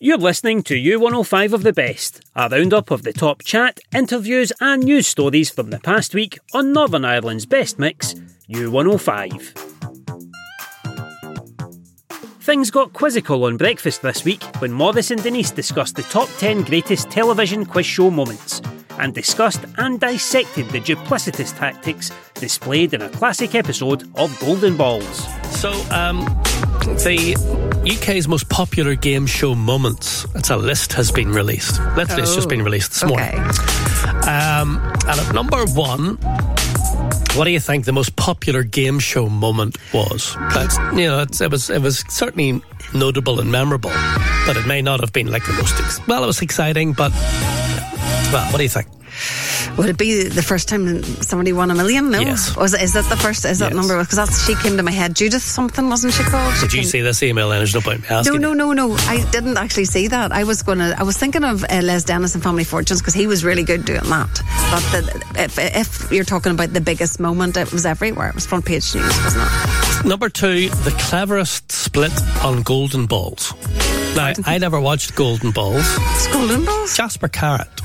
You're 0.00 0.18
listening 0.18 0.64
to 0.64 0.74
U105 0.74 1.52
of 1.52 1.62
the 1.62 1.72
Best, 1.72 2.20
a 2.34 2.48
roundup 2.48 2.90
of 2.90 3.04
the 3.04 3.12
top 3.12 3.44
chat, 3.44 3.78
interviews, 3.94 4.52
and 4.60 4.82
news 4.82 5.06
stories 5.06 5.50
from 5.50 5.70
the 5.70 5.78
past 5.78 6.14
week 6.14 6.40
on 6.52 6.72
Northern 6.72 7.04
Ireland's 7.04 7.46
best 7.46 7.78
mix, 7.78 8.14
U105. 8.50 9.73
Things 12.44 12.70
got 12.70 12.92
quizzical 12.92 13.44
on 13.44 13.56
breakfast 13.56 14.02
this 14.02 14.22
week 14.22 14.42
when 14.58 14.70
Morris 14.70 15.10
and 15.10 15.22
Denise 15.22 15.50
discussed 15.50 15.96
the 15.96 16.02
top 16.02 16.28
10 16.36 16.64
greatest 16.64 17.10
television 17.10 17.64
quiz 17.64 17.86
show 17.86 18.10
moments 18.10 18.60
and 18.98 19.14
discussed 19.14 19.64
and 19.78 19.98
dissected 19.98 20.68
the 20.68 20.78
duplicitous 20.78 21.56
tactics 21.56 22.10
displayed 22.34 22.92
in 22.92 23.00
a 23.00 23.08
classic 23.08 23.54
episode 23.54 24.02
of 24.16 24.38
Golden 24.40 24.76
Balls. 24.76 25.26
So, 25.58 25.70
um, 25.90 26.20
the 26.84 27.34
UK's 27.90 28.28
most 28.28 28.50
popular 28.50 28.94
game 28.94 29.24
show 29.24 29.54
moments. 29.54 30.26
It's 30.34 30.50
a 30.50 30.56
list 30.58 30.92
has 30.92 31.10
been 31.10 31.32
released. 31.32 31.80
Literally, 31.96 32.24
it's 32.24 32.34
just 32.34 32.50
been 32.50 32.62
released 32.62 32.90
this 32.90 33.04
morning. 33.04 33.38
Um, 34.28 34.82
and 35.08 35.18
at 35.18 35.32
number 35.32 35.64
one, 35.68 36.18
what 37.36 37.44
do 37.44 37.50
you 37.50 37.60
think 37.60 37.84
the 37.84 37.92
most 37.92 38.14
popular 38.16 38.62
game 38.62 38.98
show 38.98 39.28
moment 39.28 39.76
was? 39.92 40.36
That's, 40.52 40.76
you 40.94 41.06
know, 41.08 41.20
it 41.20 41.50
was 41.50 41.70
it 41.70 41.82
was 41.82 42.04
certainly 42.08 42.62
notable 42.94 43.40
and 43.40 43.50
memorable, 43.50 43.92
but 44.46 44.56
it 44.56 44.66
may 44.66 44.80
not 44.82 45.00
have 45.00 45.12
been 45.12 45.30
like 45.30 45.44
the 45.46 45.52
most. 45.54 45.74
Ex- 45.80 46.06
well, 46.06 46.22
it 46.22 46.26
was 46.26 46.42
exciting, 46.42 46.92
but 46.92 47.12
well, 48.32 48.50
what 48.52 48.58
do 48.58 48.62
you 48.62 48.68
think? 48.68 48.86
Would 49.76 49.88
it 49.88 49.98
be 49.98 50.22
the 50.28 50.42
first 50.42 50.68
time 50.68 51.02
somebody 51.02 51.52
won 51.52 51.68
a 51.70 51.74
million? 51.74 52.10
No. 52.12 52.20
Yes. 52.20 52.56
Was 52.56 52.74
it, 52.74 52.82
is 52.82 52.92
that 52.92 53.08
the 53.10 53.16
first? 53.16 53.44
Is 53.44 53.58
that 53.58 53.72
Yes. 53.72 53.74
number? 53.74 53.98
Because 53.98 54.16
that's 54.16 54.46
she 54.46 54.54
came 54.54 54.76
to 54.76 54.84
my 54.84 54.92
head. 54.92 55.16
Judith 55.16 55.42
something 55.42 55.88
wasn't 55.88 56.12
she 56.14 56.22
called? 56.22 56.54
She 56.54 56.60
Did 56.60 56.72
you 56.74 56.80
came- 56.82 56.88
see 56.90 57.00
this 57.00 57.22
email? 57.24 57.50
And 57.50 57.58
there's 57.58 57.74
no 57.74 57.80
point 57.80 58.08
No, 58.08 58.18
asking. 58.18 58.40
no, 58.40 58.50
you. 58.50 58.54
no, 58.54 58.72
no. 58.72 58.94
I 59.08 59.24
didn't 59.32 59.56
actually 59.56 59.86
see 59.86 60.06
that. 60.08 60.30
I 60.30 60.44
was 60.44 60.62
gonna. 60.62 60.94
I 60.96 61.02
was 61.02 61.16
thinking 61.16 61.42
of 61.42 61.64
uh, 61.64 61.80
Les 61.82 62.04
Dennis 62.04 62.34
and 62.34 62.42
Family 62.42 62.62
Fortunes 62.64 63.00
because 63.00 63.14
he 63.14 63.26
was 63.26 63.44
really 63.44 63.64
good 63.64 63.84
doing 63.84 64.04
that. 64.04 64.30
But 64.70 64.82
the, 64.92 65.24
if, 65.42 65.58
if 65.58 66.12
you're 66.12 66.24
talking 66.24 66.52
about 66.52 66.72
the 66.72 66.80
biggest 66.80 67.18
moment, 67.18 67.56
it 67.56 67.72
was 67.72 67.84
everywhere. 67.84 68.28
It 68.28 68.34
was 68.36 68.46
front 68.46 68.64
page 68.64 68.94
news, 68.94 69.04
wasn't 69.24 69.44
it? 69.44 69.93
Number 70.04 70.28
two, 70.28 70.68
the 70.68 70.94
cleverest 71.08 71.72
split 71.72 72.12
on 72.44 72.62
Golden 72.62 73.06
Balls. 73.06 73.54
Now, 74.14 74.34
I 74.44 74.58
never 74.58 74.78
watched 74.78 75.14
Golden 75.14 75.50
Balls. 75.50 75.82
It's 75.86 76.26
Golden 76.32 76.64
Balls. 76.64 76.94
Jasper 76.94 77.28
Carrott. 77.28 77.74
Do 77.76 77.82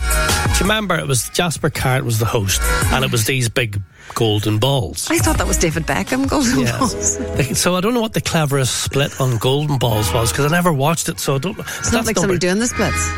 you 0.55 0.61
remember 0.61 0.95
it 0.99 1.07
was 1.07 1.29
Jasper 1.29 1.69
Carrott 1.69 2.03
was 2.03 2.19
the 2.19 2.25
host, 2.25 2.61
and 2.91 3.05
it 3.05 3.11
was 3.11 3.25
these 3.25 3.47
big 3.47 3.81
golden 4.15 4.59
balls. 4.59 5.07
I 5.09 5.17
thought 5.19 5.37
that 5.37 5.47
was 5.47 5.57
David 5.57 5.83
Beckham. 5.83 6.27
Golden 6.29 6.65
Balls. 6.65 7.19
So 7.57 7.75
I 7.75 7.81
don't 7.81 7.93
know 7.93 8.01
what 8.01 8.13
the 8.13 8.21
cleverest 8.21 8.83
split 8.83 9.19
on 9.21 9.37
Golden 9.37 9.77
Balls 9.77 10.13
was 10.13 10.31
because 10.31 10.45
I 10.45 10.49
never 10.55 10.73
watched 10.73 11.07
it. 11.07 11.19
So 11.19 11.35
I 11.35 11.37
don't. 11.37 11.57
It's 11.57 11.93
not 11.93 12.05
like 12.05 12.17
somebody 12.17 12.39
doing 12.39 12.59
the 12.59 12.67
splits. 12.67 13.09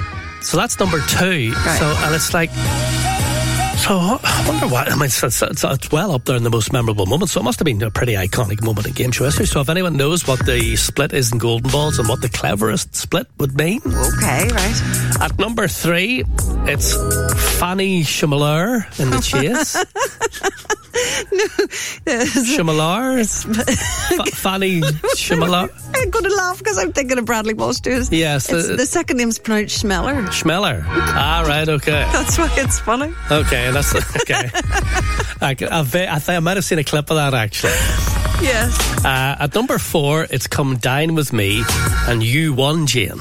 So 0.41 0.57
that's 0.57 0.79
number 0.79 0.99
two. 1.01 1.51
Right. 1.53 1.79
So 1.79 1.85
and 2.05 2.15
it's 2.15 2.33
like. 2.35 2.51
So 3.81 3.97
I 3.97 4.45
wonder 4.47 4.67
what 4.67 4.91
I 4.91 4.95
mean. 4.95 5.05
It's, 5.05 5.23
it's, 5.23 5.63
it's, 5.63 5.91
well 5.91 6.11
up 6.11 6.25
there 6.25 6.35
in 6.35 6.43
the 6.43 6.49
most 6.51 6.71
memorable 6.71 7.05
moments. 7.07 7.33
So 7.33 7.41
it 7.41 7.43
must 7.43 7.59
have 7.59 7.65
been 7.65 7.81
a 7.81 7.89
pretty 7.89 8.13
iconic 8.13 8.63
moment 8.63 8.85
in 8.87 8.93
game 8.93 9.11
show 9.11 9.25
history. 9.25 9.47
So 9.47 9.59
if 9.59 9.69
anyone 9.69 9.97
knows 9.97 10.27
what 10.27 10.45
the 10.45 10.75
split 10.75 11.13
is 11.13 11.31
in 11.31 11.39
Golden 11.39 11.71
Balls 11.71 11.97
and 11.99 12.07
what 12.07 12.21
the 12.21 12.29
cleverest 12.29 12.95
split 12.95 13.27
would 13.39 13.57
mean, 13.57 13.81
Okay, 13.85 14.47
right. 14.49 15.17
at 15.19 15.37
number 15.39 15.67
three, 15.67 16.23
it's 16.67 16.93
Fanny 17.59 18.03
Chimelaar 18.03 18.85
in 18.99 19.09
the 19.09 19.19
chase. 19.19 19.75
Chimelaar, 22.57 23.19
F- 24.19 24.29
Fanny 24.33 24.81
Chimelaar. 24.81 25.69
I'm 25.95 26.09
going 26.09 26.25
to 26.25 26.35
laugh 26.35 26.57
because 26.59 26.77
I'm 26.77 26.91
thinking 26.93 27.17
of 27.17 27.25
Bradley 27.25 27.53
Walsh 27.53 27.79
too. 27.79 28.03
Yes, 28.11 28.47
the- 28.47 28.75
the 28.77 28.85
second 28.85 29.17
name's 29.17 29.39
pronounced 29.39 29.83
Schmeller. 29.83 30.25
Schmeller. 30.27 30.83
Ah, 30.87 31.43
right, 31.47 31.67
okay. 31.67 32.07
That's 32.11 32.37
why 32.37 32.49
it's 32.57 32.79
funny. 32.79 33.13
Okay, 33.31 33.70
that's 33.71 33.93
okay. 34.21 34.49
I, 35.41 35.55
c- 35.57 35.65
I, 35.65 35.81
ve- 35.83 36.07
I 36.07 36.19
think 36.19 36.35
I 36.37 36.39
might 36.39 36.57
have 36.57 36.65
seen 36.65 36.79
a 36.79 36.83
clip 36.83 37.09
of 37.09 37.15
that 37.17 37.33
actually. 37.33 37.71
Yes. 38.45 39.05
Uh, 39.05 39.35
at 39.39 39.53
number 39.55 39.77
four, 39.77 40.25
it's 40.29 40.47
Come 40.47 40.77
Dine 40.77 41.13
With 41.15 41.31
Me, 41.33 41.63
and 42.07 42.23
you 42.23 42.53
won, 42.53 42.87
Jane. 42.87 43.19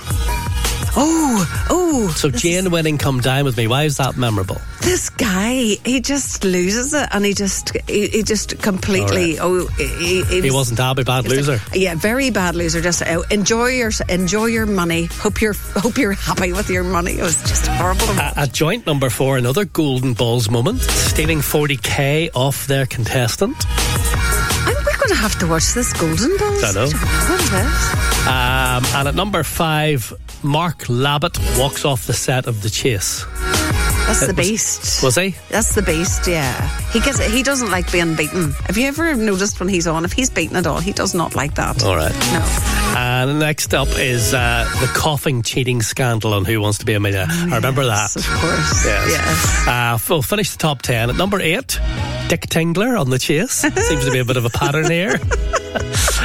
Oh, 0.97 1.67
oh. 1.71 2.09
So 2.17 2.31
Jane 2.31 2.71
winning 2.71 2.99
Come 2.99 3.21
Dine 3.21 3.45
With 3.45 3.57
Me, 3.57 3.67
why 3.67 3.85
is 3.85 3.97
that 3.99 4.17
memorable? 4.17 4.61
This 4.83 5.11
guy, 5.11 5.77
he 5.85 6.01
just 6.01 6.43
loses 6.45 6.95
it, 6.95 7.09
and 7.13 7.25
he 7.25 7.35
just, 7.35 7.77
he, 7.89 8.09
he 8.09 8.23
just 8.23 8.61
completely. 8.63 9.39
Oh, 9.39 9.67
he, 9.77 10.23
he, 10.25 10.41
He 10.41 10.51
wasn't 10.51 10.79
happy, 10.81 11.05
bad 11.05 11.25
just 11.25 11.37
loser. 11.37 11.61
a- 11.73 11.79
yeah, 11.79 11.95
very 11.95 12.31
bad 12.31 12.55
loser. 12.57 12.81
Just 12.81 13.03
uh, 13.03 13.23
enjoy 13.31 13.67
your 13.69 13.91
enjoy 14.09 14.47
your 14.47 14.67
money. 14.67 15.05
Hope 15.05 15.41
you're 15.41 15.53
hope 15.77 15.99
you're 15.99 16.13
happy 16.13 16.53
with 16.53 16.71
your 16.71 16.83
money. 16.85 17.19
It 17.19 17.23
was 17.23 17.37
just 17.43 17.67
horrible. 17.67 18.09
At 18.21 18.53
joint 18.53 18.87
number 18.87 19.11
four, 19.11 19.37
another 19.37 19.65
Golden 19.67 20.15
Balls 20.15 20.49
moment, 20.51 20.81
stealing 20.81 21.39
40k 21.39 22.31
off 22.35 22.67
their 22.67 22.87
contestant. 22.87 23.57
Going 25.11 25.19
to 25.19 25.23
have 25.23 25.39
to 25.41 25.47
watch 25.49 25.75
this 25.75 25.93
Golden 25.95 26.37
Balls. 26.37 26.63
I 26.63 26.71
know. 26.73 26.85
Um, 28.31 28.85
and 28.95 29.09
at 29.09 29.17
number 29.17 29.43
five, 29.43 30.13
Mark 30.45 30.85
Labbett 30.85 31.37
walks 31.59 31.85
off 31.85 32.07
the 32.07 32.13
set 32.13 32.47
of 32.47 32.63
The 32.63 32.71
Chase. 32.71 33.25
That's 34.11 34.27
the 34.27 34.35
beast. 34.43 35.03
Was 35.05 35.15
he? 35.15 35.37
That's 35.51 35.75
the 35.75 35.83
beast, 35.83 36.27
yeah. 36.27 36.53
He 36.91 36.99
gets 37.01 37.25
he 37.25 37.43
doesn't 37.45 37.71
like 37.71 37.91
being 37.93 38.17
beaten. 38.17 38.51
Have 38.67 38.77
you 38.77 38.89
ever 38.89 39.15
noticed 39.15 39.61
when 39.61 39.69
he's 39.69 39.87
on, 39.87 40.05
if 40.05 40.13
he's 40.13 40.29
beaten 40.29 40.57
at 40.57 40.67
all, 40.67 40.81
he 40.81 40.93
does 40.93 41.15
not 41.15 41.37
like 41.37 41.55
that. 41.55 41.85
All 41.85 41.95
right. 41.95 42.13
No. 42.13 42.95
And 42.99 43.39
next 43.39 43.73
up 43.73 43.87
is 43.97 44.35
uh, 44.35 44.69
the 44.81 44.87
coughing 44.99 45.43
cheating 45.43 45.81
scandal 45.81 46.35
on 46.35 46.45
Who 46.45 46.61
Wants 46.61 46.79
to 46.79 46.85
Be 46.87 46.95
a 46.95 47.01
Millionaire. 47.01 47.29
I 47.31 47.55
remember 47.57 47.83
Oh, 47.83 47.87
Yes, 47.87 48.15
that. 48.15 48.27
Of 48.27 48.41
course. 48.41 48.85
Yes. 48.85 49.11
Yes. 49.11 49.69
Uh, 49.69 49.99
we'll 50.09 50.23
finish 50.23 50.51
the 50.51 50.59
top 50.59 50.83
10. 50.83 51.11
At 51.11 51.17
number 51.17 51.41
8, 51.41 51.79
Dick 52.29 52.43
Tingler 52.49 53.01
on 53.01 53.11
the 53.11 53.19
chase. 53.19 53.53
Seems 53.89 54.05
to 54.05 54.11
be 54.11 54.19
a 54.19 54.25
bit 54.25 54.37
of 54.37 54.45
a 54.45 54.51
pattern 54.51 54.91
here. 54.91 55.19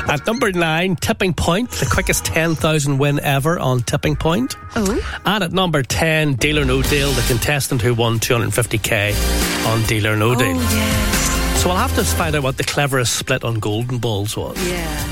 At 0.10 0.26
number 0.28 0.52
9, 0.52 0.96
Tipping 0.98 1.34
Point, 1.34 1.72
the 1.72 1.86
quickest 1.88 2.26
10,000 2.26 2.98
win 3.00 3.20
ever 3.22 3.58
on 3.60 3.82
Tipping 3.82 4.16
Point. 4.16 4.56
Oh. 4.76 5.20
And 5.26 5.44
at 5.44 5.52
number 5.52 5.82
10, 5.82 6.36
Deal 6.36 6.60
or 6.60 6.66
No 6.66 6.82
Deal, 6.84 7.12
the 7.12 7.24
contestant 7.28 7.82
who 7.82 7.94
won 7.96 8.20
250k 8.20 9.66
on 9.68 9.82
Deal 9.88 10.06
or 10.08 10.16
No 10.16 10.32
Oh, 10.34 10.36
Deal. 10.36 10.56
yes. 10.56 11.62
So 11.62 11.70
we'll 11.70 11.78
have 11.78 11.96
to 11.96 12.04
find 12.04 12.36
out 12.36 12.44
what 12.44 12.58
the 12.58 12.64
cleverest 12.64 13.16
split 13.16 13.44
on 13.44 13.56
Golden 13.60 13.98
Balls 13.98 14.38
was. 14.38 14.56
Yeah. 14.70 15.12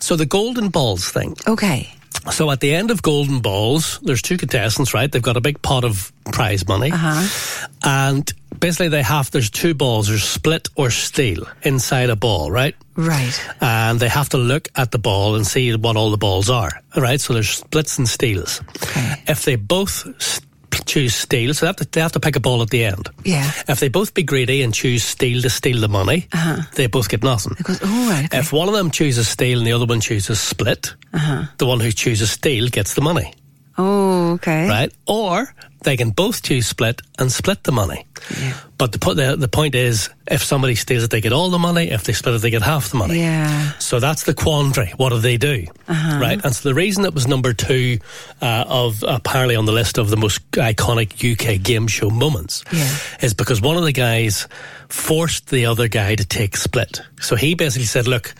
So 0.00 0.16
the 0.16 0.26
Golden 0.26 0.68
Balls 0.70 1.08
thing. 1.10 1.36
Okay. 1.46 1.92
So 2.30 2.50
at 2.50 2.60
the 2.60 2.72
end 2.74 2.90
of 2.90 3.02
Golden 3.02 3.40
Balls, 3.40 3.98
there's 4.02 4.22
two 4.22 4.36
contestants, 4.36 4.94
right? 4.94 5.10
They've 5.10 5.20
got 5.20 5.36
a 5.36 5.40
big 5.40 5.60
pot 5.60 5.84
of 5.84 6.12
prize 6.32 6.66
money. 6.68 6.92
Uh-huh. 6.92 7.68
And 7.82 8.32
basically 8.58 8.88
they 8.88 9.02
have, 9.02 9.30
there's 9.32 9.50
two 9.50 9.74
balls, 9.74 10.06
there's 10.08 10.22
split 10.22 10.68
or 10.76 10.90
steal 10.90 11.46
inside 11.62 12.10
a 12.10 12.16
ball, 12.16 12.50
right? 12.50 12.76
Right. 12.94 13.32
And 13.60 13.98
they 13.98 14.08
have 14.08 14.28
to 14.30 14.38
look 14.38 14.68
at 14.76 14.92
the 14.92 14.98
ball 14.98 15.34
and 15.34 15.44
see 15.46 15.74
what 15.74 15.96
all 15.96 16.10
the 16.10 16.16
balls 16.16 16.48
are, 16.48 16.70
all 16.94 17.02
right? 17.02 17.20
So 17.20 17.32
there's 17.32 17.50
splits 17.50 17.98
and 17.98 18.08
steals. 18.08 18.60
Okay. 18.84 19.22
If 19.26 19.44
they 19.44 19.56
both 19.56 20.06
s- 20.16 20.40
choose 20.86 21.14
steal, 21.14 21.54
so 21.54 21.66
they 21.66 21.68
have, 21.68 21.76
to, 21.76 21.84
they 21.90 22.00
have 22.00 22.12
to 22.12 22.20
pick 22.20 22.36
a 22.36 22.40
ball 22.40 22.62
at 22.62 22.70
the 22.70 22.84
end. 22.84 23.08
Yeah. 23.24 23.50
If 23.68 23.80
they 23.80 23.88
both 23.88 24.14
be 24.14 24.22
greedy 24.22 24.62
and 24.62 24.72
choose 24.74 25.04
steal 25.04 25.42
to 25.42 25.50
steal 25.50 25.80
the 25.80 25.88
money, 25.88 26.28
they 26.74 26.86
both 26.86 27.08
get 27.08 27.22
nothing. 27.22 27.54
Because, 27.56 27.80
oh, 27.82 28.10
right. 28.10 28.24
Okay. 28.26 28.38
If 28.38 28.52
one 28.52 28.68
of 28.68 28.74
them 28.74 28.90
chooses 28.90 29.28
steal 29.28 29.58
and 29.58 29.66
the 29.66 29.72
other 29.72 29.86
one 29.86 30.00
chooses 30.00 30.40
split, 30.40 30.94
Uh-huh. 31.12 31.44
the 31.58 31.66
one 31.66 31.80
who 31.80 31.92
chooses 31.92 32.30
steal 32.30 32.68
gets 32.68 32.94
the 32.94 33.00
money, 33.02 33.32
oh, 33.78 34.32
okay. 34.32 34.68
right? 34.68 34.92
Or 35.06 35.54
they 35.82 35.96
can 35.96 36.10
both 36.10 36.42
choose 36.42 36.66
split 36.66 37.02
and 37.18 37.30
split 37.30 37.64
the 37.64 37.72
money. 37.72 38.06
Yeah. 38.40 38.54
But 38.78 38.92
the, 38.92 38.98
the, 39.14 39.36
the 39.36 39.48
point 39.48 39.74
is, 39.74 40.10
if 40.28 40.42
somebody 40.42 40.74
steals 40.74 41.04
it, 41.04 41.10
they 41.10 41.20
get 41.20 41.32
all 41.32 41.50
the 41.50 41.58
money. 41.58 41.90
If 41.90 42.04
they 42.04 42.12
split 42.12 42.36
it, 42.36 42.38
they 42.38 42.50
get 42.50 42.62
half 42.62 42.90
the 42.90 42.96
money. 42.96 43.18
Yeah. 43.18 43.72
So 43.78 44.00
that's 44.00 44.24
the 44.24 44.34
quandary. 44.34 44.92
What 44.96 45.10
do 45.10 45.18
they 45.18 45.36
do? 45.36 45.66
Uh-huh. 45.88 46.18
Right. 46.20 46.42
And 46.44 46.54
so 46.54 46.68
the 46.68 46.74
reason 46.74 47.04
it 47.04 47.14
was 47.14 47.26
number 47.26 47.52
two 47.52 47.98
uh, 48.40 48.64
of 48.66 49.04
apparently 49.06 49.56
on 49.56 49.66
the 49.66 49.72
list 49.72 49.98
of 49.98 50.10
the 50.10 50.16
most 50.16 50.48
iconic 50.52 51.12
UK 51.32 51.62
game 51.62 51.86
show 51.86 52.10
moments 52.10 52.64
yeah. 52.72 52.96
is 53.20 53.34
because 53.34 53.60
one 53.60 53.76
of 53.76 53.84
the 53.84 53.92
guys 53.92 54.46
forced 54.88 55.50
the 55.50 55.66
other 55.66 55.88
guy 55.88 56.14
to 56.14 56.24
take 56.24 56.56
split. 56.56 57.00
So 57.20 57.36
he 57.36 57.54
basically 57.54 57.86
said, 57.86 58.06
"Look, 58.06 58.34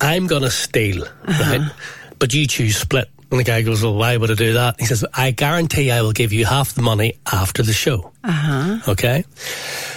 I'm 0.00 0.26
going 0.26 0.42
to 0.42 0.50
steal, 0.50 1.04
uh-huh. 1.04 1.58
right? 1.58 1.72
But 2.18 2.34
you 2.34 2.46
choose 2.46 2.76
split." 2.76 3.10
And 3.34 3.40
the 3.40 3.50
guy 3.50 3.62
goes, 3.62 3.82
Well, 3.82 3.96
why 3.96 4.16
would 4.16 4.30
I 4.30 4.34
do 4.34 4.52
that? 4.52 4.78
He 4.78 4.86
says, 4.86 5.04
I 5.12 5.32
guarantee 5.32 5.90
I 5.90 6.02
will 6.02 6.12
give 6.12 6.32
you 6.32 6.46
half 6.46 6.72
the 6.72 6.82
money 6.82 7.14
after 7.32 7.64
the 7.64 7.72
show. 7.72 8.12
Uh-huh. 8.22 8.92
Okay. 8.92 9.24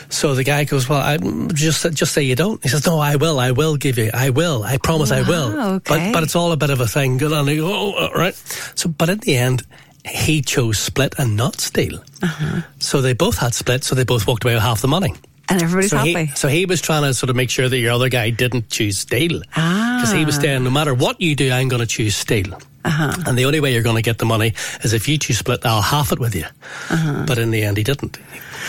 So 0.10 0.34
the 0.34 0.44
guy 0.44 0.64
goes, 0.64 0.90
Well, 0.90 1.00
I 1.00 1.18
just 1.54 1.86
just 1.94 2.14
say 2.14 2.24
you 2.24 2.36
don't. 2.36 2.60
He 2.64 2.70
says, 2.70 2.88
No, 2.88 2.98
I 2.98 3.18
will. 3.18 3.40
I 3.40 3.52
will 3.52 3.78
give 3.78 4.00
you. 4.00 4.10
I 4.12 4.32
will. 4.32 4.64
I 4.64 4.78
promise 4.78 5.12
wow, 5.12 5.18
I 5.18 5.22
will. 5.22 5.62
Okay. 5.76 6.08
But 6.08 6.14
but 6.14 6.24
it's 6.24 6.36
all 6.36 6.52
a 6.52 6.58
bit 6.58 6.72
of 6.72 6.80
a 6.80 6.88
thing. 6.88 7.20
Good 7.20 7.32
on. 7.32 7.46
Go, 7.46 7.94
oh, 7.96 8.10
right. 8.16 8.34
So, 8.74 8.90
but 8.90 9.08
in 9.08 9.20
the 9.20 9.38
end, 9.38 9.62
he 10.04 10.42
chose 10.42 10.80
split 10.80 11.14
and 11.20 11.38
not 11.38 11.60
steal. 11.60 12.00
Uh-huh. 12.24 12.62
So 12.80 13.02
they 13.02 13.14
both 13.14 13.38
had 13.38 13.54
split. 13.54 13.84
So 13.84 13.94
they 13.94 14.04
both 14.04 14.26
walked 14.26 14.46
away 14.46 14.56
with 14.56 14.64
half 14.64 14.82
the 14.82 14.88
money. 14.88 15.14
And 15.48 15.62
everybody's 15.62 15.92
so 15.92 15.98
happy. 15.98 16.26
He, 16.26 16.36
so 16.36 16.48
he 16.48 16.66
was 16.66 16.82
trying 16.82 17.04
to 17.04 17.14
sort 17.14 17.30
of 17.30 17.36
make 17.36 17.52
sure 17.52 17.70
that 17.70 17.78
your 17.78 17.92
other 17.94 18.10
guy 18.10 18.32
didn't 18.32 18.70
choose 18.70 18.98
steal. 18.98 19.44
Ah. 19.56 20.00
Because 20.02 20.12
he 20.12 20.26
was 20.26 20.38
saying, 20.38 20.64
no 20.64 20.72
matter 20.72 20.96
what 20.96 21.22
you 21.22 21.36
do, 21.36 21.52
I'm 21.52 21.70
going 21.70 21.82
to 21.82 21.86
choose 21.88 22.16
steal. 22.16 22.58
Uh-huh. 22.88 23.24
And 23.26 23.38
the 23.38 23.46
only 23.46 23.60
way 23.60 23.74
you're 23.74 23.84
going 23.84 23.98
to 23.98 24.02
get 24.02 24.18
the 24.18 24.26
money 24.26 24.54
is 24.84 24.94
if 24.94 25.08
you 25.08 25.18
two 25.18 25.34
split, 25.34 25.66
I'll 25.66 25.82
half 25.82 26.12
it 26.12 26.20
with 26.20 26.36
you. 26.36 26.46
Uh-huh. 26.90 27.26
But 27.28 27.38
in 27.38 27.52
the 27.52 27.64
end, 27.64 27.78
he 27.78 27.84
didn't. 27.84 28.18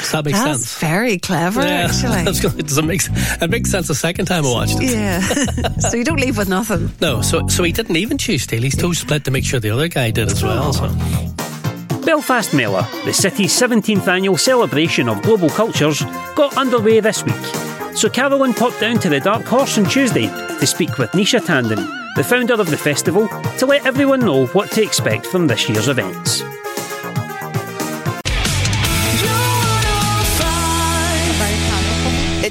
Does 0.00 0.12
that 0.12 0.24
make 0.24 0.34
that's 0.34 0.60
sense? 0.64 0.78
very 0.78 1.18
clever, 1.18 1.62
yeah, 1.62 1.68
actually. 1.88 2.24
That's. 2.24 2.40
Does 2.40 2.78
it, 2.78 2.84
make, 2.84 3.02
it 3.42 3.50
makes 3.50 3.70
sense 3.70 3.88
the 3.88 3.94
second 3.94 4.26
time 4.26 4.44
I 4.44 4.50
watched 4.50 4.76
it. 4.80 4.90
Yeah. 4.90 5.20
so 5.78 5.96
you 5.96 6.04
don't 6.04 6.20
leave 6.20 6.36
with 6.36 6.48
nothing. 6.48 6.90
No, 7.00 7.22
so 7.22 7.46
so 7.48 7.62
he 7.62 7.72
didn't 7.72 7.96
even 7.96 8.18
choose 8.18 8.42
steal. 8.42 8.62
He 8.62 8.70
chose 8.70 8.98
split 8.98 9.24
to 9.24 9.30
make 9.30 9.44
sure 9.44 9.60
the 9.60 9.70
other 9.70 9.88
guy 9.88 10.10
did 10.10 10.28
as 10.30 10.42
well. 10.42 10.72
So. 10.72 10.88
Belfast 12.04 12.54
Mela, 12.54 12.88
the 13.04 13.12
city's 13.12 13.52
17th 13.52 14.06
annual 14.08 14.38
celebration 14.38 15.08
of 15.08 15.20
global 15.22 15.50
cultures, 15.50 16.02
got 16.34 16.56
underway 16.56 17.00
this 17.00 17.22
week. 17.24 17.34
So 17.94 18.08
Carolyn 18.08 18.54
popped 18.54 18.80
down 18.80 18.98
to 19.00 19.08
the 19.08 19.20
Dark 19.20 19.44
Horse 19.44 19.76
on 19.76 19.84
Tuesday 19.84 20.26
to 20.26 20.66
speak 20.66 20.96
with 20.98 21.10
Nisha 21.10 21.40
Tandon, 21.40 21.84
the 22.18 22.24
founder 22.24 22.54
of 22.54 22.68
the 22.68 22.76
festival, 22.76 23.28
to 23.58 23.64
let 23.64 23.86
everyone 23.86 24.18
know 24.18 24.46
what 24.46 24.72
to 24.72 24.82
expect 24.82 25.24
from 25.24 25.46
this 25.46 25.68
year's 25.68 25.86
events. 25.86 26.42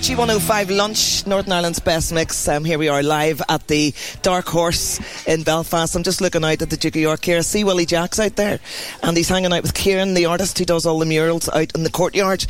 U105 0.07 0.73
Lunch, 0.73 1.27
Northern 1.27 1.51
Ireland's 1.51 1.79
best 1.79 2.13
mix. 2.13 2.47
Um, 2.47 2.63
here 2.63 2.77
we 2.79 2.87
are 2.87 3.03
live 3.03 3.41
at 3.49 3.67
the 3.67 3.93
Dark 4.21 4.47
Horse 4.47 5.01
in 5.27 5.43
Belfast. 5.43 5.93
I'm 5.95 6.03
just 6.03 6.21
looking 6.21 6.45
out 6.45 6.61
at 6.61 6.69
the 6.69 6.77
Duke 6.77 6.95
of 6.95 7.01
York 7.01 7.25
here. 7.25 7.39
I 7.39 7.41
see 7.41 7.65
Willie 7.65 7.85
Jacks 7.85 8.17
out 8.17 8.37
there. 8.37 8.61
And 9.03 9.17
he's 9.17 9.27
hanging 9.27 9.51
out 9.51 9.63
with 9.63 9.73
Kieran, 9.73 10.13
the 10.13 10.27
artist 10.27 10.57
who 10.59 10.63
does 10.63 10.85
all 10.85 10.99
the 10.99 11.05
murals 11.05 11.49
out 11.49 11.75
in 11.75 11.83
the 11.83 11.89
courtyard. 11.89 12.45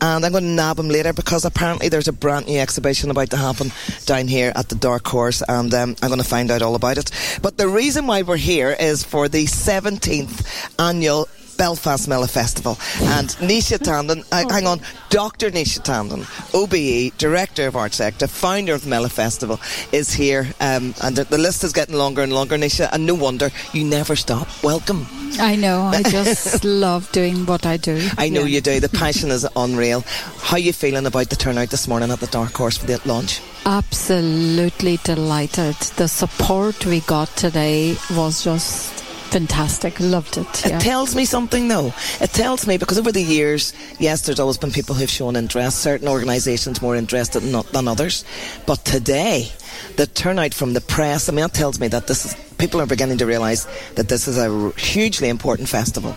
And 0.00 0.24
I'm 0.24 0.32
going 0.32 0.42
to 0.42 0.50
nab 0.50 0.80
him 0.80 0.88
later 0.88 1.12
because 1.12 1.44
apparently 1.44 1.88
there's 1.88 2.08
a 2.08 2.12
brand 2.12 2.48
new 2.48 2.58
exhibition 2.58 3.12
about 3.12 3.30
to 3.30 3.36
happen 3.36 3.70
down 4.04 4.26
here 4.26 4.52
at 4.56 4.68
the 4.68 4.74
Dark 4.74 5.06
Horse. 5.06 5.44
And 5.48 5.72
um, 5.74 5.94
I'm 6.02 6.08
going 6.08 6.20
to 6.20 6.28
find 6.28 6.50
out 6.50 6.62
all 6.62 6.74
about 6.74 6.98
it. 6.98 7.12
But 7.40 7.56
the 7.56 7.68
reason 7.68 8.08
why 8.08 8.22
we're 8.22 8.36
here 8.36 8.72
is 8.72 9.04
for 9.04 9.28
the 9.28 9.44
17th 9.44 10.74
annual 10.80 11.28
Belfast 11.56 12.08
Mela 12.08 12.28
Festival. 12.28 12.78
And 13.00 13.28
Nisha 13.40 13.78
Tandon, 13.78 14.24
uh, 14.32 14.48
hang 14.52 14.66
on, 14.66 14.80
Dr. 15.10 15.50
Nisha 15.50 15.80
Tandon, 15.80 16.24
OBE, 16.54 17.16
Director 17.18 17.68
of 17.68 17.74
ArtsEkta, 17.74 18.28
founder 18.28 18.74
of 18.74 18.82
the 18.82 18.90
Mela 18.90 19.08
Festival, 19.08 19.60
is 19.92 20.12
here. 20.12 20.48
Um, 20.60 20.94
and 21.02 21.16
the, 21.16 21.24
the, 21.24 21.38
list 21.38 21.64
is 21.64 21.72
getting 21.72 21.94
longer 21.94 22.22
and 22.22 22.32
longer, 22.32 22.56
Nisha, 22.56 22.88
and 22.92 23.06
no 23.06 23.14
wonder 23.14 23.50
you 23.72 23.84
never 23.84 24.16
stop. 24.16 24.48
Welcome. 24.62 25.06
I 25.38 25.56
know, 25.56 25.82
I 25.82 26.02
just 26.02 26.64
love 26.64 27.10
doing 27.12 27.46
what 27.46 27.66
I 27.66 27.76
do. 27.76 28.08
I 28.18 28.28
know 28.28 28.40
yeah. 28.40 28.56
you 28.56 28.60
do. 28.60 28.80
The 28.80 28.88
passion 28.98 29.30
is 29.30 29.46
unreal. 29.56 30.02
How 30.40 30.56
are 30.56 30.60
you 30.60 30.72
feeling 30.72 31.06
about 31.06 31.30
the 31.30 31.36
turnout 31.36 31.70
this 31.70 31.88
morning 31.88 32.10
at 32.10 32.20
the 32.20 32.26
Dark 32.26 32.52
Horse 32.54 32.76
for 32.76 32.86
the 32.86 33.00
launch? 33.04 33.40
Absolutely 33.64 34.98
delighted. 34.98 35.74
The 35.96 36.08
support 36.08 36.86
we 36.86 37.00
got 37.00 37.28
today 37.36 37.96
was 38.12 38.44
just 38.44 39.05
fantastic. 39.26 39.98
Loved 40.00 40.38
it. 40.38 40.66
Yeah. 40.66 40.76
It 40.76 40.80
tells 40.80 41.14
me 41.14 41.24
something, 41.24 41.68
though. 41.68 41.92
It 42.20 42.30
tells 42.30 42.66
me 42.66 42.78
because 42.78 42.98
over 42.98 43.12
the 43.12 43.22
years, 43.22 43.72
yes, 43.98 44.22
there's 44.22 44.40
always 44.40 44.58
been 44.58 44.70
people 44.70 44.94
who've 44.94 45.10
shown 45.10 45.36
interest. 45.36 45.80
Certain 45.80 46.08
organisations 46.08 46.80
more 46.82 46.96
interested 46.96 47.40
than, 47.40 47.62
than 47.72 47.88
others, 47.88 48.24
but 48.66 48.84
today, 48.84 49.48
the 49.96 50.06
turnout 50.06 50.54
from 50.54 50.72
the 50.72 50.80
press. 50.80 51.28
I 51.28 51.32
mean, 51.32 51.42
that 51.42 51.54
tells 51.54 51.80
me 51.80 51.88
that 51.88 52.06
this 52.06 52.24
is 52.24 52.45
people 52.58 52.80
are 52.80 52.86
beginning 52.86 53.18
to 53.18 53.26
realise 53.26 53.66
that 53.94 54.08
this 54.08 54.28
is 54.28 54.38
a 54.38 54.70
hugely 54.78 55.28
important 55.28 55.68
festival. 55.68 56.16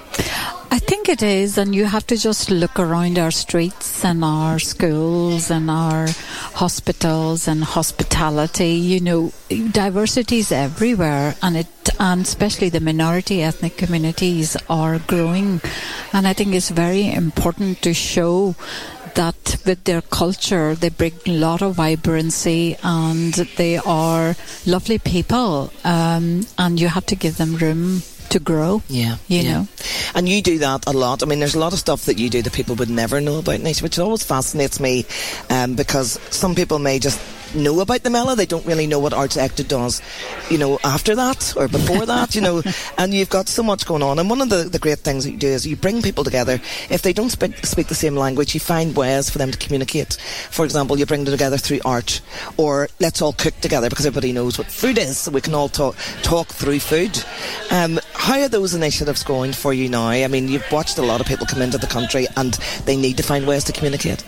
I 0.71 0.77
think 0.77 1.09
it 1.09 1.24
is, 1.24 1.57
and 1.57 1.74
you 1.74 1.86
have 1.86 2.06
to 2.07 2.18
just 2.18 2.51
look 2.51 2.80
around 2.80 3.18
our 3.18 3.31
streets 3.31 4.06
and 4.06 4.24
our 4.24 4.59
schools 4.59 5.50
and 5.50 5.69
our 5.69 6.07
hospitals 6.53 7.47
and 7.47 7.63
hospitality. 7.63 8.74
You 8.74 9.00
know, 9.00 9.31
diversity 9.71 10.39
is 10.39 10.51
everywhere, 10.51 11.36
and 11.41 11.57
it 11.57 11.68
and 12.00 12.21
especially 12.21 12.69
the 12.69 12.80
minority 12.80 13.41
ethnic 13.41 13.77
communities 13.77 14.56
are 14.69 15.00
growing, 15.00 15.59
and 16.13 16.27
I 16.27 16.33
think 16.33 16.53
it's 16.53 16.69
very 16.69 17.12
important 17.12 17.81
to 17.81 17.94
show 17.94 18.56
that 19.16 19.58
with 19.66 19.84
their 19.84 20.02
culture 20.02 20.76
they 20.76 20.90
bring 20.90 21.14
a 21.26 21.32
lot 21.32 21.62
of 21.62 21.76
vibrancy 21.76 22.76
and 22.84 23.34
they 23.34 23.78
are 23.78 24.36
lovely 24.66 25.00
people 25.00 25.72
um, 25.84 26.46
and 26.58 26.80
you 26.80 26.88
have 26.88 27.06
to 27.06 27.16
give 27.16 27.38
them 27.38 27.56
room 27.56 28.02
to 28.30 28.40
grow. 28.40 28.82
Yeah. 28.88 29.18
You 29.28 29.42
yeah. 29.42 29.54
know. 29.54 29.68
And 30.16 30.30
you 30.30 30.42
do 30.42 30.60
that 30.60 30.88
a 30.88 30.92
lot. 30.92 31.24
I 31.24 31.26
mean, 31.26 31.40
there's 31.40 31.56
a 31.56 31.60
lot 31.60 31.74
of 31.74 31.80
stuff 31.80 32.06
that 32.06 32.18
you 32.18 32.30
do 32.30 32.42
that 32.42 32.54
people 32.54 32.76
would 32.76 32.90
never 32.90 33.20
know 33.20 33.40
about 33.40 33.60
Nisha, 33.60 33.82
which 33.82 34.00
always 34.00 34.24
fascinates 34.24 34.80
me 34.80 35.06
um, 35.50 35.76
because 35.76 36.20
some 36.30 36.56
people 36.56 36.80
may 36.80 37.00
just 37.00 37.20
know 37.56 37.80
about 37.80 38.04
the 38.04 38.10
Mela. 38.10 38.36
They 38.36 38.46
don't 38.46 38.66
really 38.66 38.88
know 38.88 39.00
what 39.00 39.13
ArtsEkta 39.13 39.68
does, 39.68 40.01
you 40.50 40.57
know, 40.57 40.80
after 40.84 41.16
that 41.16 41.54
or 41.56 41.68
before 41.68 42.06
that, 42.06 42.36
you 42.36 42.42
know. 42.42 42.62
And 42.98 43.13
you've 43.13 43.30
got 43.30 43.48
so 43.48 43.63
much 43.63 43.86
going 43.86 44.04
on. 44.04 44.19
And 44.19 44.30
one 44.30 44.42
of 44.42 44.50
the, 44.50 44.63
the 44.63 44.80
great 44.80 45.00
things 45.00 45.24
that 45.24 45.31
you 45.31 45.38
do 45.38 45.48
is 45.48 45.66
you 45.66 45.75
bring 45.75 46.01
people 46.01 46.24
together. 46.24 46.60
If 46.90 47.01
they 47.01 47.13
don't 47.13 47.30
speak, 47.30 47.66
speak 47.66 47.88
the 47.88 47.96
same 47.96 48.16
language, 48.16 48.54
you 48.54 48.60
find 48.60 48.96
ways 48.96 49.30
for 49.30 49.38
them 49.38 49.51
to 49.51 49.57
communicate. 49.57 50.13
For 50.51 50.66
example, 50.66 50.98
you 50.98 51.06
bring 51.06 51.24
them 51.25 51.34
together 51.34 51.57
through 51.57 51.80
art, 51.86 52.22
or 52.57 52.90
let's 53.00 53.22
all 53.22 53.34
cook 53.34 53.60
together 53.62 53.90
because 53.90 54.06
everybody 54.06 54.34
knows 54.34 54.57
what 54.57 54.68
food 54.68 54.98
is, 54.98 55.18
so 55.18 55.31
we 55.31 55.42
can 55.42 55.53
all 55.53 55.70
talk 55.70 55.96
talk 56.24 56.48
through 56.48 56.79
food. 56.79 57.24
Um, 57.72 58.00
how 58.13 58.39
are 58.41 58.50
those 58.50 58.74
initiatives 58.74 59.24
going 59.24 59.53
for 59.53 59.74
you 59.74 59.89
now? 59.89 60.10
I 60.10 60.27
mean, 60.27 60.48
you've 60.48 60.70
watched 60.72 60.98
a 60.98 61.01
lot 61.01 61.22
of 61.22 61.27
people 61.27 61.46
come 61.46 61.62
into 61.62 61.77
the 61.77 61.88
country 61.88 62.27
and 62.38 62.53
they 62.86 62.96
need 62.96 63.18
to 63.18 63.24
find 63.24 63.48
ways 63.48 63.63
to 63.65 63.72
communicate. 63.72 64.24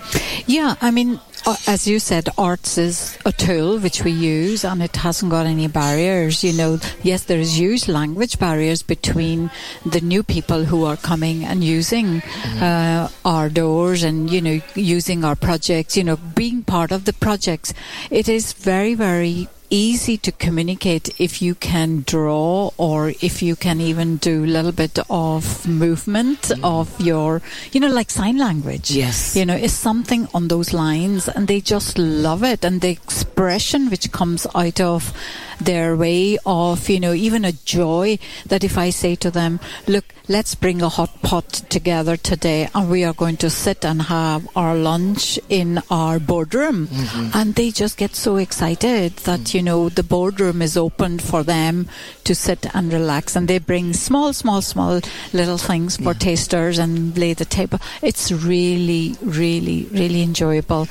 Yeah, 0.47 0.75
I 0.81 0.91
mean, 0.91 1.19
as 1.67 1.87
you 1.87 1.99
said, 1.99 2.29
arts 2.37 2.77
is 2.77 3.17
a 3.25 3.31
tool 3.31 3.79
which 3.79 4.03
we 4.03 4.11
use 4.11 4.63
and 4.63 4.81
it 4.81 4.95
hasn't 4.95 5.31
got 5.31 5.45
any 5.45 5.67
barriers. 5.67 6.43
You 6.43 6.53
know, 6.53 6.79
yes, 7.01 7.23
there 7.23 7.39
is 7.39 7.57
huge 7.57 7.87
language 7.87 8.39
barriers 8.39 8.83
between 8.83 9.51
the 9.85 10.01
new 10.01 10.23
people 10.23 10.65
who 10.65 10.85
are 10.85 10.97
coming 10.97 11.43
and 11.43 11.63
using 11.63 12.21
mm-hmm. 12.21 12.63
uh, 12.63 13.09
our 13.25 13.49
doors 13.49 14.03
and, 14.03 14.29
you 14.29 14.41
know, 14.41 14.59
using 14.75 15.23
our 15.23 15.35
projects, 15.35 15.97
you 15.97 16.03
know, 16.03 16.17
being 16.17 16.63
part 16.63 16.91
of 16.91 17.05
the 17.05 17.13
projects. 17.13 17.73
It 18.09 18.29
is 18.29 18.53
very, 18.53 18.93
very 18.93 19.47
easy 19.71 20.17
to 20.17 20.31
communicate 20.33 21.09
if 21.19 21.41
you 21.41 21.55
can 21.55 22.03
draw 22.05 22.71
or 22.77 23.13
if 23.21 23.41
you 23.41 23.55
can 23.55 23.81
even 23.81 24.17
do 24.17 24.43
a 24.43 24.45
little 24.45 24.73
bit 24.73 24.99
of 25.09 25.67
movement 25.67 26.41
mm. 26.41 26.59
of 26.63 26.99
your, 27.01 27.41
you 27.71 27.79
know, 27.79 27.87
like 27.87 28.11
sign 28.11 28.37
language. 28.37 28.91
Yes. 28.91 29.35
You 29.35 29.45
know, 29.45 29.55
it's 29.55 29.73
something 29.73 30.27
on 30.33 30.49
those 30.49 30.73
lines 30.73 31.27
and 31.27 31.47
they 31.47 31.61
just 31.61 31.97
love 31.97 32.43
it. 32.43 32.63
And 32.63 32.81
the 32.81 32.89
expression 32.89 33.89
which 33.89 34.11
comes 34.11 34.45
out 34.53 34.81
of 34.81 35.13
their 35.61 35.95
way 35.95 36.37
of, 36.45 36.89
you 36.89 36.99
know, 36.99 37.13
even 37.13 37.45
a 37.45 37.51
joy 37.51 38.17
that 38.45 38.63
if 38.63 38.77
I 38.77 38.89
say 38.89 39.15
to 39.15 39.31
them, 39.31 39.59
look, 39.87 40.05
let's 40.27 40.55
bring 40.55 40.81
a 40.81 40.89
hot 40.89 41.21
pot 41.21 41.49
together 41.69 42.17
today 42.17 42.69
and 42.73 42.89
we 42.89 43.03
are 43.03 43.13
going 43.13 43.37
to 43.37 43.49
sit 43.49 43.85
and 43.85 44.03
have 44.03 44.47
our 44.55 44.75
lunch 44.75 45.39
in 45.49 45.81
our 45.89 46.19
boardroom. 46.19 46.87
Mm-hmm. 46.87 47.37
And 47.37 47.55
they 47.55 47.71
just 47.71 47.97
get 47.97 48.15
so 48.15 48.37
excited 48.37 49.17
that, 49.17 49.41
mm-hmm. 49.41 49.57
you 49.57 49.63
know, 49.63 49.89
the 49.89 50.03
boardroom 50.03 50.61
is 50.61 50.77
opened 50.77 51.21
for 51.21 51.43
them 51.43 51.87
to 52.23 52.33
sit 52.33 52.65
and 52.73 52.91
relax. 52.91 53.35
And 53.35 53.47
they 53.47 53.59
bring 53.59 53.93
small, 53.93 54.33
small, 54.33 54.61
small 54.61 55.01
little 55.33 55.57
things 55.57 55.97
for 55.97 56.13
yeah. 56.13 56.19
tasters 56.19 56.79
and 56.79 57.17
lay 57.17 57.33
the 57.33 57.45
table. 57.45 57.79
It's 58.01 58.31
really, 58.31 59.15
really, 59.21 59.87
really 59.91 60.21
enjoyable. 60.23 60.87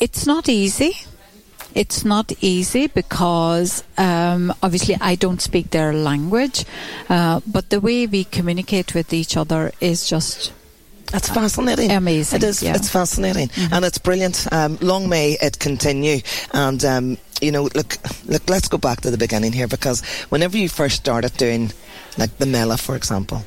It's 0.00 0.26
not 0.26 0.48
easy 0.48 0.96
it's 1.74 2.04
not 2.04 2.32
easy 2.40 2.86
because 2.86 3.84
um, 3.98 4.52
obviously 4.62 4.96
I 5.00 5.14
don't 5.16 5.40
speak 5.40 5.70
their 5.70 5.92
language, 5.92 6.64
uh, 7.08 7.40
but 7.46 7.70
the 7.70 7.80
way 7.80 8.06
we 8.06 8.24
communicate 8.24 8.94
with 8.94 9.12
each 9.12 9.36
other 9.36 9.72
is 9.80 10.08
just 10.08 10.52
That's 11.12 11.28
fascinating. 11.28 11.90
Amazing, 11.90 12.38
It 12.38 12.44
is. 12.44 12.62
yeah. 12.62 12.74
It's 12.74 12.88
fascinating, 12.88 13.50
and 13.70 13.84
it's 13.84 13.98
brilliant. 13.98 14.46
Um, 14.52 14.78
long 14.80 15.08
may 15.08 15.36
it 15.40 15.58
continue. 15.58 16.20
And 16.54 16.82
um, 16.84 17.18
you 17.40 17.52
know, 17.52 17.64
look, 17.74 17.96
look. 18.26 18.48
Let's 18.48 18.68
go 18.68 18.78
back 18.78 19.00
to 19.02 19.10
the 19.10 19.18
beginning 19.18 19.52
here 19.52 19.68
because 19.68 20.00
whenever 20.30 20.56
you 20.56 20.68
first 20.68 20.96
started 20.96 21.36
doing, 21.36 21.72
like 22.18 22.36
the 22.38 22.46
Mela, 22.46 22.76
for 22.78 22.96
example. 22.96 23.42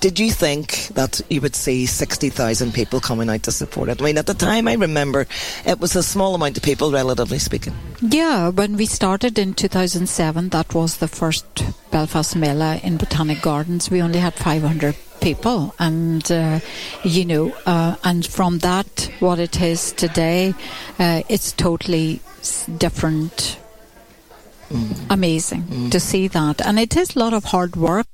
Did 0.00 0.18
you 0.18 0.30
think 0.30 0.88
that 0.94 1.20
you 1.28 1.42
would 1.42 1.54
see 1.54 1.84
60,000 1.84 2.72
people 2.72 3.00
coming 3.00 3.28
out 3.28 3.42
to 3.42 3.52
support 3.52 3.90
it? 3.90 4.00
I 4.00 4.04
mean, 4.04 4.16
at 4.16 4.26
the 4.26 4.32
time, 4.32 4.66
I 4.66 4.72
remember 4.72 5.26
it 5.66 5.78
was 5.78 5.94
a 5.94 6.02
small 6.02 6.34
amount 6.34 6.56
of 6.56 6.62
people, 6.62 6.90
relatively 6.90 7.38
speaking. 7.38 7.74
Yeah, 8.00 8.48
when 8.48 8.78
we 8.78 8.86
started 8.86 9.38
in 9.38 9.52
2007, 9.52 10.48
that 10.48 10.74
was 10.74 10.96
the 10.96 11.08
first 11.08 11.44
Belfast 11.90 12.34
Mela 12.34 12.80
in 12.82 12.96
Botanic 12.96 13.42
Gardens. 13.42 13.90
We 13.90 14.00
only 14.00 14.20
had 14.20 14.32
500 14.32 14.96
people, 15.20 15.74
and 15.78 16.32
uh, 16.32 16.60
you 17.04 17.26
know, 17.26 17.54
uh, 17.66 17.96
and 18.02 18.26
from 18.26 18.60
that, 18.60 19.10
what 19.20 19.38
it 19.38 19.60
is 19.60 19.92
today, 19.92 20.54
uh, 20.98 21.22
it's 21.28 21.52
totally 21.52 22.20
different. 22.78 23.58
Amazing 25.10 25.90
to 25.90 25.98
see 25.98 26.28
that, 26.28 26.64
and 26.64 26.78
it 26.78 26.96
is 26.96 27.16
a 27.16 27.18
lot 27.18 27.34
of 27.34 27.42
hard 27.46 27.74
work. 27.74 28.06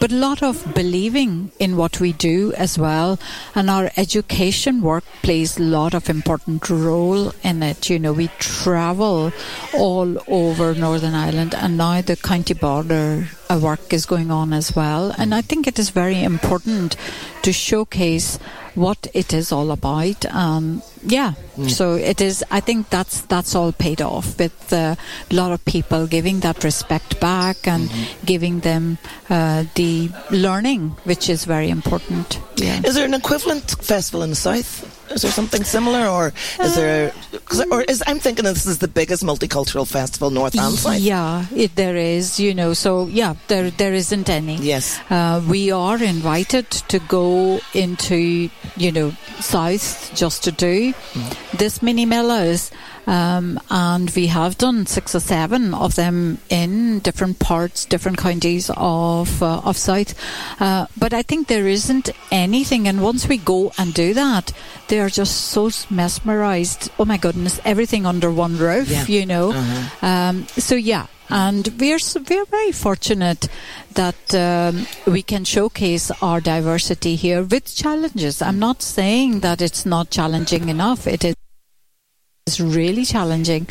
But 0.00 0.12
a 0.12 0.16
lot 0.16 0.42
of 0.42 0.74
believing 0.74 1.50
in 1.58 1.76
what 1.76 2.00
we 2.00 2.12
do 2.12 2.52
as 2.54 2.78
well, 2.78 3.18
and 3.54 3.70
our 3.70 3.90
education 3.96 4.82
work 4.82 5.04
plays 5.22 5.58
a 5.58 5.62
lot 5.62 5.94
of 5.94 6.08
important 6.08 6.68
role 6.68 7.32
in 7.42 7.62
it. 7.62 7.88
You 7.90 7.98
know, 7.98 8.12
we 8.12 8.28
travel 8.38 9.32
all 9.74 10.18
over 10.28 10.74
Northern 10.74 11.14
Ireland, 11.14 11.54
and 11.54 11.76
now 11.78 12.00
the 12.00 12.16
county 12.16 12.54
border 12.54 13.28
uh, 13.48 13.58
work 13.58 13.92
is 13.92 14.06
going 14.06 14.30
on 14.30 14.52
as 14.52 14.74
well. 14.74 15.12
And 15.18 15.34
I 15.34 15.42
think 15.42 15.66
it 15.66 15.78
is 15.78 15.90
very 15.90 16.22
important 16.22 16.96
to 17.42 17.52
showcase 17.52 18.38
what 18.76 19.06
it 19.14 19.32
is 19.32 19.50
all 19.52 19.70
about. 19.70 20.26
Um, 20.26 20.82
yeah, 21.02 21.32
so 21.68 21.94
it 21.94 22.20
is. 22.20 22.44
I 22.50 22.60
think 22.60 22.90
that's 22.90 23.22
that's 23.22 23.54
all 23.54 23.72
paid 23.72 24.02
off 24.02 24.38
with 24.38 24.72
uh, 24.72 24.96
a 25.30 25.34
lot 25.34 25.52
of 25.52 25.64
people 25.64 26.06
giving 26.06 26.40
that 26.40 26.62
respect 26.62 27.18
back 27.18 27.66
and 27.66 27.88
giving 28.24 28.60
them 28.60 28.98
uh, 29.30 29.64
the 29.76 30.10
learning, 30.30 30.90
which 31.04 31.30
is 31.30 31.44
very 31.46 31.70
important. 31.70 32.40
Yeah. 32.56 32.82
Is 32.84 32.96
there 32.96 33.06
an 33.06 33.14
equivalent 33.14 33.70
festival 33.80 34.22
in 34.22 34.30
the 34.30 34.36
south? 34.36 34.92
Is 35.10 35.22
there 35.22 35.30
something 35.30 35.62
similar, 35.64 36.08
or 36.08 36.32
is 36.60 36.74
there? 36.74 37.12
Cause, 37.46 37.64
or 37.70 37.82
is 37.82 38.02
I'm 38.06 38.18
thinking 38.18 38.44
this 38.44 38.66
is 38.66 38.78
the 38.78 38.88
biggest 38.88 39.22
multicultural 39.22 39.86
festival 39.90 40.30
north 40.30 40.58
and 40.58 40.74
south. 40.74 40.98
Yeah, 40.98 41.46
it, 41.54 41.76
there 41.76 41.96
is, 41.96 42.40
you 42.40 42.52
know. 42.52 42.74
So 42.74 43.06
yeah, 43.06 43.35
there 43.48 43.70
there 43.70 43.94
isn't 43.94 44.28
any. 44.28 44.56
Yes. 44.56 45.00
Uh, 45.10 45.42
we 45.48 45.70
are 45.70 46.02
invited 46.02 46.70
to 46.88 46.98
go 47.00 47.60
into, 47.74 48.48
you 48.76 48.92
know, 48.92 49.12
south 49.40 50.12
just 50.14 50.44
to 50.44 50.52
do 50.52 50.94
this 51.56 51.82
mini 51.82 52.06
Melas. 52.06 52.70
Um, 53.08 53.60
and 53.70 54.10
we 54.16 54.26
have 54.26 54.58
done 54.58 54.84
six 54.86 55.14
or 55.14 55.20
seven 55.20 55.74
of 55.74 55.94
them 55.94 56.38
in 56.48 56.98
different 56.98 57.38
parts, 57.38 57.84
different 57.84 58.18
counties 58.18 58.68
of 58.76 59.40
uh, 59.40 59.60
of 59.64 59.76
South. 59.76 60.12
Uh, 60.60 60.86
but 60.98 61.12
I 61.14 61.22
think 61.22 61.46
there 61.46 61.68
isn't 61.68 62.10
anything. 62.32 62.88
And 62.88 63.00
once 63.00 63.28
we 63.28 63.36
go 63.38 63.70
and 63.78 63.94
do 63.94 64.12
that, 64.14 64.52
they 64.88 64.98
are 64.98 65.08
just 65.08 65.36
so 65.52 65.70
mesmerised. 65.88 66.90
Oh 66.98 67.04
my 67.04 67.16
goodness, 67.16 67.60
everything 67.64 68.06
under 68.06 68.28
one 68.32 68.58
roof, 68.58 68.88
Yeah. 68.88 69.04
you 69.06 69.24
know. 69.24 69.52
Uh-huh. 69.52 70.06
Um, 70.06 70.46
so 70.58 70.74
yeah, 70.74 71.06
and 71.28 71.68
we're 71.78 71.98
we're 72.28 72.44
very 72.44 72.72
fortunate 72.72 73.48
that 73.94 74.34
um, 74.34 74.86
we 75.06 75.22
can 75.22 75.44
showcase 75.44 76.10
our 76.22 76.40
diversity 76.40 77.16
here 77.16 77.42
with 77.42 77.74
challenges. 77.74 78.42
I'm 78.42 78.58
not 78.58 78.82
saying 78.82 79.40
that 79.40 79.60
it's 79.60 79.86
not 79.86 80.10
challenging 80.10 80.68
enough. 80.68 81.06
It 81.06 81.24
is 81.24 82.60
really 82.60 83.04
challenging, 83.04 83.68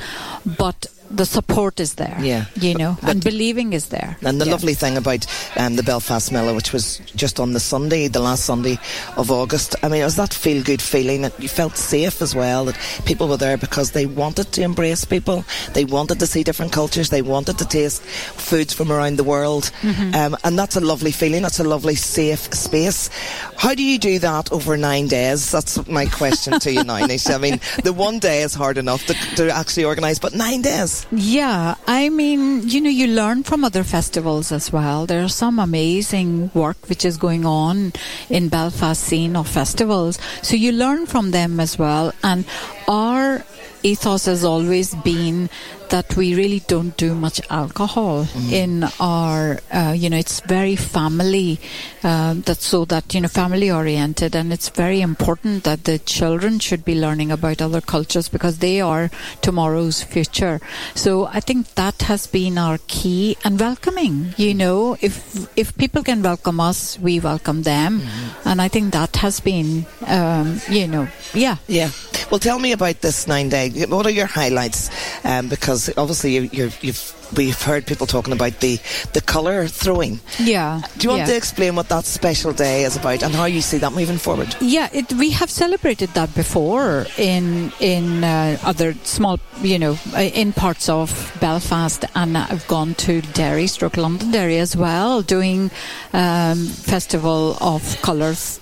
but 0.58 0.88
the 1.10 1.26
support 1.26 1.80
is 1.80 1.96
there. 1.96 2.18
Yeah. 2.22 2.46
you 2.56 2.74
know, 2.76 2.98
But- 3.02 3.10
and 3.12 3.24
believing 3.24 3.74
is 3.74 3.88
there. 3.88 4.18
And 4.22 4.40
the 4.42 4.46
Yeah. 4.46 4.52
lovely 4.52 4.74
thing 4.74 4.98
about 4.98 5.26
um, 5.58 5.76
the 5.76 5.84
Belfast 5.84 6.32
Mela, 6.32 6.54
which 6.54 6.74
was 6.74 7.00
just 7.16 7.40
on 7.40 7.54
the 7.54 7.60
Sunday, 7.60 8.08
the 8.08 8.20
last 8.20 8.46
Sunday 8.46 8.78
of 9.18 9.30
August, 9.32 9.76
I 9.84 9.88
mean, 9.88 10.02
it 10.02 10.06
was 10.06 10.16
that 10.16 10.34
feel 10.34 10.64
good 10.64 10.82
feeling 10.82 11.22
that 11.22 11.34
you 11.40 11.48
felt 11.48 11.78
safe 11.78 12.22
as 12.22 12.34
well, 12.36 12.66
that 12.66 12.78
people 13.06 13.28
were 13.28 13.38
there 13.38 13.58
because 13.58 13.92
they 13.92 14.06
wanted 14.06 14.52
to 14.54 14.62
embrace 14.62 15.06
people, 15.06 15.46
they 15.74 15.86
wanted 15.86 16.20
to 16.20 16.28
see 16.28 16.44
different 16.44 16.72
cultures, 16.72 17.10
they 17.10 17.22
wanted 17.22 17.58
to 17.60 17.66
taste 17.66 18.02
foods 18.04 18.74
from 18.74 18.92
around 18.92 19.18
the 19.18 19.24
world. 19.24 19.72
Mm-hmm. 19.82 20.16
Um, 20.16 20.38
and 20.44 20.58
that's 20.58 20.76
a 20.76 20.82
lovely 20.82 21.12
feeling, 21.12 21.42
that's 21.44 21.60
a 21.60 21.64
lovely 21.64 21.96
safe 21.96 22.54
space. 22.54 23.10
How 23.58 23.74
do 23.76 23.84
you 23.84 23.98
do 24.00 24.20
that 24.20 24.52
over 24.52 24.76
nine 24.78 25.08
days? 25.08 25.52
That's 25.52 25.86
my 25.88 26.06
question 26.08 26.60
to 26.60 26.72
you 26.72 26.84
now, 26.84 27.06
Nisha. 27.06 27.36
I 27.36 27.38
mean, 27.38 27.60
the 27.84 27.94
one 27.94 28.20
day 28.20 28.42
is 28.42 28.54
hard 28.54 28.78
enough 28.78 29.06
to, 29.08 29.14
to 29.36 29.50
actually 29.56 29.86
organise, 29.86 30.20
but 30.20 30.34
nine 30.34 30.62
days. 30.62 30.95
Yeah, 31.12 31.76
I 31.88 32.10
mean, 32.10 32.68
you 32.68 32.80
know, 32.82 32.90
you 32.90 33.08
learn 33.08 33.44
from 33.44 33.64
other 33.64 33.84
festivals 33.84 34.52
as 34.52 34.72
well. 34.72 35.06
There's 35.06 35.36
some 35.36 35.60
amazing 35.60 36.52
work 36.54 36.78
which 36.88 37.04
is 37.04 37.18
going 37.18 37.46
on 37.46 37.94
in 38.30 38.50
Belfast 38.50 39.02
scene 39.02 39.36
of 39.36 39.48
festivals. 39.48 40.20
So 40.42 40.56
you 40.56 40.72
learn 40.72 41.06
from 41.06 41.32
them 41.32 41.60
as 41.60 41.78
well. 41.78 42.14
And 42.24 42.46
our 42.88 43.44
ethos 43.84 44.26
has 44.26 44.44
always 44.44 44.96
been 44.96 45.50
that 45.90 46.16
we 46.16 46.36
really 46.36 46.62
don't 46.68 46.96
do 46.98 47.14
much 47.16 47.42
alcohol 47.50 48.28
in 48.52 48.86
our, 49.00 49.60
uh, 49.72 49.94
you 49.96 50.10
know, 50.10 50.18
it's 50.18 50.40
very 50.42 50.76
family, 50.76 51.60
uh, 52.04 52.36
that's 52.38 52.66
so 52.66 52.86
that, 52.86 53.14
you 53.14 53.22
know, 53.22 53.28
family 53.28 53.72
oriented. 53.72 54.36
And 54.36 54.54
it's 54.54 54.70
very 54.70 55.02
important 55.02 55.64
that 55.64 55.84
the 55.84 56.00
children 56.00 56.60
should 56.60 56.86
be 56.86 56.96
learning 56.96 57.32
about 57.32 57.62
other 57.62 57.82
cultures 57.82 58.30
because 58.30 58.60
they 58.60 58.82
are 58.82 59.10
tomorrow's 59.42 60.04
future. 60.04 60.60
So 60.96 61.26
I 61.28 61.40
think 61.40 61.76
that 61.76 62.04
has 62.04 62.28
been 62.28 62.58
our 62.58 62.80
key 62.88 63.38
and 63.44 63.60
welcoming, 63.60 64.34
you 64.38 64.54
know, 64.54 64.98
if, 65.02 65.48
if 65.58 65.76
people 65.78 66.04
can 66.04 66.22
welcome 66.22 66.60
us, 66.60 66.98
we 67.00 67.20
welcome 67.20 67.64
them. 67.64 68.02
And 68.46 68.62
I 68.62 68.68
think 68.68 68.94
that 68.94 69.18
has 69.18 69.40
been, 69.40 69.86
um, 70.08 70.62
you 70.70 70.88
know, 70.88 71.08
yeah. 71.34 71.58
Yeah. 71.68 71.90
Well, 72.32 72.40
tell 72.40 72.60
me 72.60 72.72
about 72.72 73.02
this 73.02 73.28
nine 73.28 73.50
day. 73.50 73.70
What 73.86 74.06
are 74.06 74.12
your 74.12 74.26
highlights? 74.26 74.90
Um, 75.24 75.50
because 75.50 75.75
obviously 75.98 76.36
you, 76.36 76.72
you've 76.82 77.16
we've 77.36 77.62
heard 77.62 77.86
people 77.86 78.08
talking 78.08 78.34
about 78.34 78.60
the 78.60 78.80
the 79.14 79.22
colour 79.22 79.68
throwing. 79.68 80.20
Yeah. 80.40 80.82
Do 80.98 81.04
you 81.04 81.10
want 81.10 81.22
yeah. 81.22 81.28
to 81.28 81.36
explain 81.36 81.76
what 81.76 81.90
that 81.90 82.06
special 82.06 82.54
day 82.54 82.84
is 82.84 82.96
about 82.96 83.24
and 83.24 83.34
how 83.34 83.46
you 83.46 83.62
see 83.62 83.78
that 83.80 83.94
moving 83.94 84.18
forward? 84.18 84.56
Yeah, 84.60 84.90
it, 84.94 85.12
we 85.14 85.32
have 85.32 85.50
celebrated 85.50 86.10
that 86.10 86.34
before 86.36 87.06
in 87.18 87.72
in 87.80 88.24
uh, 88.24 88.58
other 88.64 88.94
small, 89.04 89.40
you 89.62 89.80
know, 89.80 89.98
uh, 90.14 90.22
in 90.22 90.54
parts 90.54 90.90
of 90.90 91.38
Belfast, 91.40 92.06
and 92.16 92.38
I've 92.38 92.68
gone 92.68 92.96
to 92.96 93.22
Derry, 93.22 93.68
stroke 93.68 93.98
Londonderry 93.98 94.58
as 94.58 94.76
well, 94.76 95.22
doing 95.22 95.72
um, 96.14 96.66
festival 96.68 97.58
of 97.62 98.02
colours. 98.02 98.60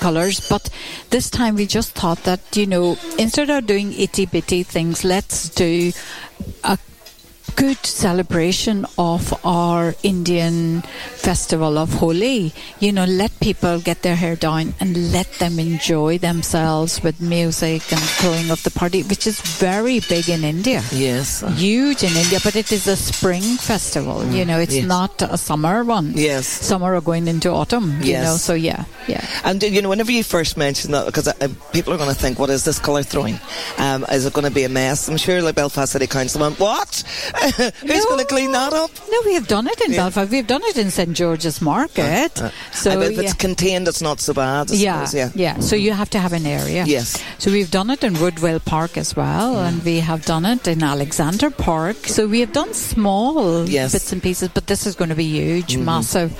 Colors, 0.00 0.40
but 0.48 0.70
this 1.10 1.30
time 1.30 1.54
we 1.54 1.64
just 1.64 1.92
thought 1.92 2.24
that 2.24 2.40
you 2.56 2.66
know 2.66 2.98
instead 3.16 3.48
of 3.48 3.64
doing 3.64 3.92
itty 3.92 4.26
bitty 4.26 4.64
things, 4.64 5.04
let's 5.04 5.48
do 5.50 5.92
a 6.64 6.78
good 7.58 7.84
celebration 7.84 8.86
of 8.96 9.34
our 9.44 9.92
Indian 10.04 10.80
festival 11.18 11.76
of 11.76 11.92
Holi. 11.94 12.52
You 12.78 12.92
know, 12.92 13.04
let 13.04 13.34
people 13.40 13.80
get 13.80 14.02
their 14.02 14.14
hair 14.14 14.36
down 14.36 14.74
and 14.78 15.12
let 15.12 15.26
them 15.42 15.58
enjoy 15.58 16.18
themselves 16.18 17.02
with 17.02 17.20
music 17.20 17.82
and 17.90 18.00
throwing 18.22 18.52
of 18.52 18.62
the 18.62 18.70
party, 18.70 19.02
which 19.02 19.26
is 19.26 19.40
very 19.58 19.98
big 20.08 20.28
in 20.28 20.44
India. 20.44 20.82
Yes. 20.92 21.42
Huge 21.58 22.04
in 22.04 22.14
India, 22.14 22.38
but 22.44 22.54
it 22.54 22.70
is 22.70 22.86
a 22.86 22.94
spring 22.96 23.42
festival. 23.58 24.24
You 24.26 24.44
know, 24.44 24.60
it's 24.60 24.76
yes. 24.76 24.86
not 24.86 25.20
a 25.22 25.36
summer 25.36 25.82
one. 25.82 26.12
Yes. 26.14 26.46
Summer 26.46 26.94
are 26.94 27.00
going 27.00 27.26
into 27.26 27.50
autumn. 27.50 27.98
You 28.00 28.12
Yes. 28.12 28.24
know, 28.24 28.36
so 28.36 28.54
yeah, 28.54 28.84
yeah. 29.08 29.26
And 29.42 29.60
you 29.62 29.82
know, 29.82 29.88
whenever 29.88 30.12
you 30.12 30.22
first 30.22 30.56
mention 30.56 30.92
that, 30.92 31.06
because 31.06 31.26
uh, 31.26 31.48
people 31.72 31.92
are 31.92 31.98
going 31.98 32.08
to 32.08 32.14
think, 32.14 32.38
"What 32.38 32.50
is 32.50 32.62
this 32.64 32.78
colour 32.78 33.02
throwing? 33.02 33.40
Um, 33.78 34.06
is 34.12 34.24
it 34.26 34.32
going 34.32 34.46
to 34.46 34.54
be 34.54 34.62
a 34.62 34.68
mess?" 34.68 35.08
I'm 35.08 35.16
sure, 35.18 35.42
like 35.42 35.56
Belfast 35.56 35.90
City 35.92 36.06
Council 36.06 36.40
went, 36.40 36.60
"What? 36.60 37.02
Who's 37.80 38.04
No. 38.04 38.04
going 38.06 38.18
to 38.20 38.24
clean 38.26 38.52
that 38.52 38.72
up? 38.72 38.90
No, 39.10 39.18
we 39.24 39.34
have 39.34 39.48
done 39.48 39.66
it 39.66 39.80
in 39.82 39.92
Yeah. 39.92 39.98
Belfast. 40.04 40.30
We've 40.30 40.46
done 40.46 40.62
it 40.64 40.76
in 40.76 40.90
St 40.90 41.12
George's 41.14 41.60
Market. 41.60 42.40
Uh, 42.40 42.50
so 42.72 42.96
but 42.98 43.10
if 43.12 43.16
yeah. 43.16 43.22
it's 43.22 43.34
contained, 43.34 43.88
it's 43.88 44.02
not 44.02 44.20
so 44.20 44.34
bad. 44.34 44.70
I 44.70 44.74
yeah, 44.74 45.04
suppose, 45.04 45.34
yeah. 45.36 45.58
So 45.60 45.76
you 45.76 45.92
have 45.92 46.10
to 46.10 46.18
have 46.18 46.32
an 46.32 46.46
area. 46.46 46.84
Yes. 46.86 47.22
So 47.38 47.50
we've 47.50 47.70
done 47.70 47.90
it 47.90 48.04
in 48.04 48.14
Woodvale 48.14 48.60
Park 48.60 48.96
as 48.96 49.14
well, 49.16 49.54
Mm. 49.54 49.68
and 49.68 49.84
we 49.84 50.00
have 50.00 50.24
done 50.24 50.44
it 50.46 50.66
in 50.68 50.82
Alexandra 50.82 51.50
Park. 51.50 51.96
So 52.06 52.26
we 52.26 52.40
have 52.40 52.52
done 52.52 52.74
small 52.74 53.68
Yes. 53.68 53.92
bits 53.92 54.12
and 54.12 54.22
pieces, 54.22 54.48
but 54.52 54.66
this 54.66 54.86
is 54.86 54.94
going 54.94 55.10
to 55.10 55.16
be 55.16 55.24
huge, 55.24 55.76
massive. 55.76 56.32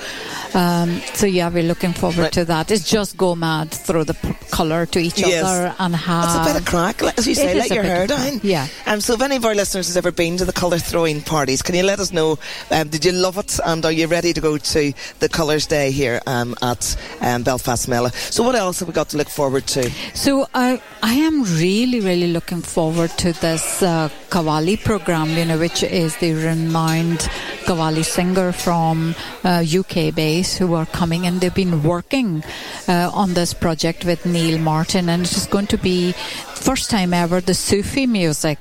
Um, 0.55 1.00
so 1.15 1.27
yeah, 1.27 1.49
we're 1.49 1.62
looking 1.62 1.93
forward 1.93 2.19
Right. 2.19 2.33
to 2.33 2.45
that. 2.47 2.71
It's 2.71 2.88
just 2.88 3.17
go 3.17 3.35
mad, 3.35 3.71
throw 3.71 4.03
the 4.05 4.15
p- 4.15 4.35
colour 4.50 4.87
to 4.87 4.99
each 4.99 5.19
Yes. 5.19 5.45
other, 5.45 5.75
and 5.79 5.95
have. 5.95 6.25
It's 6.25 6.35
a 6.49 6.53
bit 6.53 6.61
of 6.61 6.67
crack, 6.67 7.03
as 7.19 7.27
you 7.27 7.35
say, 7.35 7.55
let 7.55 7.71
your 7.71 7.83
hair 7.85 8.07
down. 8.07 8.41
yeah. 8.43 8.67
Um, 8.87 9.00
so 9.00 9.15
if 9.15 9.21
any 9.23 9.37
of 9.37 9.45
our 9.45 9.55
listeners 9.55 9.87
has 9.88 9.97
ever 9.97 10.11
been 10.11 10.37
to 10.38 10.45
the 10.45 10.53
colour 10.53 10.79
throwing 10.99 11.23
parties, 11.23 11.62
can 11.62 11.76
you 11.76 11.85
let 11.85 12.00
us 12.00 12.12
know? 12.12 12.37
Um, 12.73 12.88
did 12.88 13.05
you 13.05 13.12
love 13.12 13.38
it? 13.38 13.61
And 13.64 13.85
are 13.85 13.93
you 13.93 14.09
ready 14.09 14.33
to 14.33 14.40
go 14.40 14.59
to 14.59 14.93
the 15.21 15.28
Colours 15.28 15.64
Day 15.64 15.93
here 15.93 16.21
um, 16.26 16.57
at 16.61 16.97
um, 17.21 17.45
Belfast 17.45 17.87
Mela? 17.87 18.11
So 18.11 18.43
what 18.43 18.57
else 18.57 18.81
have 18.81 18.88
we 18.88 18.95
got 18.95 19.09
to 19.11 19.17
look 19.17 19.28
forward 19.28 19.64
to? 19.69 19.88
So 20.14 20.49
I 20.55 20.83
I 21.00 21.14
am 21.14 21.45
really 21.45 22.00
really 22.00 22.33
looking 22.33 22.62
forward 22.62 23.11
to 23.19 23.33
this 23.33 23.81
uh, 23.81 24.09
program, 24.28 25.28
you 25.31 25.45
know, 25.45 25.59
which 25.59 25.85
is 25.85 26.17
the 26.17 26.33
renowned 26.35 27.21
Qawwali 27.64 28.05
singer 28.05 28.50
from 28.50 29.14
uh, 29.45 29.64
UK 29.81 30.12
base 30.12 30.59
who 30.59 30.75
are 30.75 30.87
coming 30.87 31.26
and 31.26 31.40
they've 31.40 31.55
been 31.55 31.85
working 31.85 32.43
uh, 32.88 33.11
on 33.14 33.35
this 33.35 33.55
project 33.55 34.05
with 34.05 34.26
Neil 34.26 34.59
Martin, 34.59 35.09
and 35.09 35.23
it 35.23 35.37
is 35.37 35.47
going 35.47 35.69
to 35.69 35.78
be 35.78 36.12
first 36.59 36.91
time 36.91 37.15
ever 37.15 37.41
the 37.41 37.55
Sufi 37.55 38.07
music. 38.07 38.59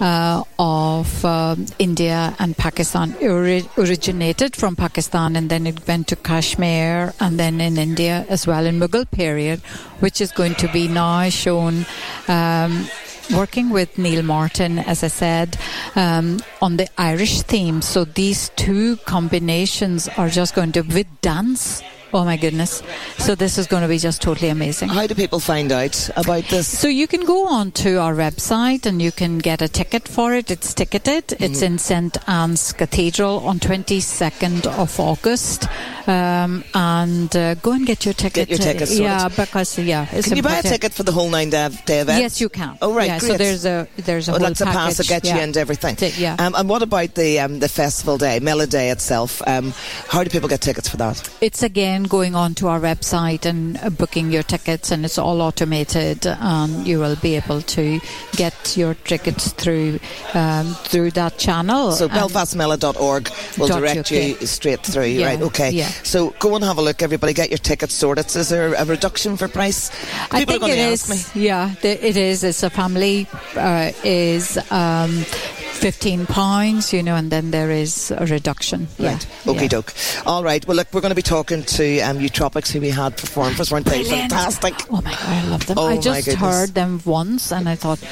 Uh, 0.00 0.42
of 0.58 1.22
um 1.26 1.66
India 1.78 2.34
and 2.38 2.56
Pakistan 2.56 3.14
ori- 3.20 3.68
originated 3.76 4.56
from 4.56 4.74
Pakistan 4.74 5.36
and 5.36 5.50
then 5.50 5.66
it 5.66 5.86
went 5.86 6.08
to 6.08 6.16
Kashmir 6.16 7.12
and 7.20 7.38
then 7.38 7.60
in 7.60 7.76
India 7.76 8.24
as 8.30 8.46
well 8.46 8.64
in 8.64 8.80
Mughal 8.80 9.04
period, 9.10 9.60
which 10.00 10.22
is 10.22 10.32
going 10.32 10.54
to 10.54 10.68
be 10.72 10.88
now 10.88 11.28
shown. 11.28 11.84
Um, 12.28 12.88
Working 13.36 13.70
with 13.70 13.96
Neil 13.96 14.22
Martin, 14.24 14.80
as 14.80 15.04
I 15.04 15.06
said, 15.08 15.56
um, 15.94 16.40
on 16.60 16.78
the 16.78 16.88
Irish 16.98 17.42
theme. 17.42 17.80
So 17.80 18.04
these 18.04 18.50
two 18.56 18.96
combinations 19.06 20.08
are 20.18 20.28
just 20.28 20.52
going 20.52 20.72
to, 20.72 20.80
with 20.80 21.06
dance, 21.20 21.80
oh 22.12 22.24
my 22.24 22.36
goodness. 22.36 22.82
So 23.18 23.34
this 23.34 23.58
is 23.58 23.66
going 23.66 23.82
to 23.82 23.88
be 23.88 23.98
just 23.98 24.20
totally 24.22 24.48
amazing. 24.48 24.88
How 24.88 25.06
do 25.06 25.14
people 25.14 25.40
find 25.40 25.70
out 25.72 26.10
about 26.16 26.44
this? 26.44 26.66
So 26.66 26.88
you 26.88 27.06
can 27.06 27.24
go 27.24 27.46
on 27.48 27.72
to 27.72 27.96
our 27.96 28.14
website 28.14 28.86
and 28.86 29.00
you 29.00 29.12
can 29.12 29.38
get 29.38 29.62
a 29.62 29.68
ticket 29.68 30.08
for 30.08 30.34
it. 30.34 30.50
It's 30.50 30.74
ticketed. 30.74 31.34
It's 31.38 31.62
in 31.62 31.78
St 31.78 32.16
Anne's 32.28 32.72
Cathedral 32.72 33.40
on 33.46 33.58
22nd 33.60 34.66
of 34.66 34.98
August. 35.00 35.66
Um, 36.06 36.64
and 36.74 37.34
uh, 37.36 37.54
go 37.56 37.72
and 37.72 37.86
get 37.86 38.04
your 38.04 38.14
ticket. 38.14 38.48
Get 38.48 38.50
your 38.50 38.58
tickets 38.58 38.90
sorted. 38.90 39.04
Yeah, 39.04 39.28
because 39.28 39.78
yeah, 39.78 40.06
it's 40.10 40.26
Can 40.28 40.36
you 40.36 40.42
buy 40.42 40.56
a 40.56 40.62
ticket 40.62 40.92
for 40.92 41.02
the 41.04 41.12
whole 41.12 41.28
nine 41.30 41.50
day, 41.50 41.68
day 41.86 42.00
event? 42.00 42.20
Yes, 42.20 42.40
you 42.40 42.48
can. 42.48 42.76
Oh 42.82 42.94
right, 42.94 43.06
Yeah, 43.06 43.18
great. 43.18 43.30
so 43.32 43.36
there's 43.38 43.64
a 43.66 43.86
there's 43.96 44.28
a 44.28 44.32
Oh, 44.32 44.38
whole 44.38 44.48
that's 44.48 44.60
a 44.60 44.64
pass 44.66 44.96
to 44.96 45.02
package, 45.04 45.08
get 45.08 45.32
you 45.32 45.38
yeah. 45.38 45.44
into 45.44 45.60
everything. 45.60 45.96
Ti- 45.96 46.12
yeah. 46.18 46.36
Um, 46.38 46.54
and 46.56 46.68
what 46.68 46.82
about 46.82 47.14
the 47.14 47.38
um, 47.40 47.58
the 47.60 47.68
festival 47.68 48.18
day, 48.18 48.40
Mela 48.40 48.66
Day 48.66 48.90
itself? 48.90 49.40
Um, 49.46 49.72
how 50.08 50.24
do 50.24 50.30
people 50.30 50.48
get 50.48 50.60
tickets 50.62 50.88
for 50.88 50.96
that? 50.96 51.28
It's 51.40 51.62
again 51.62 51.99
going 52.06 52.34
on 52.34 52.54
to 52.56 52.68
our 52.68 52.80
website 52.80 53.44
and 53.46 53.76
uh, 53.78 53.90
booking 53.90 54.30
your 54.30 54.42
tickets, 54.42 54.90
and 54.90 55.04
it's 55.04 55.18
all 55.18 55.40
automated. 55.42 56.26
And 56.26 56.86
you 56.86 56.98
will 56.98 57.16
be 57.16 57.36
able 57.36 57.62
to 57.62 58.00
get 58.36 58.76
your 58.76 58.94
tickets 58.94 59.52
through 59.52 59.98
um, 60.34 60.74
through 60.84 61.10
that 61.12 61.38
channel. 61.38 61.92
So 61.92 62.08
belfastmela.org 62.08 63.30
will 63.58 63.68
direct 63.68 64.10
you 64.10 64.34
straight 64.46 64.80
through, 64.84 65.04
Yeah, 65.06 65.26
right? 65.26 65.42
Okay. 65.42 65.70
yeah. 65.70 65.88
So 66.02 66.30
go 66.38 66.54
and 66.54 66.64
have 66.64 66.78
a 66.78 66.82
look, 66.82 67.02
everybody. 67.02 67.32
Get 67.32 67.50
your 67.50 67.58
tickets 67.58 67.94
sorted. 67.94 68.26
Is 68.34 68.48
there 68.48 68.74
a 68.74 68.84
reduction 68.84 69.36
for 69.36 69.48
price? 69.48 69.90
People 69.90 70.36
I 70.36 70.44
think 70.44 70.62
it 70.64 70.78
is. 70.78 71.34
me. 71.36 71.42
Yeah, 71.42 71.74
it 71.82 72.16
is. 72.16 72.44
It's 72.44 72.62
a 72.62 72.70
family 72.70 73.26
uh, 73.56 73.92
is 74.04 74.58
um, 74.70 75.24
fifteen 75.72 76.26
pounds, 76.26 76.92
you 76.92 77.02
know, 77.02 77.16
and 77.16 77.30
then 77.30 77.50
there 77.50 77.70
is 77.70 78.10
a 78.10 78.26
reduction. 78.26 78.88
Right. 78.98 79.26
Yeah. 79.44 79.52
Okie 79.52 79.62
yeah. 79.62 79.68
doke. 79.68 79.94
All 80.26 80.44
right. 80.44 80.66
Well, 80.66 80.76
look, 80.76 80.92
we're 80.92 81.00
going 81.00 81.10
to 81.10 81.16
be 81.16 81.22
talking 81.22 81.62
to 81.62 82.00
um, 82.00 82.18
Utropics, 82.18 82.70
who 82.70 82.80
we 82.80 82.90
had 82.90 83.16
perform 83.16 83.54
for 83.54 83.62
us, 83.62 83.70
weren't 83.70 83.86
they? 83.86 84.04
Fantastic. 84.04 84.74
Oh 84.90 85.00
my 85.00 85.12
god, 85.12 85.20
I 85.22 85.48
love 85.48 85.66
them. 85.66 85.78
Oh 85.78 85.86
I 85.86 85.98
just 85.98 86.32
heard 86.32 86.70
them 86.70 87.00
once, 87.04 87.52
and 87.52 87.68
I 87.68 87.74
thought, 87.74 88.02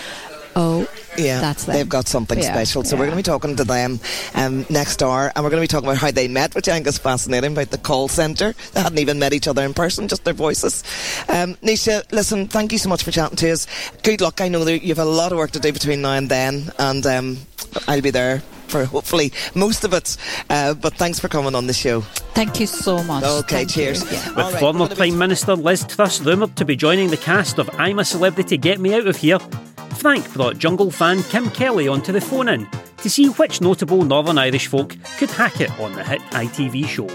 oh, 0.58 0.86
Yeah, 1.16 1.40
that's 1.40 1.64
them. 1.64 1.74
they've 1.76 1.88
got 1.88 2.06
something 2.08 2.38
Yeah, 2.38 2.52
special. 2.52 2.84
So 2.84 2.96
we're 2.96 3.06
going 3.06 3.12
to 3.12 3.16
be 3.16 3.22
talking 3.22 3.56
to 3.56 3.64
them 3.64 3.98
um, 4.34 4.66
next 4.68 5.02
hour, 5.02 5.32
and 5.34 5.44
we're 5.44 5.50
going 5.50 5.62
to 5.62 5.68
be 5.68 5.68
talking 5.68 5.88
about 5.88 5.98
how 5.98 6.10
they 6.10 6.28
met, 6.28 6.54
which 6.54 6.68
I 6.68 6.72
think 6.72 6.86
is 6.86 6.98
fascinating 6.98 7.52
about 7.52 7.70
the 7.70 7.78
call 7.78 8.08
centre. 8.08 8.54
They 8.72 8.80
hadn't 8.82 8.98
even 8.98 9.18
met 9.18 9.32
each 9.32 9.48
other 9.48 9.64
in 9.64 9.72
person, 9.72 10.08
just 10.08 10.24
their 10.24 10.34
voices. 10.34 10.82
Um, 11.28 11.54
Nisha, 11.62 12.02
listen, 12.12 12.48
thank 12.48 12.72
you 12.72 12.78
so 12.78 12.88
much 12.88 13.02
for 13.04 13.10
chatting 13.12 13.36
to 13.36 13.50
us. 13.52 13.66
Good 14.02 14.20
luck. 14.20 14.40
I 14.40 14.48
know 14.48 14.64
that 14.64 14.82
you've 14.82 14.98
a 14.98 15.04
lot 15.04 15.32
of 15.32 15.38
work 15.38 15.52
to 15.52 15.60
do 15.60 15.72
between 15.72 16.02
now 16.02 16.12
and 16.14 16.28
then, 16.28 16.70
and 16.78 17.06
um, 17.06 17.38
I'll 17.86 18.02
be 18.02 18.10
there 18.10 18.42
for 18.68 18.84
hopefully 18.84 19.32
most 19.54 19.82
of 19.84 19.94
it. 19.94 20.16
Uh, 20.50 20.74
but 20.74 20.92
thanks 20.94 21.18
for 21.18 21.28
coming 21.28 21.54
on 21.54 21.66
the 21.66 21.72
show. 21.72 22.02
Thank 22.34 22.60
you 22.60 22.66
so 22.66 23.02
much. 23.02 23.24
Okay, 23.24 23.56
Thank 23.64 23.70
cheers. 23.70 24.04
Yeah. 24.12 24.28
With 24.28 24.38
All 24.38 24.50
right, 24.52 24.60
former 24.60 24.80
we're 24.80 24.88
be- 24.90 24.94
Prime 24.96 25.18
Minister 25.18 25.54
Liz 25.56 25.84
Truss 25.88 26.20
rumoured 26.20 26.54
to 26.56 26.64
be 26.66 26.76
joining 26.76 27.08
the 27.10 27.16
cast 27.16 27.58
of 27.58 27.70
I'm 27.78 27.98
a 27.98 28.04
Celebrity, 28.04 28.58
Get 28.58 28.78
Me 28.78 28.94
Out 28.94 29.06
of 29.06 29.16
Here, 29.16 29.38
Frank 29.98 30.32
brought 30.32 30.58
Jungle 30.58 30.92
fan 30.92 31.24
Kim 31.24 31.50
Kelly 31.50 31.88
onto 31.88 32.12
the 32.12 32.20
phone 32.20 32.48
in 32.48 32.68
to 32.98 33.10
see 33.10 33.26
which 33.30 33.60
notable 33.60 34.04
Northern 34.04 34.38
Irish 34.38 34.68
folk 34.68 34.96
could 35.18 35.28
hack 35.28 35.60
it 35.60 35.76
on 35.80 35.92
the 35.94 36.04
hit 36.04 36.20
ITV 36.30 36.86
show. 36.86 37.08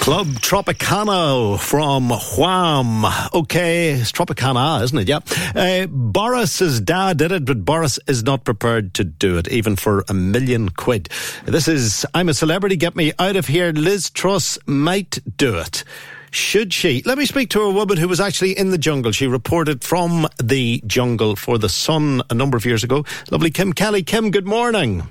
Club 0.00 0.26
Tropicana 0.26 1.58
from 1.58 2.10
Wham. 2.36 3.04
Okay, 3.32 3.90
it's 3.90 4.10
Tropicana, 4.10 4.82
isn't 4.82 4.98
it? 4.98 5.08
Yeah. 5.08 5.20
Uh, 5.54 5.86
Boris's 5.86 6.80
dad 6.80 7.18
did 7.18 7.30
it, 7.30 7.44
but 7.44 7.64
Boris 7.64 8.00
is 8.08 8.24
not 8.24 8.44
prepared 8.44 8.92
to 8.94 9.04
do 9.04 9.38
it, 9.38 9.46
even 9.48 9.76
for 9.76 10.04
a 10.08 10.14
million 10.14 10.68
quid. 10.68 11.08
This 11.44 11.68
is 11.68 12.04
I'm 12.12 12.28
a 12.28 12.34
Celebrity, 12.34 12.74
Get 12.76 12.96
Me 12.96 13.12
Out 13.20 13.36
of 13.36 13.46
Here. 13.46 13.70
Liz 13.70 14.10
Truss 14.10 14.58
might 14.66 15.20
do 15.36 15.58
it. 15.58 15.84
Should 16.30 16.72
she? 16.72 17.02
Let 17.04 17.18
me 17.18 17.26
speak 17.26 17.50
to 17.50 17.62
a 17.62 17.70
woman 17.70 17.96
who 17.96 18.08
was 18.08 18.20
actually 18.20 18.58
in 18.58 18.70
the 18.70 18.78
jungle. 18.78 19.12
She 19.12 19.26
reported 19.26 19.82
from 19.82 20.28
the 20.42 20.82
jungle 20.86 21.36
for 21.36 21.58
The 21.58 21.68
Sun 21.68 22.22
a 22.30 22.34
number 22.34 22.56
of 22.56 22.66
years 22.66 22.84
ago. 22.84 23.04
Lovely 23.30 23.50
Kim 23.50 23.72
Kelly. 23.72 24.02
Kim, 24.02 24.30
good 24.30 24.46
morning. 24.46 25.08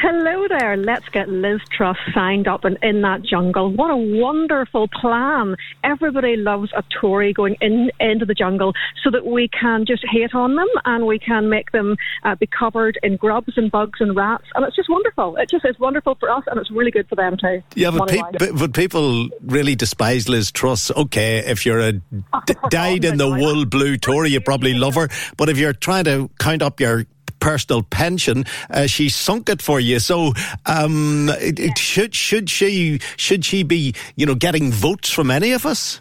Hello 0.00 0.46
there. 0.48 0.76
Let's 0.76 1.08
get 1.10 1.28
Liz 1.28 1.60
Truss 1.70 1.96
signed 2.12 2.48
up 2.48 2.64
and 2.64 2.76
in 2.82 3.02
that 3.02 3.22
jungle. 3.22 3.72
What 3.72 3.90
a 3.90 3.96
wonderful 3.96 4.88
plan. 4.88 5.56
Everybody 5.82 6.36
loves 6.36 6.70
a 6.76 6.82
Tory 7.00 7.32
going 7.32 7.56
in 7.60 7.90
into 8.00 8.24
the 8.24 8.34
jungle 8.34 8.72
so 9.02 9.10
that 9.10 9.24
we 9.24 9.48
can 9.48 9.84
just 9.86 10.04
hate 10.10 10.34
on 10.34 10.56
them 10.56 10.68
and 10.84 11.06
we 11.06 11.18
can 11.18 11.48
make 11.48 11.70
them 11.72 11.96
uh, 12.24 12.34
be 12.34 12.46
covered 12.46 12.98
in 13.02 13.16
grubs 13.16 13.54
and 13.56 13.70
bugs 13.70 14.00
and 14.00 14.16
rats. 14.16 14.44
And 14.54 14.64
it's 14.64 14.76
just 14.76 14.88
wonderful. 14.90 15.36
It 15.36 15.48
just 15.48 15.64
is 15.64 15.78
wonderful 15.78 16.16
for 16.18 16.30
us 16.30 16.42
and 16.48 16.58
it's 16.58 16.70
really 16.70 16.90
good 16.90 17.08
for 17.08 17.16
them 17.16 17.36
too. 17.36 17.62
Yeah, 17.74 17.90
but, 17.90 18.08
pe- 18.08 18.50
but, 18.52 18.74
people 18.74 19.28
really 19.42 19.76
despise 19.76 20.28
Liz 20.28 20.50
Truss. 20.50 20.90
Okay, 20.90 21.38
if 21.38 21.64
you're 21.64 21.80
a 21.80 21.92
d- 21.92 22.02
dyed 22.68 23.04
in 23.04 23.16
the 23.16 23.30
wool 23.30 23.64
blue 23.64 23.96
Tory, 23.96 24.30
you 24.30 24.40
probably 24.40 24.74
love 24.74 24.96
her. 24.96 25.08
But 25.36 25.48
if 25.48 25.58
you're 25.58 25.72
trying 25.72 26.04
to 26.04 26.30
count 26.38 26.62
up 26.62 26.80
your 26.80 27.06
personal 27.44 27.82
pension, 27.82 28.46
uh, 28.70 28.86
she 28.86 29.10
sunk 29.10 29.50
it 29.50 29.60
for 29.60 29.78
you. 29.78 29.98
So, 29.98 30.32
um, 30.64 31.28
it, 31.28 31.60
it 31.60 31.76
should 31.76 32.14
should 32.14 32.48
she 32.48 33.00
should 33.18 33.44
she 33.44 33.62
be 33.62 33.94
you 34.16 34.24
know 34.24 34.34
getting 34.34 34.72
votes 34.72 35.10
from 35.10 35.30
any 35.30 35.52
of 35.52 35.66
us? 35.66 36.00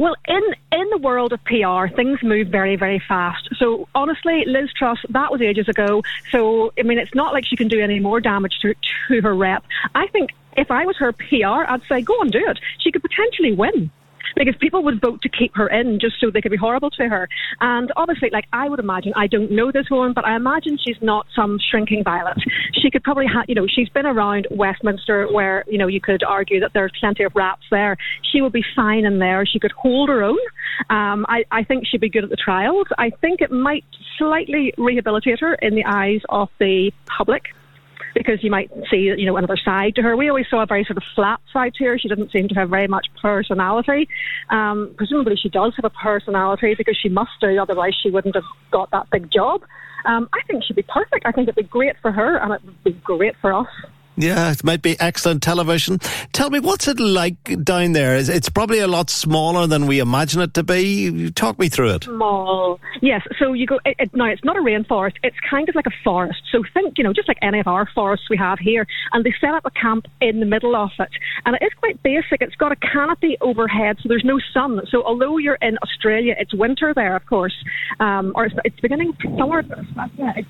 Well, 0.00 0.16
in 0.26 0.42
in 0.72 0.90
the 0.90 0.98
world 0.98 1.32
of 1.32 1.42
PR, 1.44 1.86
things 1.94 2.20
move 2.24 2.48
very, 2.48 2.74
very 2.74 3.00
fast. 3.06 3.48
So 3.56 3.86
honestly, 3.94 4.44
Liz 4.46 4.70
Truss, 4.76 4.98
that 5.10 5.30
was 5.30 5.40
ages 5.40 5.68
ago. 5.68 6.02
So 6.32 6.72
I 6.76 6.82
mean, 6.82 6.98
it's 6.98 7.14
not 7.14 7.32
like 7.32 7.46
she 7.46 7.54
can 7.54 7.68
do 7.68 7.80
any 7.80 8.00
more 8.00 8.20
damage 8.20 8.58
to 8.62 8.74
to 9.08 9.20
her 9.22 9.34
rep. 9.34 9.64
I 9.94 10.08
think 10.08 10.30
if 10.56 10.72
I 10.72 10.86
was 10.86 10.96
her 10.96 11.12
PR, 11.12 11.70
I'd 11.70 11.82
say 11.88 12.02
go 12.02 12.20
and 12.20 12.32
do 12.32 12.44
it. 12.48 12.58
She 12.78 12.90
could 12.90 13.02
potentially 13.02 13.52
win. 13.52 13.90
Because 14.34 14.54
people 14.60 14.82
would 14.84 15.00
vote 15.00 15.22
to 15.22 15.28
keep 15.28 15.54
her 15.56 15.68
in 15.68 15.98
just 16.00 16.16
so 16.20 16.30
they 16.30 16.40
could 16.40 16.50
be 16.50 16.56
horrible 16.56 16.90
to 16.90 17.08
her. 17.08 17.28
And 17.60 17.92
obviously, 17.96 18.30
like, 18.32 18.46
I 18.52 18.68
would 18.68 18.80
imagine, 18.80 19.12
I 19.16 19.26
don't 19.26 19.50
know 19.50 19.70
this 19.70 19.88
woman, 19.90 20.12
but 20.12 20.24
I 20.24 20.36
imagine 20.36 20.78
she's 20.84 21.00
not 21.00 21.26
some 21.34 21.58
shrinking 21.70 22.04
violet. 22.04 22.36
She 22.72 22.90
could 22.90 23.02
probably 23.02 23.26
have, 23.26 23.44
you 23.48 23.54
know, 23.54 23.66
she's 23.66 23.88
been 23.88 24.06
around 24.06 24.46
Westminster 24.50 25.26
where, 25.32 25.64
you 25.66 25.78
know, 25.78 25.86
you 25.86 26.00
could 26.00 26.22
argue 26.22 26.60
that 26.60 26.72
there's 26.74 26.92
plenty 26.98 27.24
of 27.24 27.32
rats 27.34 27.62
there. 27.70 27.96
She 28.32 28.40
would 28.40 28.52
be 28.52 28.64
fine 28.74 29.04
in 29.04 29.18
there. 29.18 29.44
She 29.46 29.58
could 29.58 29.72
hold 29.72 30.08
her 30.08 30.22
own. 30.22 30.38
Um, 30.90 31.26
I, 31.28 31.44
I 31.50 31.64
think 31.64 31.86
she'd 31.86 32.00
be 32.00 32.08
good 32.08 32.24
at 32.24 32.30
the 32.30 32.36
trials. 32.36 32.86
I 32.98 33.10
think 33.10 33.40
it 33.40 33.50
might 33.50 33.84
slightly 34.18 34.74
rehabilitate 34.76 35.40
her 35.40 35.54
in 35.54 35.74
the 35.74 35.84
eyes 35.84 36.20
of 36.28 36.48
the 36.58 36.92
public. 37.06 37.54
Because 38.16 38.42
you 38.42 38.50
might 38.50 38.70
see, 38.90 39.12
you 39.16 39.26
know, 39.26 39.36
another 39.36 39.58
side 39.62 39.94
to 39.94 40.02
her. 40.02 40.16
We 40.16 40.30
always 40.30 40.46
saw 40.48 40.62
a 40.62 40.66
very 40.66 40.84
sort 40.84 40.96
of 40.96 41.02
flat 41.14 41.38
side 41.52 41.74
to 41.74 41.84
her. 41.84 41.98
She 41.98 42.08
didn't 42.08 42.32
seem 42.32 42.48
to 42.48 42.54
have 42.54 42.70
very 42.70 42.88
much 42.88 43.06
personality. 43.20 44.08
Um, 44.50 44.94
presumably, 44.96 45.36
she 45.36 45.50
does 45.50 45.74
have 45.76 45.84
a 45.84 45.90
personality 45.90 46.74
because 46.76 46.98
she 47.00 47.10
must 47.10 47.32
do, 47.40 47.58
otherwise, 47.60 47.92
she 48.02 48.10
wouldn't 48.10 48.34
have 48.34 48.44
got 48.72 48.90
that 48.92 49.10
big 49.12 49.30
job. 49.30 49.62
Um, 50.06 50.28
I 50.32 50.40
think 50.46 50.64
she'd 50.64 50.76
be 50.76 50.82
perfect. 50.82 51.26
I 51.26 51.32
think 51.32 51.48
it'd 51.48 51.56
be 51.56 51.62
great 51.62 51.96
for 52.00 52.10
her, 52.10 52.38
and 52.38 52.54
it 52.54 52.64
would 52.64 52.84
be 52.84 52.92
great 53.04 53.34
for 53.42 53.52
us. 53.52 53.66
Yeah, 54.16 54.50
it 54.50 54.64
might 54.64 54.80
be 54.80 54.98
excellent 54.98 55.42
television. 55.42 55.98
Tell 56.32 56.48
me, 56.48 56.58
what's 56.58 56.88
it 56.88 56.98
like 56.98 57.62
down 57.62 57.92
there? 57.92 58.16
It's 58.16 58.48
probably 58.48 58.78
a 58.78 58.88
lot 58.88 59.10
smaller 59.10 59.66
than 59.66 59.86
we 59.86 60.00
imagine 60.00 60.40
it 60.40 60.54
to 60.54 60.62
be. 60.62 61.30
Talk 61.32 61.58
me 61.58 61.68
through 61.68 61.94
it. 61.96 62.04
Small, 62.04 62.80
yes. 63.02 63.22
So 63.38 63.52
you 63.52 63.66
go. 63.66 63.78
It, 63.84 63.96
it, 63.98 64.14
now 64.14 64.26
it's 64.26 64.42
not 64.42 64.56
a 64.56 64.60
rainforest. 64.60 65.16
It's 65.22 65.36
kind 65.48 65.68
of 65.68 65.74
like 65.74 65.86
a 65.86 65.92
forest. 66.02 66.40
So 66.50 66.62
think, 66.72 66.96
you 66.96 67.04
know, 67.04 67.12
just 67.12 67.28
like 67.28 67.36
any 67.42 67.60
of 67.60 67.66
our 67.66 67.86
forests 67.94 68.30
we 68.30 68.38
have 68.38 68.58
here, 68.58 68.86
and 69.12 69.22
they 69.22 69.34
set 69.38 69.50
up 69.50 69.66
a 69.66 69.70
camp 69.70 70.06
in 70.22 70.40
the 70.40 70.46
middle 70.46 70.74
of 70.74 70.90
it, 70.98 71.10
and 71.44 71.54
it 71.54 71.62
is 71.62 71.72
quite 71.78 72.02
basic. 72.02 72.40
It's 72.40 72.56
got 72.56 72.72
a 72.72 72.76
canopy 72.76 73.36
overhead, 73.42 73.98
so 74.02 74.08
there's 74.08 74.24
no 74.24 74.40
sun. 74.54 74.80
So 74.90 75.02
although 75.04 75.36
you're 75.36 75.58
in 75.60 75.76
Australia, 75.82 76.34
it's 76.38 76.54
winter 76.54 76.94
there, 76.94 77.16
of 77.16 77.26
course, 77.26 77.54
um, 78.00 78.32
or 78.34 78.46
it's, 78.46 78.54
it's 78.64 78.80
beginning 78.80 79.14
summer. 79.38 79.62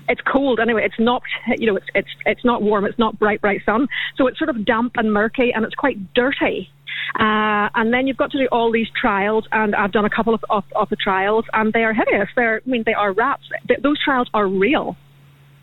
It's 0.07 0.21
cold 0.21 0.61
anyway. 0.61 0.85
It's 0.85 0.99
not, 0.99 1.21
you 1.57 1.67
know, 1.67 1.75
it's 1.75 1.87
it's 1.93 2.09
it's 2.25 2.45
not 2.45 2.61
warm. 2.61 2.85
It's 2.85 2.97
not 2.97 3.19
bright, 3.19 3.41
bright 3.41 3.56
sun. 3.65 3.87
So 4.15 4.27
it's 4.27 4.37
sort 4.37 4.49
of 4.49 4.65
damp 4.65 4.93
and 4.95 5.11
murky 5.13 5.51
and 5.53 5.65
it's 5.65 5.75
quite 5.75 6.13
dirty. 6.13 6.69
Uh, 7.15 7.69
and 7.75 7.93
then 7.93 8.07
you've 8.07 8.17
got 8.17 8.31
to 8.31 8.37
do 8.37 8.47
all 8.51 8.71
these 8.71 8.87
trials, 8.99 9.47
and 9.51 9.75
I've 9.75 9.91
done 9.91 10.05
a 10.05 10.09
couple 10.09 10.33
of, 10.33 10.43
of, 10.49 10.63
of 10.75 10.89
the 10.89 10.95
trials, 10.95 11.45
and 11.53 11.71
they 11.71 11.83
are 11.83 11.93
hideous. 11.93 12.27
They're, 12.35 12.61
I 12.65 12.69
mean, 12.69 12.83
they 12.85 12.93
are 12.93 13.13
rats. 13.13 13.43
Those 13.81 14.03
trials 14.03 14.29
are 14.33 14.47
real. 14.47 14.97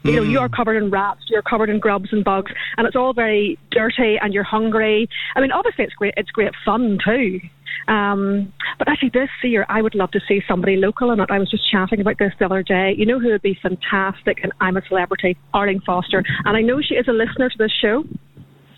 You 0.05 0.17
know, 0.17 0.23
you 0.23 0.39
are 0.39 0.51
mm. 0.51 0.57
covered 0.57 0.77
in 0.77 0.91
rats, 0.91 1.23
you're 1.29 1.43
covered 1.43 1.71
in 1.71 1.79
grubs 1.79 2.13
and 2.13 2.23
bugs, 2.23 2.53
and 2.77 2.87
it's 2.87 2.95
all 2.95 3.15
very 3.15 3.59
dirty, 3.71 4.19
and 4.21 4.35
you're 4.35 4.45
hungry. 4.45 5.09
I 5.35 5.41
mean, 5.41 5.51
obviously, 5.51 5.85
it's 5.85 5.95
great. 5.95 6.15
It's 6.17 6.31
great 6.31 6.53
fun 6.65 6.99
too. 7.03 7.41
Um, 7.89 8.53
but 8.79 8.89
actually, 8.89 9.11
this 9.11 9.31
year, 9.43 9.65
I 9.69 9.81
would 9.81 9.95
love 9.95 10.11
to 10.13 10.21
see 10.29 10.43
somebody 10.47 10.77
local 10.77 11.11
in 11.11 11.21
it. 11.21 11.31
I 11.31 11.39
was 11.39 11.51
just 11.51 11.71
chatting 11.71 12.01
about 12.01 12.19
this 12.19 12.33
the 12.39 12.45
other 12.45 12.63
day. 12.63 12.95
You 12.97 13.07
know 13.07 13.19
who 13.19 13.31
would 13.31 13.43
be 13.43 13.59
fantastic, 13.61 14.41
and 14.43 14.53
I'm 14.61 14.77
a 14.77 14.83
celebrity, 14.87 15.39
Arlene 15.55 15.81
Foster. 15.81 16.23
And 16.45 16.57
I 16.57 16.61
know 16.61 16.81
she 16.83 16.95
is 16.95 17.09
a 17.09 17.13
listener 17.13 17.49
to 17.49 17.59
this 17.59 17.73
show. 17.73 18.05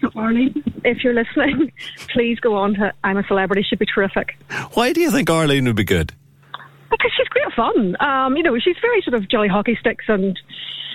So, 0.01 0.11
Arlene, 0.15 0.62
if 0.85 1.03
you're 1.03 1.15
listening, 1.15 1.73
please 2.09 2.39
go 2.39 2.55
on 2.55 2.75
to 2.75 2.93
I'm 3.03 3.17
a 3.17 3.27
Celebrity. 3.27 3.65
She'd 3.69 3.79
be 3.79 3.87
terrific. 3.87 4.37
Why 4.75 4.93
do 4.93 5.01
you 5.01 5.11
think 5.11 5.29
Arlene 5.29 5.65
would 5.65 5.77
be 5.77 5.85
good? 5.85 6.15
Because 6.90 7.11
she's 7.16 7.29
great 7.29 7.53
fun. 7.55 7.96
Um, 8.01 8.37
you 8.37 8.42
know, 8.42 8.59
she's 8.59 8.77
very 8.81 9.03
sort 9.03 9.14
of 9.14 9.29
jolly 9.29 9.49
hockey 9.49 9.77
sticks 9.79 10.05
and 10.09 10.38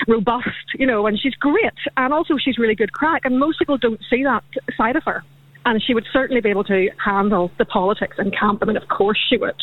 robust, 0.08 0.48
you 0.76 0.86
know, 0.86 1.06
and 1.06 1.20
she's 1.20 1.36
great. 1.36 1.74
And 1.98 2.14
also, 2.14 2.38
she's 2.38 2.58
really 2.58 2.76
good 2.76 2.94
crack. 2.94 3.26
And 3.26 3.40
most 3.40 3.60
people 3.60 3.78
don't 3.78 4.02
see 4.10 4.24
that 4.24 4.44
side 4.78 4.96
of 4.96 5.04
her 5.04 5.24
and 5.66 5.82
she 5.82 5.94
would 5.94 6.06
certainly 6.12 6.42
be 6.42 6.50
able 6.50 6.64
to 6.64 6.90
handle 7.04 7.52
the 7.58 7.66
politics 7.66 8.18
and 8.18 8.36
camp. 8.38 8.60
I 8.62 8.66
mean, 8.66 8.78
of 8.78 8.88
course 8.88 9.20
she 9.30 9.38
would. 9.38 9.56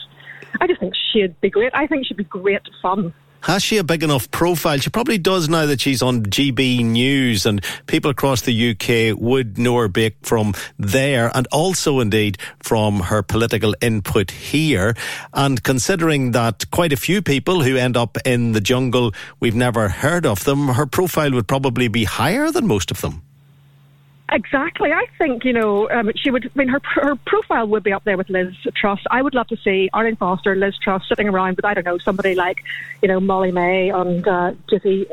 I 0.61 0.67
just 0.67 0.81
think 0.81 0.95
she'd 1.12 1.38
be 1.41 1.51
great. 1.51 1.73
I 1.75 1.87
think 1.87 2.07
she'd 2.07 2.17
be 2.17 2.25
great 2.25 2.62
fun. 2.81 3.12
Has 3.42 3.62
she 3.62 3.79
a 3.79 3.85
big 3.85 4.03
enough 4.03 4.31
profile? 4.31 4.79
She 4.79 4.90
probably 4.90 5.16
does 5.16 5.48
now 5.48 5.66
that 5.66 5.81
she's 5.81 6.03
on 6.03 6.22
GB 6.24 6.85
News 6.85 7.46
and 7.46 7.64
people 7.87 8.11
across 8.11 8.42
the 8.42 8.70
UK 8.70 9.18
would 9.18 9.59
know 9.59 9.77
her 9.77 9.88
big 9.88 10.16
from 10.22 10.55
there 10.79 11.31
and 11.35 11.46
also 11.53 12.01
indeed 12.01 12.37
from 12.59 13.01
her 13.01 13.22
political 13.22 13.74
input 13.81 14.31
here. 14.31 14.94
And 15.33 15.62
considering 15.62 16.33
that 16.33 16.70
quite 16.70 16.92
a 16.92 16.96
few 16.96 17.22
people 17.22 17.62
who 17.62 17.77
end 17.77 17.96
up 17.96 18.18
in 18.24 18.53
the 18.53 18.61
jungle, 18.61 19.14
we've 19.40 19.55
never 19.55 19.88
heard 19.88 20.27
of 20.27 20.44
them, 20.44 20.68
her 20.68 20.87
profile 20.87 21.33
would 21.33 21.48
probably 21.48 21.88
be 21.88 22.05
higher 22.05 22.51
than 22.51 22.66
most 22.66 22.90
of 22.90 23.01
them. 23.01 23.22
Exactly. 24.31 24.93
I 24.93 25.07
think, 25.17 25.45
you 25.45 25.55
know, 25.55 25.88
um, 25.91 26.11
she 26.14 26.31
would, 26.31 26.47
I 26.47 26.59
mean, 26.59 26.69
her, 26.69 26.81
her 26.97 27.17
profile 27.27 27.67
would 27.69 27.83
be 27.83 27.93
up 27.93 28.05
there 28.05 28.19
with 28.19 28.29
Liz 28.29 28.55
Truss. 28.77 29.01
I 29.11 29.23
would 29.23 29.35
love 29.35 29.49
to 29.49 29.57
see 29.57 29.88
Arlene 29.95 30.17
Foster, 30.17 30.55
Liz 30.55 30.75
Truss 30.83 31.03
sitting 31.09 31.29
around 31.29 31.57
with, 31.57 31.64
I 31.64 31.73
don't 31.73 31.87
know, 31.87 31.97
somebody 31.97 32.35
like, 32.35 32.62
you 33.01 33.09
know, 33.09 33.21
Molly-Mae 33.21 33.88
and 33.88 34.29
uh, 34.29 34.53
Dizzee, 34.71 35.07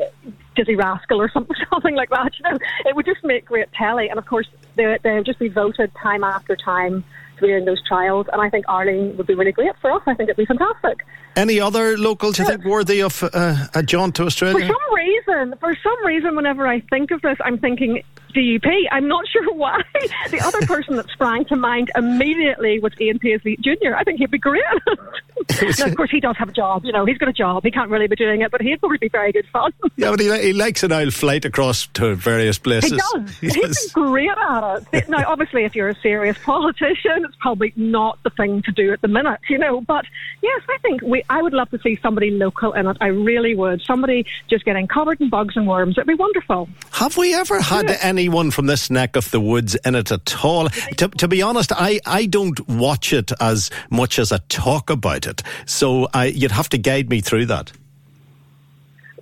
Dizzee 0.54 0.76
Rascal 0.76 1.22
or 1.22 1.30
something, 1.32 1.56
something 1.72 1.94
like 1.94 2.10
that. 2.10 2.32
You 2.38 2.50
know, 2.50 2.58
it 2.84 2.94
would 2.94 3.06
just 3.06 3.24
make 3.24 3.46
great 3.46 3.72
telly. 3.72 4.10
And 4.10 4.18
of 4.18 4.26
course, 4.26 4.48
they, 4.74 4.98
they 5.02 5.14
would 5.14 5.26
just 5.26 5.38
be 5.38 5.48
voted 5.48 5.94
time 5.94 6.22
after 6.22 6.54
time 6.54 7.02
during 7.38 7.64
those 7.64 7.82
trials. 7.86 8.26
And 8.32 8.40
I 8.40 8.50
think 8.50 8.64
Arlene 8.68 9.16
would 9.16 9.26
be 9.26 9.34
really 9.34 9.52
great 9.52 9.72
for 9.80 9.92
us. 9.92 10.02
I 10.06 10.14
think 10.14 10.28
it'd 10.28 10.36
be 10.36 10.46
fantastic. 10.46 11.04
Any 11.36 11.60
other 11.60 11.98
locals 11.98 12.38
you 12.38 12.46
think 12.46 12.64
worthy 12.64 13.02
of 13.02 13.22
uh, 13.22 13.66
a 13.74 13.82
jaunt 13.82 14.14
to 14.16 14.24
Australia? 14.24 14.66
For 14.66 14.72
some 14.72 14.94
reason, 14.94 15.54
for 15.60 15.76
some 15.82 16.06
reason, 16.06 16.34
whenever 16.34 16.66
I 16.66 16.80
think 16.80 17.10
of 17.10 17.20
this, 17.22 17.36
I'm 17.44 17.58
thinking 17.58 18.02
DUP. 18.34 18.66
I'm 18.90 19.08
not 19.08 19.26
sure 19.32 19.52
why. 19.54 19.82
The 20.30 20.40
other 20.40 20.66
person 20.66 20.96
that 20.96 21.08
sprang 21.10 21.44
to 21.46 21.56
mind 21.56 21.90
immediately 21.94 22.78
was 22.80 22.92
Ian 23.00 23.18
Paisley 23.18 23.56
Jr. 23.60 23.94
I 23.96 24.04
think 24.04 24.18
he'd 24.18 24.30
be 24.30 24.38
great. 24.38 24.64
now, 25.78 25.86
of 25.86 25.96
course, 25.96 26.10
he 26.10 26.20
does 26.20 26.36
have 26.36 26.48
a 26.48 26.52
job. 26.52 26.84
You 26.84 26.92
know, 26.92 27.04
he's 27.04 27.18
got 27.18 27.28
a 27.28 27.32
job. 27.32 27.62
He 27.62 27.70
can't 27.70 27.90
really 27.90 28.06
be 28.06 28.16
doing 28.16 28.42
it, 28.42 28.50
but 28.50 28.60
he'd 28.60 28.80
probably 28.80 28.98
be 28.98 29.08
very 29.08 29.32
good 29.32 29.46
fun. 29.52 29.72
yeah, 29.96 30.10
but 30.10 30.20
he, 30.20 30.38
he 30.38 30.52
likes 30.52 30.82
an 30.82 30.92
old 30.92 31.14
flight 31.14 31.44
across 31.44 31.86
to 31.94 32.14
various 32.14 32.58
places. 32.58 32.92
He 32.92 32.98
does. 32.98 33.38
He 33.38 33.48
he's 33.60 33.92
great 33.92 34.30
at 34.30 34.82
it. 34.92 35.08
now, 35.08 35.24
obviously, 35.26 35.64
if 35.64 35.74
you're 35.74 35.88
a 35.88 35.94
serious 36.00 36.36
politician, 36.44 37.24
it's 37.24 37.36
probably 37.40 37.72
not 37.76 38.18
the 38.22 38.30
thing 38.30 38.62
to 38.62 38.72
do 38.72 38.92
at 38.92 39.00
the 39.00 39.08
minute, 39.08 39.40
you 39.48 39.58
know. 39.58 39.80
But 39.80 40.04
yes, 40.42 40.62
I 40.68 40.78
think 40.78 41.02
we. 41.02 41.22
I 41.28 41.42
would 41.42 41.52
love 41.52 41.70
to 41.70 41.78
see 41.80 41.98
somebody 42.02 42.30
local 42.30 42.72
in 42.72 42.86
it. 42.86 42.96
I 43.00 43.08
really 43.08 43.54
would. 43.54 43.82
Somebody 43.82 44.26
just 44.48 44.64
getting 44.64 44.86
covered 44.86 45.20
in 45.20 45.30
bugs 45.30 45.56
and 45.56 45.66
worms. 45.66 45.96
It'd 45.96 46.06
be 46.06 46.14
wonderful. 46.14 46.68
Have 46.92 47.16
we 47.16 47.34
ever 47.34 47.60
had 47.60 47.88
yeah. 47.88 47.98
anyone 48.00 48.50
from 48.50 48.66
this 48.66 48.90
neck 48.90 49.16
of 49.16 49.30
the 49.30 49.40
woods 49.40 49.74
in 49.84 49.94
it 49.94 50.10
at 50.10 50.44
all? 50.44 50.68
To, 50.68 51.08
to 51.08 51.28
be 51.28 51.42
honest, 51.42 51.72
I, 51.72 52.00
I 52.06 52.26
don't 52.26 52.66
watch 52.68 53.12
it 53.12 53.32
as 53.40 53.70
much 53.90 54.18
as 54.18 54.32
I 54.32 54.38
talk 54.48 54.90
about 54.90 55.26
it. 55.26 55.35
So 55.64 56.08
I, 56.14 56.26
you'd 56.26 56.52
have 56.52 56.68
to 56.70 56.78
guide 56.78 57.10
me 57.10 57.20
through 57.20 57.46
that 57.46 57.72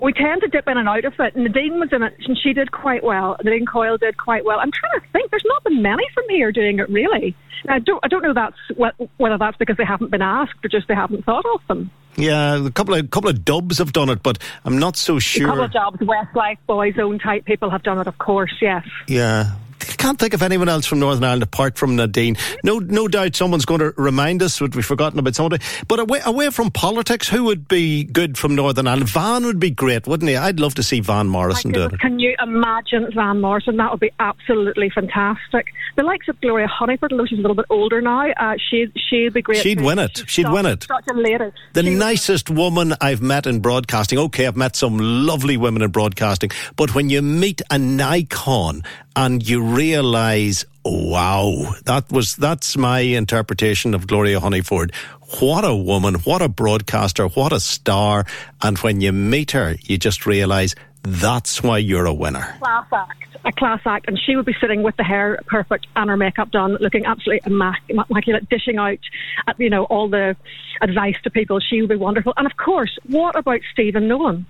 we 0.05 0.13
tend 0.13 0.43
to 0.43 0.49
dip 0.49 0.69
in 0.69 0.77
and 0.77 0.89
out 0.89 1.05
of 1.05 1.15
it. 1.19 1.35
Nadine 1.35 1.81
was 1.81 1.93
in 1.93 2.03
it, 2.03 2.15
and 2.27 2.39
she 2.39 2.53
did 2.53 2.71
quite 2.73 3.03
well. 3.03 3.37
Nadine 3.43 3.65
Coyle 3.65 3.97
did 3.97 4.19
quite 4.19 4.45
well. 4.45 4.61
I'm 4.61 4.71
trying 4.71 5.01
to 5.01 5.07
think. 5.13 5.31
There's 5.31 5.45
not 5.47 5.65
been 5.65 5.81
many 5.81 6.05
from 6.13 6.25
here 6.29 6.53
doing 6.53 6.79
it, 6.79 6.91
really. 6.91 7.35
I 7.69 7.79
don't, 7.79 8.01
I 8.05 8.09
don't 8.09 8.23
know 8.23 8.35
that's 8.35 9.09
whether 9.17 9.39
that's 9.39 9.57
because 9.57 9.79
they 9.79 9.85
haven't 9.87 10.11
been 10.11 10.21
asked 10.21 10.63
or 10.63 10.69
just 10.69 10.87
they 10.89 10.95
haven't 10.95 11.25
thought 11.25 11.47
of 11.55 11.67
them. 11.67 11.91
Yeah, 12.17 12.67
a 12.67 12.71
couple 12.71 12.95
of 12.95 13.11
couple 13.11 13.31
of 13.31 13.45
dubs 13.45 13.79
have 13.79 13.93
done 13.93 14.11
it, 14.11 14.23
but 14.23 14.39
I'm 14.65 14.79
not 14.79 14.97
so 14.97 15.19
sure. 15.19 15.47
A 15.47 15.51
couple 15.51 15.65
of 15.65 15.73
dubs, 15.73 15.99
Westlife, 15.99 16.59
Boyzone 16.69 17.21
type 17.21 17.47
people 17.47 17.71
have 17.71 17.83
done 17.83 17.99
it, 17.99 18.07
of 18.07 18.19
course. 18.19 18.55
Yes. 18.61 18.87
Yeah, 19.09 19.53
can't 19.97 20.19
think 20.19 20.35
of 20.35 20.43
anyone 20.43 20.69
else 20.69 20.87
from 20.87 21.01
Northern 21.01 21.25
Ireland 21.25 21.43
apart 21.43 21.79
from 21.79 21.97
Nadine. 21.97 22.37
No, 22.63 22.79
no 22.79 23.09
doubt 23.09 23.37
someone's 23.37 23.65
going 23.65 23.81
to 23.81 23.93
remind 23.97 24.43
us. 24.43 24.61
Would 24.61 24.75
we've 24.75 24.85
forgotten 24.85 25.19
about 25.19 25.35
somebody? 25.35 25.63
But 25.89 26.01
away, 26.01 26.21
away 26.25 26.51
from 26.51 26.71
politics, 26.71 27.29
who 27.29 27.45
would 27.45 27.69
be 27.69 28.05
good 28.05 28.39
from 28.39 28.55
Northern 28.55 28.87
Ireland? 28.87 29.09
Van 29.09 29.45
would 29.45 29.61
be 29.61 29.71
great, 29.71 30.07
wouldn't 30.07 30.29
he? 30.29 30.37
I'd 30.37 30.61
love 30.61 30.75
to 30.75 30.83
see 30.83 31.01
Van 31.01 31.29
Morrison 31.29 31.73
do 31.73 31.85
it. 31.85 32.01
Can 32.01 32.19
you 32.19 32.35
imagine 32.43 33.11
Van 33.15 33.41
Morrison? 33.41 33.77
That 33.77 33.91
would 33.91 34.01
be 34.01 34.13
absolutely 34.21 34.91
fantastic. 34.91 35.73
The 35.97 36.03
likes 36.03 36.29
of 36.29 36.41
Gloria 36.41 36.69
Hunniford, 36.69 37.13
although 37.13 37.27
she's 37.27 37.39
a 37.39 37.43
little 37.43 37.55
bit 37.55 37.67
older 37.71 38.01
now, 38.01 38.31
uh, 38.31 38.55
she 38.71 38.87
she'd 39.09 39.33
be 39.33 39.43
great. 39.43 39.63
She'd 39.63 39.81
win 39.81 39.99
it. 39.99 40.25
She'd 40.27 40.51
win 40.51 40.67
it. 40.67 40.85
Such 40.85 41.07
a 41.11 41.15
lady. 41.15 41.53
The 41.73 41.83
she 41.83 41.95
nicest 41.95 42.51
woman 42.51 42.95
I've 43.01 43.23
met 43.23 43.47
in 43.47 43.61
broadcasting. 43.61 44.19
Okay, 44.19 44.47
I've 44.47 44.57
met 44.57 44.77
some 44.77 44.99
lovely 44.99 45.57
women 45.57 45.83
in 45.83 45.91
broadcasting, 45.91 46.51
but 46.77 46.95
when 46.95 47.11
you 47.11 47.23
meet 47.23 47.63
an 47.71 48.01
icon 48.01 48.83
and 49.17 49.47
you 49.49 49.63
realise, 49.63 50.65
wow, 50.85 51.75
that 51.85 52.11
was 52.11 52.37
that's 52.37 52.77
my 52.77 53.01
interpretation 53.01 53.95
of 53.95 54.07
Gloria 54.07 54.41
Hunniford. 54.41 54.95
What 55.41 55.65
a 55.65 55.75
woman! 55.75 56.15
What 56.17 56.43
a 56.43 56.49
broadcaster! 56.49 57.27
What 57.27 57.53
a 57.53 57.61
star! 57.61 58.25
And 58.63 58.79
when 58.79 59.01
you 59.01 59.13
meet 59.13 59.53
her, 59.53 59.77
you 59.83 59.99
just 59.99 60.27
realise 60.27 60.75
that's 61.03 61.63
why 61.63 61.79
you're 61.79 62.07
a 62.07 62.15
winner. 62.15 62.57
Class 62.61 62.87
act, 62.93 63.37
a 63.45 63.53
class 63.53 63.81
act, 63.85 64.07
and 64.09 64.19
she 64.19 64.37
would 64.37 64.47
be 64.47 64.55
sitting 64.61 64.83
with 64.83 64.97
the 64.97 65.05
hair 65.05 65.39
perfect 65.47 65.87
and 65.97 66.09
her 66.09 66.17
makeup 66.17 66.51
done, 66.51 66.77
looking 66.81 67.05
absolutely 67.05 67.41
immaculate, 67.47 68.49
dishing 68.49 68.79
out, 68.79 68.99
uh, 69.47 69.53
you 69.59 69.71
know, 69.71 69.85
all 69.85 70.09
the 70.09 70.37
advice 70.81 71.17
to 71.25 71.31
people. 71.31 71.61
She 71.61 71.81
would 71.81 71.91
be 71.91 71.97
wonderful. 71.97 72.33
And 72.37 72.47
of 72.47 72.57
course, 72.57 72.99
what 73.07 73.37
about 73.37 73.61
Stephen 73.73 74.09
Nolan? 74.09 74.47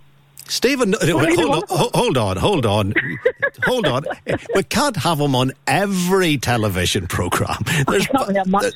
Stephen, 0.48 0.94
hold 1.00 1.38
on, 1.38 1.62
hold 1.68 2.18
on, 2.18 2.36
hold 2.36 2.66
on, 2.66 2.94
hold 3.62 3.86
on. 3.86 4.04
We 4.54 4.62
can't 4.64 4.96
have 4.96 5.18
him 5.18 5.34
on 5.34 5.52
every 5.66 6.36
television 6.36 7.06
program. 7.06 7.62
There's, 7.88 8.06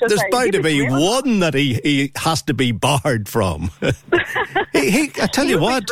there's 0.00 0.24
bound 0.31 0.52
to 0.52 0.62
be 0.62 0.88
one 0.88 1.40
that 1.40 1.54
he, 1.54 1.74
he 1.83 2.12
has 2.16 2.42
to 2.42 2.54
be 2.54 2.72
barred 2.72 3.28
from. 3.28 3.70
he, 4.72 4.90
he, 4.90 5.02
I 5.20 5.26
tell 5.26 5.44
he 5.44 5.52
you 5.52 5.61
what, 5.61 5.90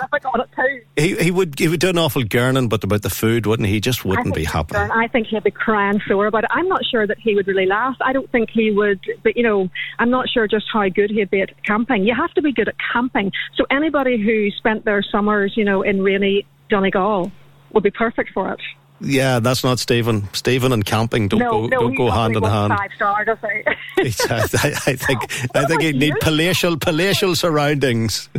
he, 0.97 1.15
he 1.17 1.31
would 1.31 1.59
he 1.59 1.69
would 1.69 1.81
do 1.81 1.91
an 1.91 1.99
awful 1.99 2.23
gurning, 2.23 2.69
but 2.69 2.83
about 2.83 3.03
the 3.03 3.11
food, 3.11 3.47
wouldn't 3.47 3.69
he? 3.69 3.75
He 3.75 3.81
just 3.81 4.05
wouldn't 4.05 4.35
be 4.35 4.45
happy. 4.45 4.77
I 4.77 5.09
think 5.09 5.27
he'd 5.29 5.45
be 5.45 5.51
crying 5.51 6.01
sore 6.09 6.27
about 6.27 6.45
it. 6.45 6.51
I'm 6.53 6.69
not 6.69 6.85
sure 6.91 7.07
that 7.07 7.19
he 7.19 7.35
would 7.35 7.47
really 7.47 7.67
laugh. 7.67 7.97
I 8.01 8.13
don't 8.13 8.31
think 8.33 8.49
he 8.51 8.71
would, 8.71 9.01
but 9.23 9.37
you 9.37 9.43
know, 9.43 9.69
I'm 9.99 10.11
not 10.11 10.29
sure 10.29 10.49
just 10.49 10.67
how 10.73 10.89
good 10.89 11.11
he'd 11.11 11.31
be 11.31 11.43
at 11.43 11.51
camping. 11.65 12.05
You 12.05 12.15
have 12.15 12.33
to 12.33 12.43
be 12.43 12.53
good 12.53 12.69
at 12.69 12.77
camping. 12.93 13.33
So 13.57 13.67
anybody 13.71 14.23
who 14.23 14.51
spent 14.53 14.85
their 14.85 15.03
summers, 15.03 15.53
you 15.55 15.65
know, 15.67 15.83
in 15.83 16.03
rainy 16.03 16.47
Donegal 16.71 17.31
would 17.73 17.83
be 17.83 17.91
perfect 17.91 18.33
for 18.33 18.53
it. 18.53 18.61
Yeah, 19.01 19.41
that's 19.41 19.63
not 19.63 19.79
Stephen. 19.79 20.29
Stephen 20.33 20.73
and 20.73 20.85
camping 20.85 21.29
don't 21.29 21.41
no, 21.41 21.51
go 21.51 21.67
no, 21.67 21.81
don't 21.81 21.95
go 21.95 22.11
hand 22.11 22.35
in 22.35 22.43
hand. 22.43 22.73
Five 22.75 22.91
star, 22.97 23.25
does 23.25 23.39
he? 23.43 23.63
I, 24.31 24.75
I 24.87 24.97
think 24.97 25.21
I 25.55 25.67
think 25.67 25.83
you 25.83 25.93
need 25.93 26.15
palatial 26.21 26.79
palatial 26.79 27.35
surroundings. 27.35 28.31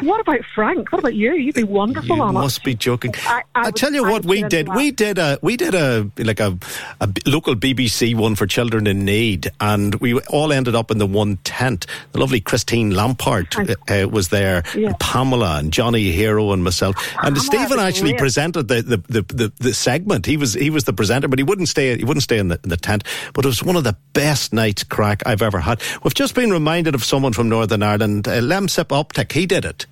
What 0.00 0.20
about 0.20 0.40
Frank? 0.54 0.90
What 0.92 0.98
about 1.00 1.14
you? 1.14 1.34
You'd 1.34 1.54
be 1.54 1.62
wonderful 1.62 2.16
You 2.16 2.22
on 2.22 2.34
must 2.34 2.58
it. 2.58 2.64
be 2.64 2.74
joking. 2.74 3.14
I- 3.26 3.42
I 3.54 3.66
would- 3.66 3.76
tell 3.76 3.92
you 3.92 4.02
what 4.02 4.24
we 4.24 4.42
did. 4.42 4.68
We 4.74 4.90
did 4.90 5.18
a 5.18 5.38
we 5.40 5.56
did 5.56 5.74
a 5.74 6.10
like 6.18 6.40
a, 6.40 6.58
a 7.00 7.08
local 7.26 7.54
BBC 7.54 8.14
one 8.16 8.34
for 8.34 8.46
children 8.46 8.86
in 8.86 9.04
need, 9.04 9.50
and 9.60 9.94
we 9.96 10.14
all 10.20 10.52
ended 10.52 10.74
up 10.74 10.90
in 10.90 10.98
the 10.98 11.06
one 11.06 11.36
tent. 11.44 11.86
The 12.12 12.18
lovely 12.18 12.40
Christine 12.40 12.90
Lampard 12.90 13.48
uh, 13.88 14.08
was 14.08 14.28
there, 14.28 14.64
Yeah. 14.74 14.88
and 14.88 14.98
Pamela 14.98 15.58
and 15.58 15.72
Johnny 15.72 16.10
Hero 16.10 16.50
and 16.52 16.64
myself. 16.64 16.96
and 17.22 17.36
Pamela 17.36 17.40
Stephen 17.40 17.78
actually 17.78 18.10
great. 18.12 18.18
presented 18.20 18.68
the, 18.68 18.82
the, 18.82 18.96
the, 19.08 19.22
the, 19.34 19.52
the 19.60 19.74
segment. 19.74 20.26
He 20.26 20.36
was 20.36 20.54
he 20.54 20.70
was 20.70 20.84
the 20.84 20.92
presenter, 20.92 21.28
but 21.28 21.38
he 21.38 21.44
wouldn't 21.44 21.68
stay. 21.68 21.96
He 21.96 22.04
wouldn't 22.04 22.24
stay 22.24 22.38
in 22.38 22.48
the, 22.48 22.58
in 22.64 22.70
the 22.70 22.76
tent. 22.76 23.04
But 23.32 23.44
it 23.44 23.48
was 23.48 23.62
one 23.62 23.76
of 23.76 23.84
the 23.84 23.96
best 24.12 24.52
nights 24.52 24.82
crack 24.82 25.22
I've 25.24 25.42
ever 25.42 25.60
had. 25.60 25.80
We've 26.02 26.14
just 26.14 26.34
been 26.34 26.50
reminded 26.50 26.94
of 26.96 27.04
someone 27.04 27.32
from 27.32 27.48
Northern 27.48 27.82
Ireland, 27.82 28.26
uh, 28.26 28.40
Lembit 28.40 28.88
Öpik. 28.88 29.30
He 29.32 29.46
did 29.46 29.64
it. 29.64 29.83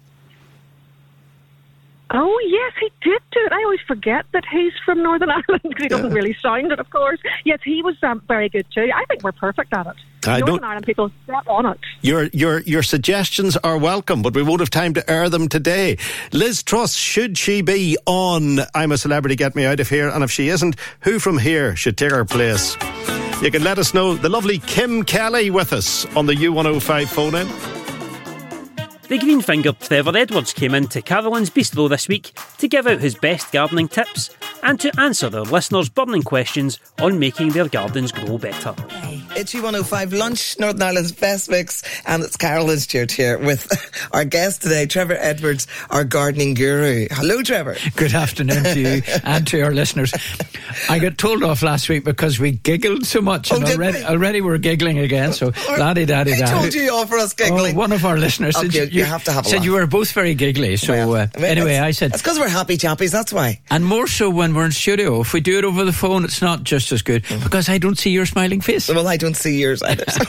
Oh 2.14 2.38
yes, 2.46 2.72
he 2.79 2.92
did 3.03 3.22
do 3.33 3.40
it. 3.46 3.53
I 3.53 3.62
always 3.64 3.81
forget 3.87 4.27
that 4.33 4.44
he's 4.51 4.72
from 4.85 5.03
Northern 5.03 5.31
Ireland 5.38 5.62
because 5.62 5.83
he 5.83 5.88
doesn't 5.88 6.12
really 6.12 6.37
sound 6.42 6.70
it. 6.70 6.79
Of 6.79 6.90
course, 6.90 7.18
yes, 7.44 7.59
he 7.64 7.83
was 7.83 7.96
um, 8.03 8.22
very 8.29 8.48
good 8.51 8.66
too. 8.75 8.90
I 8.94 9.05
think 9.07 9.22
we're 9.22 9.33
perfect 9.33 9.72
at 9.72 9.87
it. 9.87 9.94
I 10.27 10.38
Northern 10.40 10.46
don't- 10.57 10.64
Ireland 10.64 10.87
people 10.87 11.11
step 11.25 11.48
on 11.48 11.66
it. 11.66 11.79
Your 12.03 12.25
your 12.35 12.61
your 12.61 12.83
suggestions 12.83 13.57
are 13.59 13.79
welcome, 13.79 14.20
but 14.22 14.35
we 14.35 14.42
won't 14.42 14.61
have 14.61 14.70
time 14.70 14.92
to 14.94 15.11
air 15.11 15.29
them 15.31 15.48
today. 15.48 15.96
Liz 16.33 16.62
Truss, 16.62 16.94
should 16.94 17.38
she 17.38 17.62
be 17.62 17.96
on 18.07 18.59
I'm 18.75 18.92
a 18.92 18.98
Celebrity, 18.98 19.35
Get 19.37 19.57
Me 19.57 19.64
Out 19.64 19.81
of 19.81 19.88
Here? 19.88 20.09
And 20.09 20.22
if 20.22 20.31
she 20.31 20.48
isn't, 20.48 20.77
who 21.01 21.18
from 21.18 21.38
here 21.38 21.75
should 21.77 21.96
take 21.96 22.11
her 22.12 22.25
place? 22.27 22.77
You 23.40 23.51
can 23.51 23.64
let 23.64 23.79
us 23.79 23.94
know. 23.94 24.14
The 24.14 24.29
lovely 24.29 24.59
Kim 24.59 25.03
Kelly 25.03 25.51
with 25.51 25.72
us 25.72 26.05
on 26.14 26.27
the 26.27 26.35
U105 26.35 27.07
phone 27.09 27.35
in. 27.35 27.48
The 29.12 29.18
green 29.18 29.42
fingered 29.42 29.79
Trevor 29.79 30.16
Edwards 30.16 30.55
came 30.55 30.75
into 30.75 31.03
Carolyn's 31.03 31.51
Bistro 31.51 31.87
this 31.87 32.09
week 32.09 32.33
to 32.57 32.66
give 32.66 32.87
out 32.87 33.01
his 33.01 33.14
best 33.14 33.53
gardening 33.53 33.87
tips 33.88 34.31
and 34.62 34.81
to 34.81 34.90
answer 34.98 35.29
their 35.29 35.42
listeners' 35.42 35.90
burning 35.90 36.22
questions 36.22 36.79
on 36.98 37.18
making 37.18 37.51
their 37.51 37.68
gardens 37.68 38.11
grow 38.11 38.38
better. 38.38 38.75
It's 39.35 39.53
U105 39.55 40.16
Lunch, 40.18 40.59
Northern 40.59 40.81
Ireland's 40.83 41.12
best 41.12 41.51
mix, 41.51 41.83
and 42.07 42.22
it's 42.22 42.37
Carolyn 42.38 42.79
Stewart 42.79 43.11
here 43.12 43.38
with 43.38 43.68
our 44.12 44.25
guest 44.25 44.62
today, 44.62 44.87
Trevor 44.87 45.16
Edwards, 45.18 45.66
our 45.90 46.05
gardening 46.05 46.55
guru. 46.55 47.07
Hello, 47.11 47.42
Trevor. 47.42 47.77
Good 47.96 48.14
afternoon 48.14 48.62
to 48.64 48.81
you 48.81 49.03
and 49.25 49.46
to 49.48 49.61
our 49.62 49.72
listeners. 49.75 50.12
I 50.88 50.98
got 51.01 51.18
told 51.18 51.42
off 51.42 51.62
last 51.62 51.88
week 51.88 52.05
because 52.05 52.38
we 52.38 52.53
giggled 52.53 53.05
so 53.05 53.20
much, 53.20 53.53
Oh, 53.53 53.57
and 53.57 53.64
already, 53.64 53.98
we? 53.98 54.05
already 54.05 54.40
we're 54.40 54.59
giggling 54.59 54.98
again. 55.01 55.33
So, 55.35 55.53
laddie 55.79 56.07
daddy 56.07 56.33
I 56.35 56.38
da. 56.40 56.61
told 56.61 56.72
you 56.75 56.90
off 56.94 57.09
for 57.09 57.18
us 57.18 57.35
giggling. 57.35 57.75
Oh, 57.75 57.79
one 57.79 57.92
of 57.92 58.05
our 58.07 58.16
listeners 58.18 58.57
Okay, 58.57 58.68
said 58.70 58.92
you 58.92 59.01
have 59.04 59.24
to 59.24 59.32
have 59.32 59.46
a 59.46 59.48
said 59.48 59.56
laugh. 59.56 59.64
you 59.64 59.72
were 59.72 59.86
both 59.86 60.12
very 60.12 60.34
giggly. 60.34 60.76
So 60.76 60.92
Well, 60.92 61.14
uh, 61.14 61.26
I 61.34 61.38
mean, 61.38 61.44
anyway, 61.50 61.78
I 61.78 61.90
said, 61.92 62.12
It's 62.12 62.22
because 62.22 62.38
we're 62.38 62.48
happy 62.48 62.76
chappies, 62.76 63.10
that's 63.10 63.32
why. 63.32 63.60
and 63.70 63.84
more 63.84 64.06
so 64.06 64.30
when 64.30 64.54
we're 64.54 64.64
in 64.66 64.72
studio. 64.72 65.20
If 65.20 65.32
we 65.32 65.40
do 65.40 65.58
it 65.58 65.64
over 65.64 65.84
the 65.84 65.92
phone, 65.92 66.24
it's 66.24 66.40
not 66.42 66.62
just 66.64 66.92
as 66.92 67.02
good 67.02 67.24
Mm. 67.24 67.42
because 67.42 67.68
I 67.68 67.78
don't 67.78 67.96
see 67.98 68.10
your 68.10 68.26
smiling 68.26 68.60
face. 68.60 68.88
Well, 68.88 69.06
I 69.08 69.16
don't 69.16 69.36
see 69.36 69.60
yours 69.60 69.82
either. 69.82 70.04
So, 70.10 70.20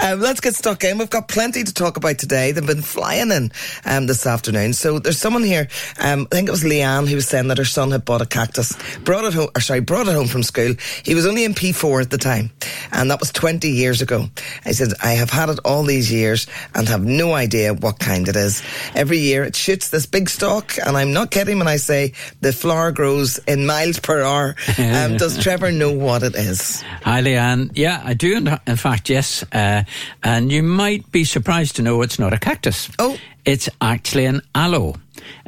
um, 0.06 0.20
let's 0.20 0.40
get 0.40 0.54
stuck 0.54 0.84
in. 0.84 0.98
We've 0.98 1.08
got 1.10 1.28
plenty 1.28 1.62
to 1.64 1.72
talk 1.74 1.96
about 1.96 2.18
today. 2.18 2.52
They've 2.52 2.66
been 2.66 2.82
flying 2.82 3.30
in 3.30 3.52
um, 3.84 4.06
this 4.06 4.26
afternoon. 4.26 4.72
So 4.74 4.98
there's 4.98 5.18
someone 5.18 5.44
here. 5.44 5.68
Um, 6.00 6.26
I 6.30 6.34
think 6.34 6.48
it 6.48 6.52
was 6.52 6.64
Leanne 6.64 7.08
who 7.08 7.14
was 7.16 7.26
saying 7.28 7.48
that 7.48 7.58
her 7.58 7.64
son 7.64 7.90
had 7.92 8.04
bought 8.04 8.20
a 8.22 8.26
cactus, 8.26 8.76
brought 9.04 9.24
it 9.24 9.34
home. 9.34 9.48
Or 9.56 9.60
sorry, 9.60 9.80
brought 9.80 10.08
it 10.08 10.14
home 10.14 10.28
from 10.28 10.42
school. 10.42 10.74
He 11.04 11.14
was 11.14 11.26
only 11.26 11.44
in 11.44 11.54
P4 11.54 12.02
at 12.02 12.10
the 12.10 12.18
time, 12.18 12.50
and 12.92 13.10
that 13.10 13.20
was 13.20 13.30
20 13.32 13.68
years 13.70 14.02
ago. 14.02 14.28
I 14.64 14.72
said 14.72 14.88
I 15.02 15.12
have 15.12 15.30
had 15.30 15.48
it 15.48 15.58
all 15.64 15.82
these 15.84 16.10
years 16.12 16.46
and 16.74 16.88
have 16.88 17.04
no 17.04 17.32
idea 17.34 17.74
what 17.74 17.98
kind 17.98 18.21
it 18.28 18.36
is. 18.36 18.62
Every 18.94 19.18
year 19.18 19.44
it 19.44 19.56
shoots 19.56 19.88
this 19.88 20.06
big 20.06 20.28
stalk, 20.28 20.76
and 20.78 20.96
I'm 20.96 21.12
not 21.12 21.30
kidding 21.30 21.58
when 21.58 21.68
I 21.68 21.76
say 21.76 22.12
the 22.40 22.52
flower 22.52 22.92
grows 22.92 23.38
in 23.46 23.66
miles 23.66 23.98
per 23.98 24.22
hour. 24.22 24.56
Um, 24.92 25.16
does 25.16 25.38
Trevor 25.38 25.70
know 25.70 25.92
what 25.92 26.22
it 26.22 26.34
is? 26.34 26.82
Hi, 27.02 27.22
Leanne. 27.22 27.70
Yeah, 27.74 28.02
I 28.04 28.14
do. 28.14 28.36
In, 28.36 28.58
in 28.66 28.76
fact, 28.76 29.08
yes. 29.08 29.44
Uh, 29.52 29.84
and 30.22 30.50
you 30.50 30.62
might 30.62 31.10
be 31.12 31.24
surprised 31.24 31.76
to 31.76 31.82
know 31.82 32.02
it's 32.02 32.18
not 32.18 32.32
a 32.32 32.38
cactus. 32.38 32.90
Oh. 32.98 33.16
It's 33.44 33.68
actually 33.80 34.26
an 34.26 34.42
aloe. 34.54 34.96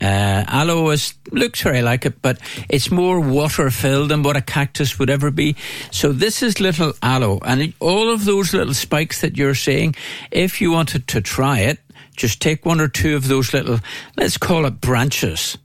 Uh, 0.01 0.45
aloe 0.49 0.91
is, 0.91 1.15
looks 1.31 1.63
very 1.63 1.83
like 1.83 2.05
it, 2.07 2.21
but 2.23 2.39
it's 2.69 2.91
more 2.91 3.21
water 3.21 3.71
filled 3.71 4.11
than 4.11 4.23
what 4.23 4.37
a 4.37 4.41
cactus 4.41 4.99
would 4.99 5.11
ever 5.11 5.31
be. 5.31 5.57
So 5.91 6.13
this 6.13 6.43
is 6.43 6.61
little 6.61 6.95
aloe. 7.03 7.39
And 7.45 7.73
all 7.81 8.11
of 8.11 8.25
those 8.25 8.53
little 8.53 8.75
spikes 8.75 9.21
that 9.21 9.37
you're 9.37 9.55
seeing, 9.55 9.95
if 10.31 10.61
you 10.61 10.71
wanted 10.71 11.07
to 11.09 11.21
try 11.21 11.61
it, 11.61 11.79
just 12.17 12.41
take 12.41 12.65
one 12.65 12.81
or 12.81 12.89
two 12.89 13.17
of 13.17 13.29
those 13.29 13.53
little, 13.53 13.81
let's 14.17 14.39
call 14.39 14.67
it 14.67 14.81
branches. 14.81 15.59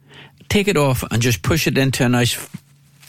Take 0.49 0.67
it 0.67 0.77
off 0.77 1.03
and 1.12 1.21
just 1.21 1.41
push 1.43 1.67
it 1.67 1.77
into 1.77 2.03
a 2.03 2.09
nice 2.09 2.35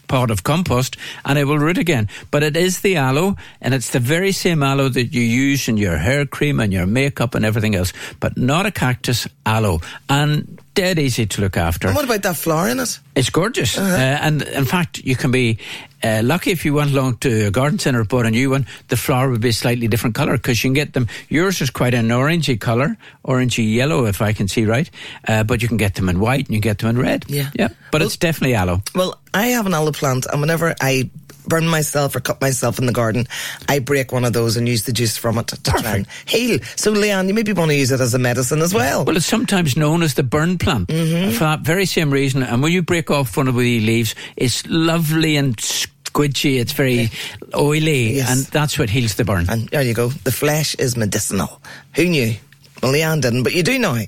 pot 0.08 0.30
of 0.30 0.42
compost 0.42 0.96
and 1.24 1.38
it 1.38 1.44
will 1.44 1.58
root 1.58 1.78
again. 1.78 2.08
But 2.30 2.42
it 2.42 2.56
is 2.56 2.80
the 2.80 2.96
aloe 2.96 3.36
and 3.60 3.72
it's 3.72 3.90
the 3.90 4.00
very 4.00 4.32
same 4.32 4.62
aloe 4.62 4.88
that 4.88 5.14
you 5.14 5.22
use 5.22 5.68
in 5.68 5.76
your 5.76 5.96
hair 5.96 6.26
cream 6.26 6.60
and 6.60 6.72
your 6.72 6.86
makeup 6.86 7.34
and 7.34 7.44
everything 7.44 7.74
else, 7.76 7.92
but 8.18 8.36
not 8.36 8.66
a 8.66 8.70
cactus 8.72 9.26
aloe 9.46 9.80
and 10.08 10.59
dead 10.80 10.98
easy 10.98 11.26
to 11.26 11.40
look 11.40 11.56
after. 11.56 11.88
And 11.88 11.96
what 11.96 12.04
about 12.06 12.22
that 12.22 12.36
flower 12.36 12.68
in 12.68 12.80
it? 12.80 12.98
It's 13.14 13.30
gorgeous. 13.30 13.76
uh 13.78 14.18
and 14.26 14.42
in 14.42 14.64
fact, 14.64 14.98
you 15.04 15.16
can 15.16 15.30
be 15.30 15.58
uh, 16.02 16.22
lucky 16.24 16.50
if 16.50 16.64
you 16.64 16.72
went 16.74 16.90
along 16.92 17.18
to 17.18 17.28
a 17.46 17.50
garden 17.50 17.78
centre 17.78 18.00
and 18.00 18.08
bought 18.08 18.24
a 18.26 18.30
new 18.30 18.48
one, 18.50 18.64
the 18.88 18.96
flower 18.96 19.28
would 19.30 19.40
be 19.42 19.48
a 19.50 19.52
slightly 19.52 19.86
different 19.88 20.14
colour 20.16 20.36
because 20.38 20.64
you 20.64 20.68
can 20.68 20.74
get 20.74 20.92
them. 20.94 21.06
Yours 21.28 21.60
is 21.60 21.68
quite 21.70 21.92
an 21.94 22.08
orangey 22.08 22.56
colour, 22.58 22.96
orangey 23.24 23.74
yellow, 23.74 24.06
if 24.06 24.22
I 24.22 24.32
can 24.32 24.48
see 24.48 24.64
right. 24.64 24.90
Uh, 25.28 25.44
but 25.44 25.60
you 25.60 25.68
can 25.68 25.76
get 25.76 25.94
them 25.94 26.08
in 26.08 26.18
white 26.18 26.46
and 26.48 26.54
you 26.54 26.60
get 26.62 26.78
them 26.78 26.88
in 26.88 26.98
red. 26.98 27.24
Yeah. 27.28 27.50
Yeah. 27.54 27.68
But 27.92 28.00
Well- 28.00 28.06
it's 28.06 28.16
definitely 28.16 28.54
aloe. 28.54 28.80
Well, 28.94 29.12
I 29.34 29.48
have 29.56 29.66
an 29.66 29.74
aloe 29.74 29.92
plant, 29.92 30.26
and 30.32 30.40
whenever 30.40 30.74
I 30.80 31.10
burn 31.50 31.68
myself 31.68 32.16
or 32.16 32.20
cut 32.20 32.40
myself 32.40 32.78
in 32.78 32.86
the 32.86 32.92
garden, 32.92 33.26
I 33.68 33.78
break 33.80 34.12
one 34.12 34.24
of 34.24 34.32
those 34.32 34.56
and 34.56 34.66
use 34.66 34.84
the 34.84 34.92
juice 34.92 35.18
from 35.18 35.36
it 35.36 35.48
to 35.48 35.62
try 35.62 35.96
and 35.96 36.06
heal. 36.24 36.58
So, 36.76 36.92
Leanne, 36.94 37.28
you 37.28 37.34
maybe 37.34 37.52
want 37.52 37.70
to 37.72 37.76
use 37.76 37.90
it 37.90 38.00
as 38.00 38.14
a 38.14 38.18
medicine 38.18 38.62
as 38.62 38.72
well. 38.72 39.04
Well, 39.04 39.16
it's 39.18 39.26
sometimes 39.26 39.76
known 39.76 40.02
as 40.02 40.14
the 40.14 40.22
burn 40.22 40.56
plant 40.56 40.88
Mm-hmm. 40.88 41.32
for 41.32 41.40
that 41.40 41.60
very 41.60 41.84
same 41.84 42.10
reason. 42.10 42.42
And 42.42 42.62
when 42.62 42.72
you 42.72 42.80
break 42.82 43.10
off 43.10 43.36
one 43.36 43.48
of 43.48 43.54
the 43.56 43.80
leaves, 43.80 44.14
it's 44.36 44.64
lovely 44.66 45.36
and 45.36 45.56
squidgy. 45.56 46.58
It's 46.60 46.72
very 46.72 47.10
oily, 47.54 48.14
Yes. 48.16 48.30
and 48.30 48.46
that's 48.46 48.78
what 48.78 48.88
heals 48.90 49.16
the 49.16 49.24
burn. 49.24 49.46
and 49.50 49.68
there 49.68 49.82
you 49.82 49.92
go. 49.94 50.08
The 50.08 50.32
flesh 50.32 50.74
is 50.76 50.96
medicinal. 50.96 51.60
Who 51.96 52.06
knew? 52.08 52.34
Well, 52.82 52.92
Leanne 52.92 53.20
didn't, 53.20 53.42
but 53.42 53.54
you 53.54 53.62
do 53.62 53.78
now. 53.78 53.98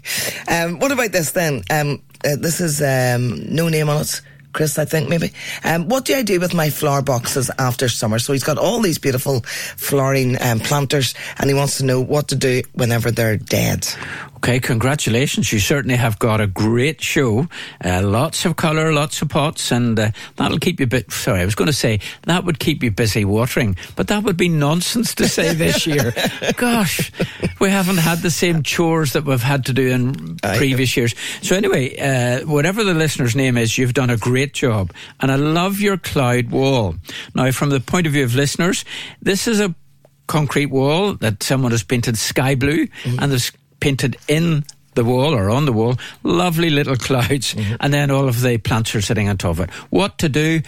Um, 0.49 0.79
what 0.79 0.93
about 0.93 1.13
this 1.13 1.33
then? 1.33 1.63
Um, 1.69 2.01
uh, 2.25 2.37
this 2.37 2.61
is 2.61 2.81
um, 2.81 3.55
no 3.55 3.69
name 3.69 3.89
on 3.91 4.01
it. 4.01 4.21
Chris, 4.53 4.79
I 4.79 4.85
think 4.85 5.09
maybe. 5.09 5.33
Um, 5.65 5.89
what 5.89 6.05
do 6.05 6.15
I 6.15 6.23
do 6.23 6.39
with 6.39 6.55
my 6.55 6.71
flower 6.71 7.03
boxes 7.03 7.51
after 7.59 7.89
summer? 7.89 8.19
So 8.19 8.33
he's 8.33 8.45
got 8.45 8.59
all 8.59 8.81
these 8.81 8.99
beautiful 8.99 9.41
flowering 9.77 10.41
um, 10.43 10.61
planters, 10.61 11.15
and 11.39 11.49
he 11.49 11.55
wants 11.55 11.79
to 11.79 11.85
know 11.85 12.01
what 12.01 12.29
to 12.29 12.37
do 12.37 12.63
whenever 12.73 13.11
they're 13.11 13.37
dead. 13.37 13.87
Okay, 14.43 14.59
congratulations. 14.59 15.53
You 15.53 15.61
certainly 15.61 15.95
have 15.95 16.19
got 16.19 16.41
a 16.41 16.49
great 16.49 17.01
show. 17.01 17.47
Uh, 17.85 18.03
lots 18.03 18.45
of 18.45 18.57
colour, 18.57 18.93
lots 18.93 19.23
of 19.23 19.29
pots, 19.29 19.71
and 19.71 19.97
uh, 19.97 20.11
that'll 20.35 20.59
keep 20.59 20.81
you 20.81 20.87
bit. 20.89 21.13
Sorry, 21.13 21.43
I 21.43 21.45
was 21.45 21.55
going 21.55 21.69
to 21.69 21.73
say 21.73 22.01
that 22.23 22.45
would 22.45 22.59
keep 22.59 22.83
you 22.83 22.91
busy 22.91 23.25
watering, 23.25 23.77
but 23.95 24.09
that 24.09 24.25
would 24.25 24.37
be 24.37 24.49
nonsense 24.49 25.15
to 25.15 25.29
say 25.29 25.55
this 25.55 25.87
year. 25.87 26.13
Gosh, 26.57 27.13
we 27.61 27.71
haven't 27.71 27.99
had 27.99 28.19
the 28.19 28.33
same 28.33 28.65
chores 28.65 29.13
that 29.13 29.25
we've 29.25 29.41
had 29.41 29.67
to 29.67 29.73
do 29.73 29.87
in 29.87 30.39
previous 30.39 30.97
years. 30.97 31.15
So, 31.43 31.55
anyway, 31.55 31.97
uh, 31.97 32.45
whatever 32.45 32.83
the 32.83 32.95
listener's 32.95 33.37
name 33.37 33.57
is, 33.57 33.79
you've 33.79 33.95
done 33.95 34.11
a 34.11 34.17
great 34.17 34.55
job. 34.55 34.93
And 35.21 35.31
I 35.31 35.37
love 35.37 35.79
your 35.79 35.99
cloud 35.99 36.51
wall. 36.51 36.97
Now, 37.37 37.53
from 37.53 37.71
the 37.71 37.79
point 37.79 38.09
of 38.09 38.13
view 38.13 38.25
of 38.25 38.35
listeners, 38.35 38.85
this 39.21 39.47
is 39.47 39.61
a 39.61 39.73
concrete 40.27 40.67
wall 40.67 41.15
that 41.15 41.45
someone 41.45 41.71
has 41.71 41.85
painted 41.85 42.17
sky 42.17 42.55
blue 42.55 42.89
and 43.05 43.31
there's 43.31 43.53
painted 43.83 44.17
in 44.29 44.65
the 44.95 45.05
wall 45.05 45.35
or 45.35 45.51
on 45.51 45.65
the 45.65 45.73
wall 45.73 45.97
lovely 46.23 46.71
little 46.71 46.97
clouds 46.97 47.55
mm-hmm. 47.55 47.75
and 47.81 47.93
then 47.93 48.11
all 48.11 48.29
of 48.29 48.41
the 48.43 48.59
plants 48.59 48.95
are 48.95 49.03
sitting 49.03 49.29
on 49.29 49.37
top 49.37 49.59
of 49.59 49.61
it 49.61 49.71
what 49.91 50.19
to 50.19 50.29
do 50.29 50.61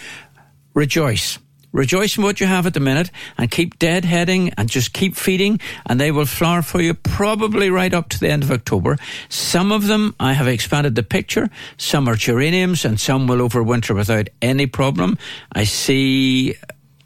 rejoice 0.73 1.39
Rejoice 1.75 2.15
in 2.15 2.23
what 2.23 2.39
you 2.39 2.47
have 2.47 2.65
at 2.65 2.73
the 2.73 2.79
minute 2.79 3.11
and 3.37 3.51
keep 3.51 3.77
deadheading 3.79 4.53
and 4.57 4.69
just 4.69 4.93
keep 4.93 5.17
feeding 5.17 5.59
and 5.85 5.99
they 5.99 6.09
will 6.09 6.25
flower 6.25 6.61
for 6.61 6.79
you 6.79 6.93
probably 6.93 7.69
right 7.69 7.93
up 7.93 8.07
to 8.09 8.19
the 8.19 8.29
end 8.29 8.43
of 8.43 8.51
October. 8.51 8.95
Some 9.27 9.73
of 9.73 9.87
them, 9.87 10.15
I 10.17 10.31
have 10.31 10.47
expanded 10.47 10.95
the 10.95 11.03
picture. 11.03 11.49
Some 11.75 12.07
are 12.07 12.15
geraniums 12.15 12.85
and 12.85 12.97
some 12.97 13.27
will 13.27 13.45
overwinter 13.45 13.93
without 13.93 14.29
any 14.41 14.67
problem. 14.67 15.17
I 15.51 15.65
see 15.65 16.55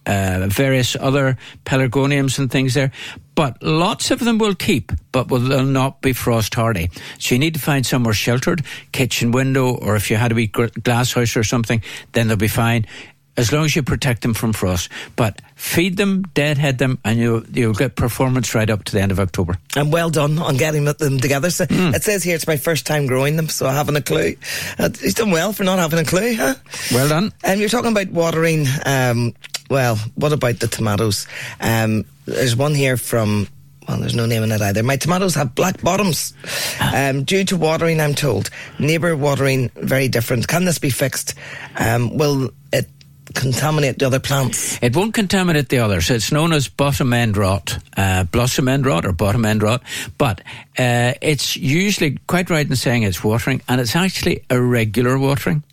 uh, 0.09 0.47
various 0.47 0.95
other 0.95 1.37
pelargoniums 1.65 2.39
and 2.39 2.51
things 2.51 2.73
there. 2.73 2.91
But 3.35 3.61
lots 3.63 4.11
of 4.11 4.19
them 4.19 4.37
will 4.37 4.55
keep, 4.55 4.91
but 5.11 5.29
will 5.29 5.39
they'll 5.39 5.63
not 5.63 6.01
be 6.01 6.13
frost 6.13 6.55
hardy. 6.55 6.89
So 7.19 7.35
you 7.35 7.39
need 7.39 7.53
to 7.53 7.59
find 7.59 7.85
somewhere 7.85 8.13
sheltered, 8.13 8.65
kitchen 8.91 9.31
window, 9.31 9.75
or 9.75 9.95
if 9.95 10.09
you 10.09 10.17
had 10.17 10.29
to 10.29 10.35
be 10.35 10.47
glass 10.47 11.13
house 11.13 11.37
or 11.37 11.43
something, 11.43 11.81
then 12.11 12.27
they'll 12.27 12.37
be 12.37 12.47
fine 12.47 12.85
as 13.37 13.53
long 13.53 13.63
as 13.63 13.73
you 13.73 13.81
protect 13.81 14.21
them 14.21 14.33
from 14.33 14.51
frost. 14.51 14.89
But 15.15 15.41
feed 15.55 15.95
them, 15.95 16.23
deadhead 16.33 16.77
them, 16.79 16.99
and 17.05 17.17
you, 17.17 17.45
you'll 17.53 17.73
get 17.73 17.95
performance 17.95 18.53
right 18.53 18.69
up 18.69 18.83
to 18.85 18.91
the 18.91 19.01
end 19.01 19.13
of 19.13 19.19
October. 19.19 19.57
And 19.77 19.93
well 19.93 20.09
done 20.09 20.37
on 20.39 20.57
getting 20.57 20.83
them 20.83 21.19
together. 21.19 21.49
So 21.49 21.65
mm. 21.65 21.95
It 21.95 22.03
says 22.03 22.23
here 22.23 22.35
it's 22.35 22.47
my 22.47 22.57
first 22.57 22.85
time 22.85 23.07
growing 23.07 23.37
them, 23.37 23.47
so 23.47 23.67
I 23.67 23.73
haven't 23.73 23.95
a 23.95 24.01
clue. 24.01 24.35
Uh, 24.77 24.89
he's 24.99 25.13
done 25.13 25.31
well 25.31 25.53
for 25.53 25.63
not 25.63 25.79
having 25.79 25.99
a 25.99 26.03
clue, 26.03 26.35
huh? 26.35 26.55
Well 26.91 27.07
done. 27.07 27.31
And 27.43 27.53
um, 27.53 27.59
you're 27.59 27.69
talking 27.69 27.91
about 27.91 28.09
watering. 28.09 28.65
Um, 28.85 29.33
well, 29.69 29.95
what 30.15 30.33
about 30.33 30.59
the 30.59 30.67
tomatoes? 30.67 31.27
Um, 31.59 32.05
there's 32.25 32.55
one 32.55 32.73
here 32.73 32.97
from 32.97 33.47
well, 33.89 33.97
there's 33.97 34.15
no 34.15 34.27
name 34.27 34.43
in 34.43 34.51
it 34.51 34.61
either. 34.61 34.83
My 34.83 34.97
tomatoes 34.97 35.33
have 35.33 35.55
black 35.55 35.81
bottoms 35.81 36.35
um, 36.93 37.23
due 37.23 37.43
to 37.45 37.57
watering, 37.57 37.99
I'm 37.99 38.13
told. 38.13 38.51
Neighbour 38.77 39.15
watering, 39.15 39.69
very 39.75 40.07
different. 40.07 40.47
Can 40.47 40.65
this 40.65 40.77
be 40.77 40.91
fixed? 40.91 41.33
Um, 41.75 42.15
will 42.15 42.51
it 42.71 42.87
contaminate 43.33 43.97
the 43.97 44.05
other 44.05 44.19
plants? 44.19 44.77
It 44.83 44.95
won't 44.95 45.15
contaminate 45.15 45.69
the 45.69 45.79
others. 45.79 46.11
It's 46.11 46.31
known 46.31 46.53
as 46.53 46.67
bottom 46.67 47.13
end 47.13 47.35
rot, 47.35 47.79
uh, 47.97 48.25
blossom 48.25 48.67
end 48.67 48.85
rot 48.85 49.07
or 49.07 49.11
bottom 49.11 49.43
end 49.43 49.63
rot, 49.63 49.81
but 50.19 50.41
uh, 50.77 51.13
it's 51.19 51.57
usually 51.57 52.19
quite 52.27 52.51
right 52.51 52.69
in 52.69 52.75
saying 52.75 53.03
it's 53.03 53.23
watering, 53.23 53.59
and 53.67 53.81
it's 53.81 53.95
actually 53.95 54.45
irregular 54.51 55.17
watering. 55.17 55.63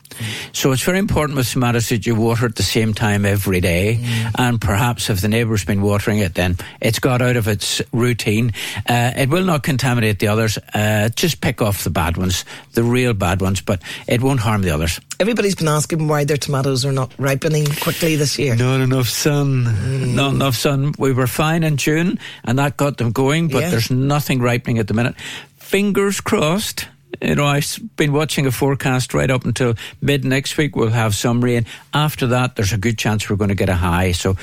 So 0.53 0.73
it's 0.73 0.83
very 0.83 0.99
important 0.99 1.37
with 1.37 1.51
tomatoes 1.51 1.89
that 1.89 2.07
you 2.07 2.15
water 2.15 2.47
at 2.47 2.57
the 2.57 2.63
same 2.63 2.95
time 2.95 3.25
every 3.25 3.61
day. 3.61 4.01
Mm. 4.01 4.33
And 4.39 4.61
perhaps 4.61 5.11
if 5.11 5.21
the 5.21 5.29
neighbour's 5.29 5.65
been 5.65 5.83
watering 5.83 6.19
it, 6.19 6.35
then 6.35 6.57
it's 6.81 6.99
got 6.99 7.23
out 7.23 7.37
of 7.37 7.49
its 7.49 7.83
routine. 7.93 8.53
Uh, 8.89 9.13
it 9.17 9.29
will 9.29 9.45
not 9.45 9.63
contaminate 9.63 10.19
the 10.19 10.29
others. 10.29 10.59
Uh, 10.75 11.09
just 11.11 11.41
pick 11.41 11.63
off 11.63 11.85
the 11.85 11.91
bad 11.91 12.17
ones, 12.17 12.45
the 12.73 12.83
real 12.83 13.15
bad 13.15 13.41
ones, 13.41 13.61
but 13.61 13.83
it 14.07 14.23
won't 14.23 14.41
harm 14.41 14.63
the 14.63 14.71
others. 14.71 15.01
Everybody's 15.19 15.55
been 15.55 15.69
asking 15.69 16.09
why 16.09 16.25
their 16.25 16.37
tomatoes 16.37 16.85
are 16.85 16.93
not 16.93 17.13
ripening 17.19 17.67
quickly 17.67 18.17
this 18.17 18.39
year. 18.39 18.55
Not 18.57 18.81
enough 18.81 19.09
sun. 19.09 19.65
Mm. 19.65 20.15
Not 20.15 20.35
enough 20.35 20.57
sun. 20.57 20.95
We 20.99 21.13
were 21.13 21.27
fine 21.27 21.65
in 21.65 21.77
June, 21.77 22.19
and 22.45 22.59
that 22.59 22.77
got 22.77 22.99
them 22.99 23.13
going, 23.13 23.49
but 23.49 23.63
yeah. 23.63 23.71
there's 23.71 23.91
nothing 23.91 24.41
ripening 24.41 24.79
at 24.79 24.89
the 24.89 24.95
minute. 24.95 25.15
Fingers 25.57 26.21
crossed 26.21 26.87
you 27.23 27.35
know, 27.35 27.47
I've 27.47 27.81
been 27.97 28.13
watching 28.13 28.47
a 28.47 28.53
forecast 28.53 29.15
right 29.15 29.31
up 29.31 29.45
until 29.45 29.75
mid 30.01 30.25
next 30.25 30.57
week. 30.57 30.77
We'll 30.77 30.91
have 30.91 31.15
some 31.15 31.43
rain. 31.43 31.67
After 31.95 32.27
that, 32.29 32.57
there's 32.57 32.73
a 32.73 32.79
good 32.79 32.99
chance 32.99 33.29
we're 33.29 33.37
going 33.37 33.49
to 33.49 33.55
get 33.55 33.69
a 33.69 33.75
high. 33.75 34.13
So 34.13 34.37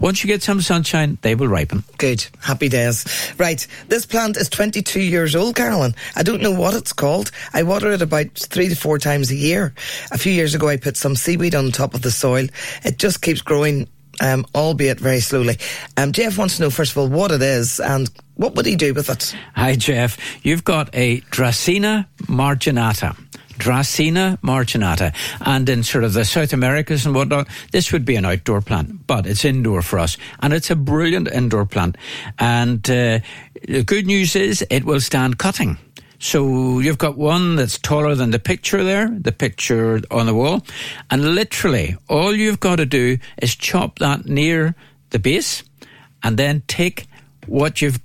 once 0.00 0.22
you 0.22 0.28
get 0.28 0.42
some 0.42 0.60
sunshine, 0.60 1.18
they 1.22 1.34
will 1.34 1.48
ripen. 1.48 1.82
Good. 1.98 2.24
Happy 2.40 2.68
days. 2.68 3.32
Right. 3.36 3.66
This 3.88 4.06
plant 4.06 4.36
is 4.36 4.48
22 4.48 5.00
years 5.00 5.34
old, 5.34 5.56
Carolyn. 5.56 5.94
I 6.14 6.22
don't 6.22 6.42
know 6.42 6.52
what 6.52 6.74
it's 6.74 6.92
called. 6.92 7.30
I 7.52 7.64
water 7.64 7.92
it 7.92 8.02
about 8.02 8.32
three 8.34 8.68
to 8.68 8.76
four 8.76 8.98
times 8.98 9.30
a 9.30 9.36
year. 9.36 9.74
A 10.12 10.18
few 10.18 10.32
years 10.32 10.54
ago, 10.54 10.68
I 10.68 10.76
put 10.76 10.96
some 10.96 11.16
seaweed 11.16 11.54
on 11.54 11.72
top 11.72 11.94
of 11.94 12.02
the 12.02 12.10
soil. 12.10 12.46
It 12.84 12.98
just 12.98 13.22
keeps 13.22 13.42
growing 13.42 13.88
um, 14.20 14.46
albeit 14.54 15.00
very 15.00 15.20
slowly. 15.20 15.58
Um, 15.96 16.12
Jeff 16.12 16.38
wants 16.38 16.56
to 16.56 16.62
know, 16.62 16.70
first 16.70 16.92
of 16.92 16.98
all, 16.98 17.08
what 17.08 17.30
it 17.30 17.42
is 17.42 17.80
and 17.80 18.10
what 18.34 18.54
would 18.54 18.66
he 18.66 18.76
do 18.76 18.94
with 18.94 19.10
it? 19.10 19.34
Hi, 19.54 19.74
Jeff. 19.74 20.16
You've 20.44 20.64
got 20.64 20.90
a 20.92 21.20
Dracaena 21.22 22.06
marginata. 22.22 23.16
Dracaena 23.58 24.38
marginata. 24.40 25.14
And 25.40 25.68
in 25.68 25.82
sort 25.82 26.04
of 26.04 26.12
the 26.12 26.24
South 26.24 26.52
Americas 26.52 27.04
and 27.04 27.14
whatnot, 27.14 27.48
this 27.72 27.92
would 27.92 28.04
be 28.04 28.16
an 28.16 28.24
outdoor 28.24 28.60
plant, 28.60 29.06
but 29.06 29.26
it's 29.26 29.44
indoor 29.44 29.82
for 29.82 29.98
us. 29.98 30.16
And 30.40 30.52
it's 30.52 30.70
a 30.70 30.76
brilliant 30.76 31.28
indoor 31.28 31.66
plant. 31.66 31.96
And 32.38 32.88
uh, 32.88 33.18
the 33.66 33.82
good 33.84 34.06
news 34.06 34.36
is 34.36 34.64
it 34.70 34.84
will 34.84 35.00
stand 35.00 35.38
cutting. 35.38 35.78
So 36.18 36.80
you've 36.80 36.98
got 36.98 37.16
one 37.16 37.56
that's 37.56 37.78
taller 37.78 38.14
than 38.14 38.30
the 38.32 38.38
picture 38.38 38.82
there, 38.82 39.08
the 39.08 39.32
picture 39.32 40.00
on 40.10 40.26
the 40.26 40.34
wall. 40.34 40.64
And 41.10 41.34
literally, 41.34 41.96
all 42.08 42.34
you've 42.34 42.60
got 42.60 42.76
to 42.76 42.86
do 42.86 43.18
is 43.40 43.54
chop 43.54 44.00
that 44.00 44.26
near 44.26 44.74
the 45.10 45.18
base 45.18 45.62
and 46.22 46.36
then 46.36 46.62
take 46.66 47.06
what 47.46 47.80
you've 47.80 48.00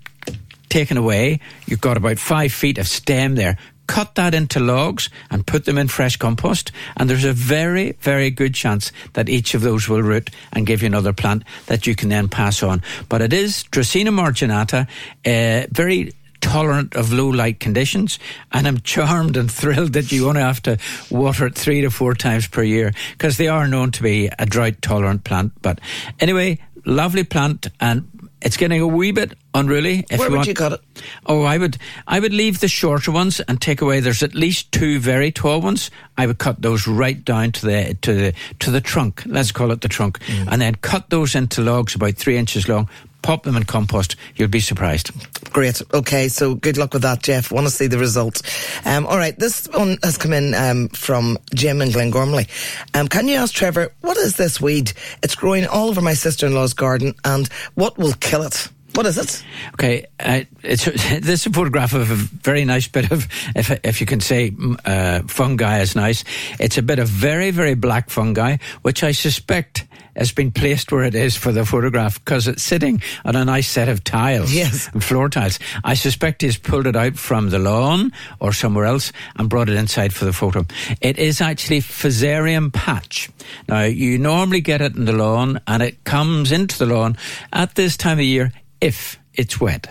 taken 0.69 0.97
away. 0.97 1.39
You've 1.65 1.82
got 1.82 1.97
about 1.97 2.19
five 2.19 2.54
feet 2.54 2.78
of 2.78 2.88
stem 2.88 3.36
there. 3.36 3.58
Cut 3.86 4.15
that 4.15 4.34
into 4.34 4.60
logs 4.60 5.10
and 5.30 5.45
put 5.45 5.65
them 5.65 5.78
in 5.78 5.88
fresh 5.88 6.15
compost. 6.15 6.71
And 6.95 7.10
there's 7.10 7.26
a 7.26 7.34
very, 7.34 7.93
very 7.99 8.30
good 8.30 8.54
chance 8.54 8.91
that 9.13 9.28
each 9.28 9.56
of 9.56 9.62
those 9.62 9.89
will 9.89 10.02
root 10.02 10.30
and 10.54 10.65
give 10.65 10.82
you 10.82 10.88
another 10.88 11.13
plant 11.13 11.43
that 11.65 11.86
you 11.86 11.95
can 11.95 12.10
then 12.10 12.30
pass 12.30 12.63
on. 12.63 12.82
But 13.10 13.21
it 13.21 13.34
is 13.34 13.65
Dracaena 13.71 14.10
marginata, 14.10 14.88
uh, 15.26 15.67
very 15.71 16.13
tolerant 16.43 16.93
of 16.95 17.13
low 17.13 17.29
light 17.29 17.60
conditions. 17.60 18.19
And 18.51 18.67
I'm 18.67 18.82
charmed 18.82 19.38
and 19.38 19.49
thrilled 19.60 19.93
that 19.93 20.12
you 20.12 20.27
only 20.27 20.41
have 20.41 20.62
to 20.63 20.77
water 21.10 21.47
it 21.47 21.56
three 21.56 21.82
to 21.82 21.89
four 21.89 22.13
times 22.13 22.47
per 22.47 22.62
year 22.62 22.93
because 23.13 23.38
they 23.38 23.47
are 23.47 23.67
known 23.67 23.91
to 23.91 24.03
be 24.03 24.29
a 24.38 24.45
drought 24.45 24.82
tolerant 24.82 25.23
plant. 25.23 25.53
But 25.62 25.79
anyway, 26.19 26.60
lovely 26.86 27.23
plant 27.23 27.67
and 27.79 28.10
it's 28.41 28.58
getting 28.58 28.82
a 28.82 28.88
wee 28.88 29.13
bit 29.13 29.38
unruly. 29.53 30.06
If 30.10 30.19
Where 30.19 30.27
you 30.27 30.32
would 30.32 30.38
want. 30.38 30.47
you 30.49 30.53
cut 30.53 30.73
it? 30.73 30.82
Oh, 31.25 31.43
I 31.43 31.58
would, 31.58 31.77
I 32.06 32.19
would 32.19 32.34
leave 32.34 32.60
the 32.60 32.67
shorter 32.67 33.10
ones 33.10 33.39
and 33.39 33.62
take 33.62 33.79
away. 33.79 34.01
There's 34.01 34.21
at 34.21 34.36
least 34.36 34.73
two 34.73 34.99
very 34.99 35.32
tall 35.32 35.62
ones. 35.62 35.89
I 36.17 36.27
would 36.27 36.39
cut 36.39 36.62
those 36.62 36.86
right 36.86 37.23
down 37.23 37.53
to 37.53 37.65
the 37.65 37.97
to 38.01 38.13
the 38.13 38.34
to 38.60 38.69
the 38.69 38.82
trunk. 38.82 39.23
Let's 39.25 39.53
call 39.53 39.71
it 39.71 39.79
the 39.79 39.88
trunk, 39.88 40.19
mm. 40.19 40.47
and 40.51 40.62
then 40.62 40.75
cut 40.75 41.10
those 41.10 41.36
into 41.36 41.62
logs 41.62 41.95
about 41.95 42.15
three 42.15 42.36
inches 42.36 42.67
long 42.67 42.89
pop 43.23 43.43
them 43.43 43.55
in 43.55 43.63
compost. 43.63 44.15
You'll 44.36 44.49
be 44.49 44.59
surprised. 44.59 45.12
Great. 45.51 45.81
Okay, 45.93 46.27
so 46.27 46.53
good 46.53 46.77
luck 46.77 46.93
with 46.93 47.01
that, 47.01 47.23
Jeff. 47.23 47.51
Want 47.51 47.65
to 47.65 47.73
see 47.73 47.88
the 47.88 47.97
results. 47.97 48.43
Um, 48.86 49.07
all 49.07 49.17
right, 49.17 49.38
this 49.38 49.67
one 49.69 49.97
has 50.03 50.17
come 50.17 50.33
in 50.33 50.53
um, 50.53 50.89
from 50.89 51.39
Jim 51.55 51.81
in 51.81 51.89
Glengormley. 51.89 52.47
Um, 52.93 53.07
can 53.07 53.27
you 53.27 53.38
ask 53.38 53.53
Trevor, 53.53 53.91
what 54.01 54.17
is 54.17 54.36
this 54.36 54.62
weed? 54.62 54.93
It's 55.23 55.36
growing 55.36 55.65
all 55.65 55.89
over 55.89 56.01
my 56.01 56.13
sister 56.13 56.45
in 56.45 56.53
law's 56.53 56.73
garden, 56.73 57.15
and 57.23 57.47
what 57.73 57.97
will 57.97 58.13
kill 58.13 58.43
it? 58.43 58.67
What 58.93 59.08
is 59.08 59.17
it? 59.17 59.43
Okay, 59.73 60.06
uh, 60.19 60.41
it's 60.62 60.86
this 60.86 61.41
is 61.41 61.45
a 61.47 61.49
photograph 61.49 61.93
of 61.93 62.12
a 62.12 62.15
very 62.15 62.63
nice 62.63 62.88
bit 62.88 63.12
of, 63.12 63.27
if 63.56 63.71
if 63.84 63.99
you 63.99 64.06
can 64.06 64.19
say, 64.19 64.51
uh, 64.86 65.21
fungi 65.27 65.79
is 65.82 65.95
nice. 65.95 66.23
It's 66.60 66.77
a 66.77 66.84
bit 66.84 66.99
of 66.99 67.08
very 67.08 67.51
very 67.51 67.73
black 67.73 68.10
fungi, 68.10 68.58
which 68.84 69.03
I 69.03 69.12
suspect 69.12 69.86
has 70.15 70.32
been 70.32 70.51
placed 70.51 70.91
where 70.91 71.03
it 71.03 71.15
is 71.15 71.36
for 71.36 71.51
the 71.51 71.65
photograph 71.65 72.23
because 72.23 72.47
it's 72.47 72.63
sitting 72.63 73.01
on 73.25 73.36
a 73.36 73.43
nice 73.43 73.67
set 73.67 73.89
of 73.89 74.03
tiles 74.03 74.53
yes. 74.53 74.88
floor 74.99 75.29
tiles. 75.29 75.60
I 75.84 75.95
suspect 75.95 76.41
he's 76.41 76.58
pulled 76.58 76.88
it 76.88 76.95
out 76.95 77.17
from 77.17 77.49
the 77.49 77.60
lawn 77.60 78.13
or 78.39 78.53
somewhere 78.53 78.86
else 78.86 79.12
and 79.36 79.49
brought 79.49 79.69
it 79.69 79.75
inside 79.75 80.13
for 80.13 80.25
the 80.25 80.34
photo. 80.34 80.65
It 81.01 81.17
is 81.17 81.41
actually 81.41 81.82
Fusarium 81.82 82.71
patch. 82.71 83.29
Now, 83.67 83.84
you 83.84 84.17
normally 84.17 84.62
get 84.62 84.82
it 84.82 84.95
in 84.95 85.06
the 85.06 85.13
lawn 85.13 85.60
and 85.67 85.82
it 85.82 86.03
comes 86.03 86.51
into 86.51 86.77
the 86.77 86.86
lawn 86.86 87.17
at 87.51 87.75
this 87.75 87.97
time 87.97 88.19
of 88.19 88.25
year 88.25 88.51
if 88.83 89.17
it's 89.33 89.59
wet. 89.59 89.87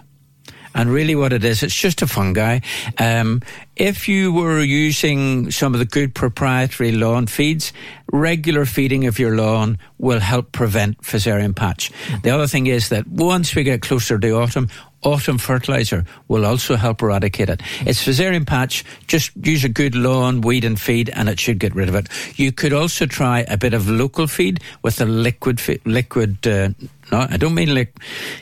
And 0.75 0.91
really, 0.91 1.15
what 1.15 1.33
it 1.33 1.45
is, 1.45 1.63
it's 1.63 1.75
just 1.75 2.01
a 2.01 2.07
fungi. 2.07 2.61
Um, 2.99 3.43
if 3.77 4.09
you 4.09 4.33
were 4.33 4.63
using 4.63 5.51
some 5.51 5.75
of 5.75 5.81
the 5.81 5.85
good 5.85 6.15
proprietary 6.15 6.93
lawn 6.93 7.27
feeds, 7.27 7.73
regular 8.11 8.65
feeding 8.65 9.07
of 9.07 9.19
your 9.19 9.37
lawn 9.37 9.79
will 9.99 10.21
help 10.21 10.53
prevent 10.53 11.03
fusarium 11.03 11.55
patch. 11.55 11.93
Mm-hmm. 11.93 12.21
The 12.23 12.31
other 12.31 12.47
thing 12.47 12.69
is 12.69 12.89
that 12.89 13.07
once 13.07 13.55
we 13.55 13.65
get 13.65 13.83
closer 13.83 14.19
to 14.19 14.31
autumn, 14.31 14.69
autumn 15.03 15.39
fertilizer 15.39 16.05
will 16.29 16.45
also 16.45 16.77
help 16.77 17.03
eradicate 17.03 17.49
it. 17.49 17.63
It's 17.81 18.05
fusarium 18.05 18.47
patch. 18.47 18.85
Just 19.07 19.33
use 19.43 19.65
a 19.65 19.69
good 19.69 19.95
lawn 19.95 20.41
weed 20.41 20.65
and 20.65 20.81
feed, 20.81 21.11
and 21.11 21.29
it 21.29 21.41
should 21.41 21.59
get 21.59 21.75
rid 21.75 21.89
of 21.89 21.95
it. 21.95 22.09
You 22.37 22.53
could 22.53 22.73
also 22.73 23.07
try 23.07 23.45
a 23.49 23.57
bit 23.57 23.75
of 23.75 23.89
local 23.89 24.27
feed 24.27 24.61
with 24.83 25.01
a 25.01 25.05
liquid 25.05 25.61
liquid. 25.85 26.47
Uh, 26.47 26.71
no, 27.11 27.27
I 27.31 27.37
don't 27.37 27.55
mean 27.55 27.75
like. 27.75 27.97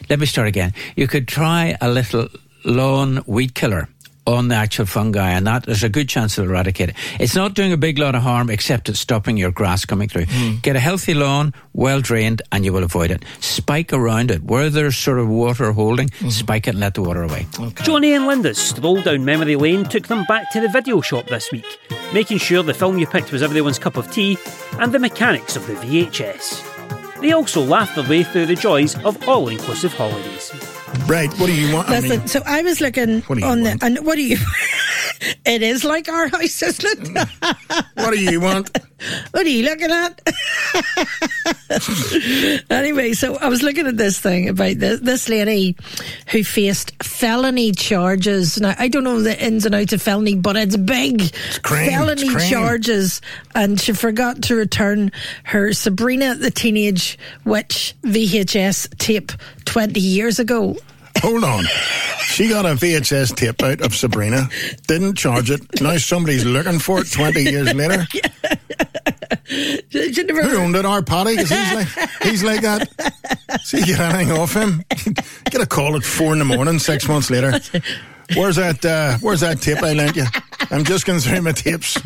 Let 0.08 0.20
me 0.20 0.26
start 0.26 0.48
again. 0.48 0.72
You 0.96 1.06
could 1.08 1.26
try 1.28 1.76
a 1.80 1.88
little 1.88 2.28
lawn 2.64 3.22
weed 3.26 3.54
killer 3.54 3.88
on 4.26 4.48
the 4.48 4.54
actual 4.54 4.86
fungi, 4.86 5.30
and 5.30 5.46
that 5.46 5.64
there's 5.64 5.82
a 5.82 5.88
good 5.88 6.08
chance 6.08 6.38
it'll 6.38 6.50
eradicate 6.50 6.90
it. 6.90 6.96
It's 7.18 7.34
not 7.34 7.54
doing 7.54 7.72
a 7.72 7.76
big 7.76 7.98
lot 7.98 8.14
of 8.14 8.22
harm 8.22 8.50
except 8.50 8.88
it's 8.88 9.00
stopping 9.00 9.36
your 9.36 9.50
grass 9.50 9.84
coming 9.84 10.08
through. 10.08 10.26
Mm. 10.26 10.62
Get 10.62 10.76
a 10.76 10.80
healthy 10.80 11.14
lawn, 11.14 11.54
well 11.72 12.00
drained, 12.00 12.42
and 12.52 12.64
you 12.64 12.72
will 12.72 12.84
avoid 12.84 13.10
it. 13.10 13.24
Spike 13.40 13.92
around 13.92 14.30
it. 14.30 14.42
Where 14.42 14.70
there's 14.70 14.96
sort 14.96 15.18
of 15.18 15.28
water 15.28 15.72
holding, 15.72 16.08
mm. 16.08 16.30
spike 16.30 16.66
it 16.66 16.70
and 16.70 16.80
let 16.80 16.94
the 16.94 17.02
water 17.02 17.22
away. 17.22 17.46
Okay. 17.58 17.84
Johnny 17.84 18.12
and 18.12 18.26
Linda's 18.26 18.58
stroll 18.58 19.02
down 19.02 19.24
memory 19.24 19.56
lane 19.56 19.84
took 19.84 20.06
them 20.06 20.24
back 20.24 20.50
to 20.52 20.60
the 20.60 20.68
video 20.68 21.00
shop 21.00 21.26
this 21.26 21.50
week, 21.50 21.78
making 22.12 22.38
sure 22.38 22.62
the 22.62 22.74
film 22.74 22.98
you 22.98 23.06
picked 23.06 23.32
was 23.32 23.42
everyone's 23.42 23.78
cup 23.78 23.96
of 23.96 24.10
tea 24.12 24.36
and 24.78 24.92
the 24.92 24.98
mechanics 24.98 25.56
of 25.56 25.66
the 25.66 25.74
VHS. 25.74 27.20
They 27.20 27.32
also 27.32 27.62
laughed 27.62 27.96
their 27.96 28.08
way 28.08 28.22
through 28.22 28.46
the 28.46 28.54
joys 28.54 28.96
of 29.04 29.28
all 29.28 29.48
inclusive 29.48 29.92
holidays. 29.92 30.50
Right. 31.06 31.32
What 31.38 31.46
do 31.46 31.54
you 31.54 31.74
want? 31.74 31.88
Listen, 31.88 32.12
I 32.12 32.16
mean, 32.18 32.28
so 32.28 32.42
I 32.46 32.62
was 32.62 32.80
looking 32.80 33.22
on 33.42 33.62
the 33.62 33.78
and 33.82 33.98
what 34.04 34.16
do 34.16 34.22
you? 34.22 34.38
it 35.44 35.62
is 35.62 35.84
like 35.84 36.08
our 36.08 36.28
house, 36.28 36.62
isn't 36.62 36.84
it? 36.84 36.98
Mm. 36.98 37.84
what 37.94 38.10
do 38.12 38.22
you 38.22 38.40
want? 38.40 38.70
what 39.30 39.46
are 39.46 39.48
you 39.48 39.64
looking 39.64 39.90
at? 39.90 40.20
anyway, 42.70 43.12
so 43.12 43.36
I 43.36 43.48
was 43.48 43.62
looking 43.62 43.86
at 43.86 43.96
this 43.96 44.18
thing 44.18 44.48
about 44.48 44.78
this, 44.78 45.00
this 45.00 45.28
lady 45.28 45.76
who 46.30 46.44
faced 46.44 47.02
felony 47.02 47.72
charges. 47.72 48.60
Now, 48.60 48.74
I 48.78 48.88
don't 48.88 49.04
know 49.04 49.20
the 49.20 49.42
ins 49.42 49.66
and 49.66 49.74
outs 49.74 49.92
of 49.92 50.02
felony, 50.02 50.34
but 50.34 50.56
it's 50.56 50.76
big. 50.76 51.22
It's 51.22 51.58
crime, 51.58 51.90
felony 51.90 52.26
it's 52.26 52.48
charges. 52.48 53.20
And 53.54 53.80
she 53.80 53.92
forgot 53.92 54.42
to 54.44 54.54
return 54.54 55.12
her 55.44 55.72
Sabrina 55.72 56.34
the 56.34 56.50
Teenage 56.50 57.18
Witch 57.44 57.94
VHS 58.02 58.96
tape 58.98 59.32
20 59.64 60.00
years 60.00 60.38
ago. 60.38 60.76
Hold 61.18 61.44
on. 61.44 61.64
She 62.22 62.48
got 62.48 62.64
a 62.64 62.70
VHS 62.70 63.34
tape 63.36 63.62
out 63.62 63.80
of 63.82 63.94
Sabrina, 63.94 64.48
didn't 64.86 65.16
charge 65.16 65.50
it. 65.50 65.80
Now 65.82 65.96
somebody's 65.98 66.44
looking 66.44 66.78
for 66.78 67.00
it 67.00 67.10
20 67.10 67.42
years 67.42 67.74
later. 67.74 68.06
She 69.90 70.22
never- 70.22 70.42
Who 70.44 70.56
owned 70.58 70.76
it? 70.76 70.84
Our 70.86 71.02
Paddy? 71.02 71.36
he's 71.36 71.50
like, 71.50 71.88
he's 72.22 72.44
like 72.44 72.60
that. 72.62 72.88
See, 73.62 73.78
you 73.80 73.86
get 73.86 74.00
anything 74.00 74.32
off 74.38 74.54
him. 74.54 74.84
Get 75.50 75.60
a 75.60 75.66
call 75.66 75.96
at 75.96 76.04
four 76.04 76.32
in 76.32 76.38
the 76.38 76.44
morning, 76.44 76.78
six 76.78 77.08
months 77.08 77.30
later. 77.30 77.58
Where's 78.36 78.56
that, 78.56 78.84
uh, 78.84 79.18
where's 79.18 79.40
that 79.40 79.60
tape 79.60 79.82
I 79.82 79.92
lent 79.92 80.14
you? 80.16 80.24
I'm 80.70 80.84
just 80.84 81.06
going 81.06 81.18
to 81.18 81.28
through 81.28 81.42
my 81.42 81.52
tapes. 81.52 81.96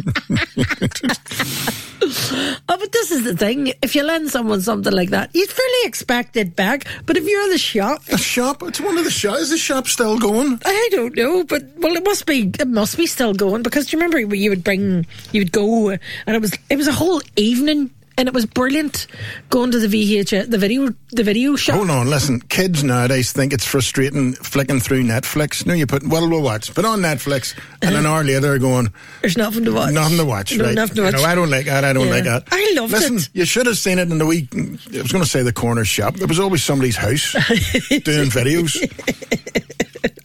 Oh, 2.67 2.77
but 2.79 2.93
this 2.93 3.11
is 3.11 3.25
the 3.25 3.37
thing. 3.37 3.73
If 3.83 3.95
you 3.95 4.03
lend 4.03 4.31
someone 4.31 4.61
something 4.61 4.93
like 4.93 5.11
that, 5.11 5.31
you'd 5.35 5.49
fully 5.49 5.87
expect 5.87 6.37
it 6.37 6.55
back. 6.55 6.87
But 7.07 7.17
if 7.17 7.27
you're 7.27 7.43
in 7.45 7.51
the 7.51 7.59
shop, 7.59 8.05
the 8.05 8.19
shop, 8.19 8.63
it's 8.63 8.81
one 8.81 8.99
of 8.99 9.05
the 9.05 9.11
shops. 9.11 9.41
Is 9.41 9.51
the 9.51 9.59
shop 9.59 9.87
still 9.87 10.19
going? 10.19 10.61
I 10.65 10.89
don't 10.93 11.17
know, 11.17 11.45
but 11.45 11.65
well, 11.79 11.95
it 11.97 12.05
must 12.05 12.27
be. 12.27 12.53
It 12.59 12.69
must 12.69 12.97
be 12.97 13.07
still 13.07 13.33
going 13.33 13.63
because 13.63 13.87
do 13.87 13.97
you 13.97 14.03
remember 14.03 14.27
when 14.27 14.41
you 14.41 14.51
would 14.51 14.65
bring, 14.65 15.07
you 15.33 15.41
would 15.41 15.53
go, 15.53 15.91
and 15.91 16.01
it 16.27 16.41
was 16.41 16.57
it 16.69 16.77
was 16.77 16.89
a 16.89 16.93
whole 16.93 17.23
evening, 17.37 17.91
and 18.17 18.29
it 18.29 18.35
was 18.35 18.47
brilliant 18.47 19.07
going 19.51 19.71
to 19.73 19.79
the 19.79 19.87
VHS, 19.89 20.51
the 20.51 20.59
video, 20.59 20.95
the 21.11 21.23
video 21.25 21.57
shop. 21.57 21.77
Hold 21.77 21.91
on, 21.91 22.09
listen. 22.09 22.41
Kids 22.41 22.85
nowadays 22.85 23.33
think 23.33 23.53
it's 23.53 23.65
frustrating 23.67 24.35
flicking 24.35 24.81
through 24.81 25.03
Netflix. 25.03 25.67
No, 25.67 25.75
you 25.75 25.87
put, 25.87 26.07
well, 26.07 26.29
we'll 26.29 26.43
watch. 26.43 26.73
Put 26.75 26.85
on 26.85 27.01
Netflix, 27.01 27.55
and 27.83 27.91
uh-huh. 27.91 27.99
an 27.99 28.07
hour 28.07 28.25
later 28.25 28.41
they're 28.41 28.59
going, 28.59 28.93
There's 29.21 29.37
nothing 29.37 29.65
to 29.65 29.73
watch. 29.73 29.93
Nothing 29.93 30.19
to 30.19 30.25
watch, 30.25 30.57
No, 30.57 30.65
right? 30.67 30.75
nothing 30.75 30.97
to 30.97 31.01
You 31.03 31.07
watch. 31.07 31.15
know, 31.15 31.25
I 31.25 31.35
don't 31.35 31.51
like 31.51 31.67
that. 31.67 31.85
I 31.85 31.93
don't 31.93 32.07
Yeah. 32.07 32.13
like 32.15 32.25
that. 32.25 32.45
I 32.53 32.73
loved 32.77 32.93
Listen, 32.93 33.13
it. 33.15 33.17
Listen, 33.17 33.33
you 33.35 33.45
should 33.45 33.67
have 33.67 33.79
seen 33.79 33.99
it 33.99 34.11
in 34.11 34.19
the 34.19 34.27
week. 34.27 34.49
I 34.55 34.59
was 35.03 35.13
going 35.13 35.25
to 35.25 35.29
say 35.31 35.43
the 35.43 35.53
corner 35.53 35.85
shop. 35.85 36.15
There 36.17 36.27
was 36.29 36.39
always 36.41 36.63
somebody's 36.63 36.97
house 36.97 37.33
doing 37.89 38.31
videos. 38.31 38.77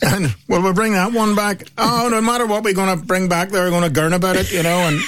and 0.01 0.33
well, 0.47 0.61
we'll 0.61 0.73
bring 0.73 0.93
that 0.93 1.11
one 1.11 1.35
back. 1.35 1.63
Oh, 1.77 2.07
no 2.09 2.21
matter 2.21 2.45
what 2.45 2.63
we're 2.63 2.73
going 2.73 2.97
to 2.97 3.05
bring 3.05 3.27
back, 3.27 3.49
they're 3.49 3.69
going 3.69 3.83
to 3.83 3.89
gurn 3.89 4.13
about 4.13 4.35
it, 4.35 4.51
you 4.51 4.63
know. 4.63 4.77
And 4.87 4.99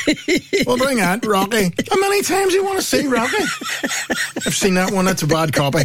we'll 0.66 0.78
bring 0.78 0.98
that 0.98 1.26
Rocky. 1.26 1.72
How 1.90 2.00
many 2.00 2.22
times 2.24 2.54
you 2.54 2.64
want 2.64 2.71
to 2.78 2.84
see 2.84 3.08
Rocky? 3.08 3.38
I've 4.46 4.56
seen 4.56 4.76
that 4.76 4.92
one. 4.92 5.06
That's 5.06 5.22
a 5.24 5.28
bad 5.28 5.54
copy. 5.54 5.84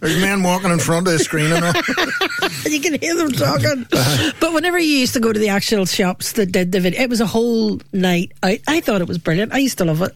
There's 0.00 0.20
men 0.20 0.42
walking 0.42 0.70
in 0.70 0.78
front 0.78 1.06
of 1.06 1.12
the 1.14 1.18
screen 1.18 1.52
and 1.52 1.64
all. 1.64 2.70
you 2.70 2.80
can 2.80 2.98
hear 3.00 3.16
them 3.16 3.32
talking. 3.32 3.86
Uh-huh. 3.92 4.32
But 4.40 4.52
whenever 4.52 4.78
you 4.78 4.96
used 4.98 5.14
to 5.14 5.20
go 5.20 5.32
to 5.32 5.38
the 5.38 5.48
actual 5.48 5.86
shops 5.86 6.32
that 6.32 6.52
did 6.52 6.72
the 6.72 6.80
video, 6.80 7.00
it 7.02 7.10
was 7.10 7.20
a 7.20 7.26
whole 7.26 7.80
night 7.92 8.32
out. 8.42 8.58
I 8.68 8.80
thought 8.80 9.00
it 9.00 9.08
was 9.08 9.18
brilliant. 9.18 9.52
I 9.52 9.58
used 9.58 9.78
to 9.78 9.84
love 9.84 10.02
it. 10.02 10.12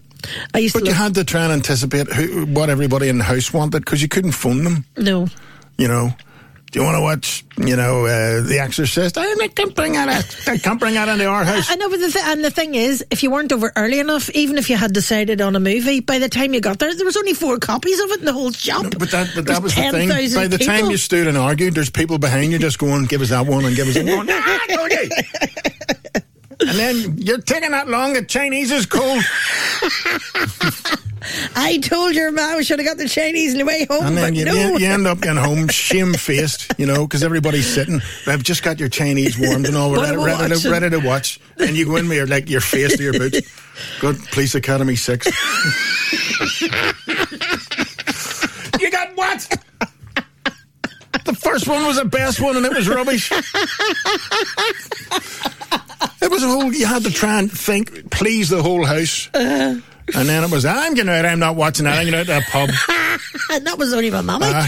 I 0.53 0.59
used 0.59 0.75
But 0.75 0.81
to 0.81 0.87
you 0.87 0.93
had 0.93 1.15
to 1.15 1.25
try 1.25 1.45
and 1.45 1.53
anticipate 1.53 2.09
who, 2.13 2.47
what 2.47 2.71
everybody 2.71 3.09
in 3.09 3.19
the 3.19 3.25
house 3.25 3.53
wanted 3.53 3.85
because 3.85 4.03
you 4.03 4.09
couldn't 4.09 4.33
phone 4.33 4.65
them. 4.65 4.85
No. 4.97 5.29
You 5.79 5.87
know, 5.89 6.11
do 6.71 6.81
you 6.81 6.85
want 6.85 6.97
to 6.97 7.01
watch, 7.01 7.45
you 7.57 7.77
know, 7.77 8.05
uh, 8.05 8.43
The 8.43 8.59
Exorcist? 8.61 9.17
I 9.17 9.49
can't 9.49 9.75
bring 9.75 9.93
that. 9.95 10.09
out. 10.09 10.49
I 10.49 10.59
can't 10.59 10.79
bring 10.79 10.95
that 10.95 11.09
into 11.09 11.25
our 11.27 11.43
house. 11.43 11.71
I 11.71 11.77
know, 11.77 11.89
but 11.89 11.99
the 11.99 12.11
th- 12.11 12.25
and 12.27 12.45
the 12.45 12.51
thing 12.51 12.75
is, 12.75 13.03
if 13.11 13.23
you 13.23 13.31
weren't 13.31 13.53
over 13.53 13.73
early 13.75 14.01
enough, 14.01 14.29
even 14.31 14.59
if 14.59 14.69
you 14.69 14.77
had 14.77 14.93
decided 14.93 15.41
on 15.41 15.57
a 15.57 15.61
movie, 15.61 16.01
by 16.01 16.19
the 16.19 16.29
time 16.29 16.53
you 16.53 16.61
got 16.61 16.79
there, 16.79 16.95
there 16.95 17.07
was 17.07 17.17
only 17.17 17.33
four 17.33 17.59
copies 17.59 17.99
of 18.01 18.11
it 18.11 18.19
in 18.21 18.27
the 18.27 18.35
whole 18.35 18.53
shop. 18.53 18.85
But 18.99 19.11
that, 19.13 19.31
but 19.35 19.47
that 19.47 19.63
was 19.63 19.75
the 19.75 19.91
thing. 19.91 20.09
By 20.35 20.47
the 20.47 20.59
time 20.59 20.91
you 20.91 20.99
stood 20.99 21.27
and 21.27 21.39
argued, 21.39 21.75
there's 21.75 21.91
people 21.91 22.19
behind 22.19 22.53
you 22.53 22.59
just 22.59 22.79
going, 22.79 23.07
"Give 23.07 23.23
us 23.23 23.31
that 23.31 23.47
one 23.47 23.65
and 23.65 23.75
give 23.75 23.89
us 23.89 23.95
that 23.95 24.05
one." 24.05 24.29
Ah, 26.61 26.71
and 26.71 26.71
then 26.71 27.19
you're 27.19 27.41
taking 27.41 27.71
that 27.71 27.89
long. 27.89 28.15
The 28.15 28.25
Chinese 28.25 28.73
is 28.73 28.85
cold. 28.85 29.23
I 31.57 31.79
told 31.79 32.15
your 32.15 32.31
mom 32.33 32.57
we 32.57 32.65
should 32.65 32.79
have 32.79 32.87
got 32.87 32.97
the 32.99 33.09
Chinese 33.09 33.53
on 33.53 33.59
the 33.59 33.65
way 33.65 33.87
home, 33.87 34.07
And 34.07 34.15
but 34.17 34.21
then 34.23 34.35
you, 34.35 34.45
no. 34.45 34.53
you, 34.55 34.79
you 34.79 34.87
end 34.87 35.07
up 35.07 35.21
getting 35.21 35.43
home 35.43 35.69
shamefaced, 35.69 36.73
you 36.79 36.87
know, 36.87 37.07
because 37.07 37.23
everybody's 37.23 37.67
sitting. 37.67 38.01
They've 38.27 38.43
just 38.43 38.63
got 38.63 38.79
your 38.79 38.89
Chinese 38.89 39.39
warmed 39.39 39.67
and 39.67 39.77
all, 39.77 39.91
What 39.91 40.03
ready, 40.03 40.15
am 40.15 40.21
I 40.21 40.41
ready, 40.43 40.55
to, 40.61 40.71
ready 40.71 40.91
to 40.91 40.99
watch. 40.99 41.41
And 41.59 41.77
you 41.77 41.87
go 41.87 41.97
in 41.97 42.09
with 42.09 42.17
your, 42.17 42.27
like, 42.27 42.49
your 42.49 42.61
face 42.61 42.97
to 42.97 43.03
your 43.03 43.13
boots. 43.15 43.41
Good 44.01 44.17
Police 44.33 44.55
Academy 44.55 44.97
6. 44.97 45.27
you 48.81 48.91
got 48.91 49.17
what? 49.17 49.49
The 51.25 51.35
first 51.35 51.69
one 51.69 51.85
was 51.87 51.97
the 51.97 52.05
best 52.05 52.41
one 52.41 52.57
and 52.57 52.65
it 52.67 52.73
was 52.75 52.89
rubbish. 52.89 53.31
It 56.21 56.31
was 56.31 56.43
a 56.43 56.49
whole, 56.49 56.73
you 56.73 56.87
had 56.87 57.05
to 57.05 57.11
try 57.11 57.39
and 57.39 57.51
think, 57.51 58.11
please 58.11 58.49
the 58.49 58.63
whole 58.63 58.85
house. 58.85 59.29
Uh-huh. 59.35 59.81
And 60.15 60.29
then 60.29 60.45
it 60.45 60.51
was, 60.51 60.65
I'm 60.65 60.95
getting 60.95 61.13
out, 61.13 61.25
I'm 61.25 61.39
not 61.39 61.57
watching 61.57 61.85
that, 61.85 61.99
I'm 61.99 62.05
getting 62.11 62.21
out 62.21 62.27
to 62.27 62.39
a 62.39 62.51
pub. 62.51 62.71
and 63.51 63.67
that 63.67 63.79
was 63.79 63.93
only 63.93 64.11
my 64.11 64.21
mama. 64.21 64.47
Uh, 64.47 64.67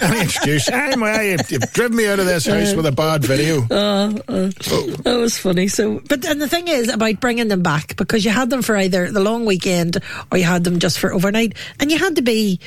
Any 0.02 0.20
excuse. 0.22 0.68
Well, 0.70 1.22
you've, 1.22 1.50
you've 1.50 1.72
driven 1.72 1.96
me 1.96 2.06
out 2.08 2.18
of 2.20 2.26
this 2.26 2.46
house 2.46 2.74
with 2.74 2.86
a 2.86 2.92
bad 2.92 3.24
video. 3.24 3.62
Uh, 3.70 4.10
uh, 4.28 4.50
That 5.02 5.16
was 5.18 5.38
funny. 5.38 5.68
So, 5.68 6.00
but 6.08 6.24
and 6.24 6.40
the 6.40 6.48
thing 6.48 6.68
is 6.68 6.88
about 6.88 7.20
bringing 7.20 7.48
them 7.48 7.62
back 7.62 7.96
because 7.96 8.24
you 8.24 8.30
had 8.30 8.50
them 8.50 8.62
for 8.62 8.76
either 8.76 9.10
the 9.10 9.20
long 9.20 9.44
weekend 9.46 9.98
or 10.30 10.38
you 10.38 10.44
had 10.44 10.64
them 10.64 10.78
just 10.78 10.98
for 10.98 11.12
overnight, 11.12 11.54
and 11.80 11.90
you 11.90 11.98
had 11.98 12.16
to 12.16 12.22
be 12.22 12.60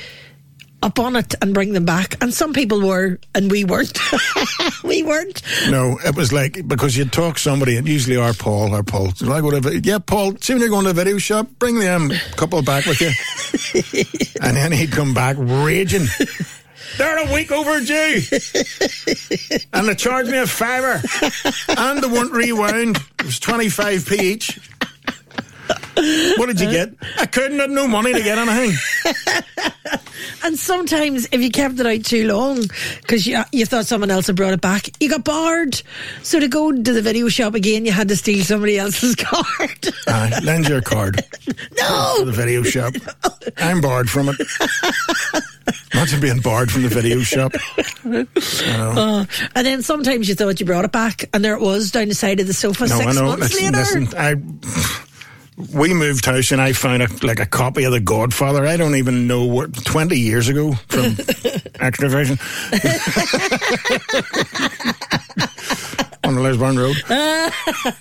up 0.82 0.98
on 0.98 1.16
it 1.16 1.34
and 1.40 1.54
bring 1.54 1.72
them 1.72 1.84
back. 1.84 2.16
And 2.22 2.34
some 2.34 2.52
people 2.52 2.80
were, 2.80 3.18
and 3.34 3.50
we 3.50 3.64
weren't. 3.64 3.98
we 4.84 5.02
weren't. 5.02 5.42
No, 5.70 5.98
it 6.04 6.16
was 6.16 6.32
like 6.32 6.66
because 6.66 6.96
you'd 6.96 7.12
talk 7.12 7.38
somebody, 7.38 7.76
and 7.76 7.88
usually 7.88 8.16
our 8.16 8.34
Paul, 8.34 8.74
our 8.74 8.82
Paul, 8.82 9.12
like 9.20 9.42
whatever. 9.42 9.72
Yeah, 9.72 9.98
Paul. 9.98 10.36
See 10.40 10.52
when 10.52 10.60
you're 10.60 10.70
going 10.70 10.84
to 10.84 10.92
the 10.92 11.04
video 11.04 11.18
shop, 11.18 11.48
bring 11.58 11.78
them 11.78 12.10
um, 12.10 12.16
couple 12.36 12.62
back 12.62 12.86
with 12.86 13.00
you, 13.00 13.10
and 14.42 14.56
then 14.56 14.72
he'd 14.72 14.92
come 14.92 15.14
back 15.14 15.36
raging. 15.38 16.06
They're 16.98 17.26
a 17.26 17.32
week 17.32 17.50
overdue, 17.50 18.20
and 19.72 19.88
they 19.88 19.94
charged 19.94 20.30
me 20.30 20.38
a 20.38 20.46
fiver, 20.46 21.00
and 21.68 22.02
they 22.02 22.08
weren't 22.08 22.32
rewound. 22.32 22.98
It 23.18 23.26
was 23.26 23.38
twenty 23.38 23.68
five 23.68 24.04
p 24.06 24.16
each. 24.32 24.60
What 25.94 26.46
did 26.46 26.60
you 26.60 26.70
get? 26.70 26.90
I 27.18 27.26
couldn't 27.26 27.58
have 27.58 27.70
no 27.70 27.86
money 27.86 28.12
to 28.12 28.22
get 28.22 28.38
anything. 28.38 28.76
And 30.44 30.58
sometimes, 30.58 31.28
if 31.30 31.40
you 31.40 31.50
kept 31.50 31.78
it 31.78 31.86
out 31.86 32.04
too 32.04 32.26
long 32.26 32.62
because 33.00 33.26
you, 33.28 33.40
you 33.52 33.64
thought 33.64 33.86
someone 33.86 34.10
else 34.10 34.26
had 34.26 34.34
brought 34.34 34.52
it 34.52 34.60
back, 34.60 34.88
you 35.00 35.08
got 35.08 35.22
barred. 35.24 35.80
So 36.24 36.40
to 36.40 36.48
go 36.48 36.72
to 36.72 36.92
the 36.92 37.00
video 37.02 37.28
shop 37.28 37.54
again, 37.54 37.86
you 37.86 37.92
had 37.92 38.08
to 38.08 38.16
steal 38.16 38.42
somebody 38.44 38.76
else's 38.76 39.14
card. 39.16 39.88
Aye, 40.08 40.40
lend 40.42 40.68
your 40.68 40.80
card. 40.80 41.20
No. 41.78 42.14
To 42.18 42.24
the 42.26 42.32
video 42.32 42.62
shop. 42.62 42.94
I'm 43.58 43.80
barred 43.80 44.08
from 44.08 44.28
it. 44.28 44.36
Imagine 45.92 46.20
being 46.20 46.40
barred 46.40 46.70
from 46.70 46.82
the 46.82 46.88
video 46.88 47.20
shop. 47.20 47.52
Uh, 48.04 49.24
and 49.54 49.66
then 49.66 49.82
sometimes 49.82 50.28
you 50.28 50.34
thought 50.34 50.60
you 50.60 50.66
brought 50.66 50.84
it 50.84 50.92
back, 50.92 51.24
and 51.32 51.44
there 51.44 51.54
it 51.54 51.60
was 51.60 51.90
down 51.90 52.08
the 52.08 52.14
side 52.14 52.40
of 52.40 52.46
the 52.46 52.54
sofa 52.54 52.86
No, 52.86 52.98
six 52.98 53.20
months 53.20 53.60
later. 53.60 53.76
listen, 53.76 54.08
I. 54.16 54.34
We 55.72 55.94
moved 55.94 56.24
house 56.24 56.50
and 56.50 56.60
I 56.60 56.72
found 56.72 57.02
a, 57.02 57.26
like 57.26 57.40
a 57.40 57.46
copy 57.46 57.84
of 57.84 57.92
The 57.92 58.00
Godfather. 58.00 58.66
I 58.66 58.76
don't 58.76 58.96
even 58.96 59.26
know 59.26 59.44
what 59.44 59.84
twenty 59.84 60.18
years 60.18 60.48
ago 60.48 60.72
from 60.88 61.02
Xtra-vision 61.82 62.38
on 66.24 66.34
the 66.34 66.40
Lisburn 66.40 66.78
Road. 66.78 66.96
Uh, 67.08 67.50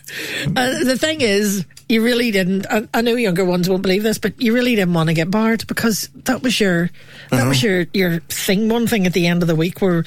uh, 0.55 0.83
the 0.83 0.97
thing 0.99 1.21
is, 1.21 1.65
you 1.91 2.01
really 2.03 2.31
didn't. 2.31 2.65
I, 2.69 2.87
I 2.93 3.01
know 3.01 3.15
younger 3.15 3.43
ones 3.43 3.69
won't 3.69 3.81
believe 3.81 4.01
this, 4.03 4.17
but 4.17 4.39
you 4.41 4.53
really 4.53 4.75
didn't 4.75 4.93
want 4.93 5.09
to 5.09 5.13
get 5.13 5.29
barred 5.29 5.67
because 5.67 6.07
that 6.25 6.41
was 6.41 6.59
your 6.59 6.89
that 7.29 7.47
was 7.47 7.61
your 7.61 7.85
your 7.93 8.19
thing. 8.21 8.69
One 8.69 8.87
thing 8.87 9.05
at 9.05 9.13
the 9.13 9.27
end 9.27 9.41
of 9.43 9.47
the 9.47 9.55
week, 9.55 9.81
where 9.81 10.05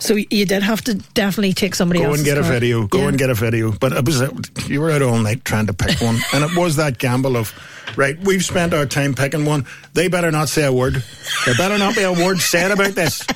so 0.00 0.16
you 0.16 0.44
did 0.44 0.62
have 0.62 0.82
to 0.82 0.94
definitely 1.14 1.52
take 1.52 1.74
somebody 1.74 2.00
Go 2.00 2.06
else's 2.06 2.26
and 2.26 2.34
get 2.34 2.38
a 2.38 2.42
video. 2.42 2.86
Go 2.86 2.98
Yeah. 3.02 3.08
and 3.08 3.18
get 3.18 3.30
a 3.30 3.34
video. 3.34 3.70
But 3.72 3.92
it 3.92 4.04
was 4.04 4.20
you 4.68 4.80
were 4.80 4.90
out 4.90 5.02
all 5.02 5.18
night 5.18 5.44
trying 5.44 5.66
to 5.68 5.72
pick 5.72 6.00
one, 6.00 6.18
and 6.34 6.42
it 6.44 6.56
was 6.56 6.76
that 6.76 6.98
gamble 6.98 7.36
of. 7.36 7.54
Right, 7.96 8.16
we've 8.20 8.44
spent 8.44 8.72
our 8.72 8.86
time 8.86 9.14
picking 9.14 9.44
one. 9.44 9.66
They 9.94 10.06
better 10.06 10.30
not 10.30 10.48
say 10.48 10.64
a 10.64 10.72
word. 10.72 11.02
There 11.44 11.54
better 11.56 11.76
not 11.76 11.96
be 11.96 12.02
a 12.02 12.12
word 12.12 12.38
said 12.38 12.70
about 12.70 12.92
this. 12.94 13.26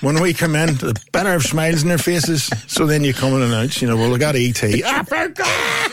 When 0.00 0.20
we 0.20 0.34
come 0.34 0.56
in, 0.56 0.74
the 0.74 1.00
better 1.12 1.30
have 1.30 1.44
smiles 1.44 1.82
in 1.84 1.88
their 1.88 1.98
faces. 1.98 2.50
So 2.66 2.84
then 2.86 3.04
you 3.04 3.14
come 3.14 3.28
in 3.34 3.42
and 3.42 3.52
announce, 3.52 3.80
you 3.80 3.86
know, 3.86 3.96
well, 3.96 4.10
we 4.10 4.18
got 4.18 4.34
ET. 4.34 4.60
Ah, 4.84 5.04
for 5.08 5.28
God! 5.28 5.92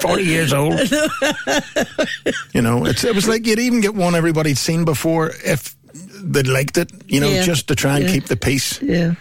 40 0.00 0.22
years 0.24 0.52
old. 0.52 0.78
you 2.54 2.62
know, 2.62 2.84
it's, 2.86 3.04
it 3.04 3.14
was 3.14 3.28
like 3.28 3.46
you'd 3.46 3.58
even 3.58 3.80
get 3.80 3.94
one 3.94 4.14
everybody'd 4.14 4.58
seen 4.58 4.84
before 4.84 5.32
if 5.44 5.74
they'd 6.22 6.46
liked 6.46 6.78
it, 6.78 6.90
you 7.06 7.20
know, 7.20 7.28
Yeah. 7.30 7.42
just 7.44 7.68
to 7.68 7.74
try 7.74 7.96
and 7.96 8.04
Yeah. 8.04 8.12
keep 8.14 8.24
the 8.26 8.36
peace. 8.36 8.80
Yeah. 8.82 9.14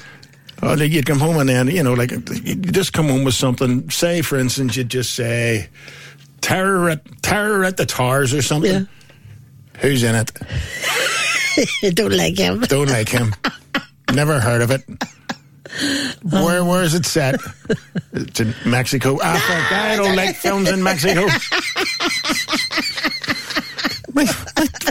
Oh, 0.61 0.75
you'd 0.75 1.05
come 1.05 1.19
home 1.19 1.37
and 1.37 1.47
then, 1.49 1.67
you 1.67 1.83
know, 1.83 1.93
like 1.93 2.11
you 2.11 2.55
just 2.55 2.91
come 2.93 3.07
home 3.07 3.23
with 3.23 3.33
something. 3.35 3.89
Say, 3.89 4.21
for 4.21 4.37
instance, 4.37 4.75
you'd 4.75 4.89
just 4.89 5.15
say, 5.15 5.69
terror 6.41 6.89
at, 6.89 7.21
terror 7.21 7.63
at 7.63 7.77
the 7.77 7.85
towers 7.85 8.33
or 8.33 8.41
something. 8.41 8.71
Yeah. 8.71 8.83
Who's 9.79 10.03
in 10.03 10.15
it? 10.15 10.31
Don't 11.95 12.11
like 12.13 12.37
him. 12.37 12.59
Don't 12.61 12.89
like 12.89 13.07
him. 13.09 13.33
Never 14.13 14.39
heard 14.41 14.61
of 14.61 14.71
it. 14.71 14.81
Where 16.23 16.63
where 16.65 16.83
is 16.83 16.93
it 16.95 17.05
set? 17.05 17.35
It's 18.13 18.39
in 18.39 18.53
Mexico. 18.65 19.17
Ah, 19.21 19.37
fuck, 19.47 19.71
I 19.71 19.95
don't 19.95 20.15
like 20.15 20.35
films 20.35 20.69
in 20.69 20.81
Mexico. 20.83 21.27
my, 24.13 24.25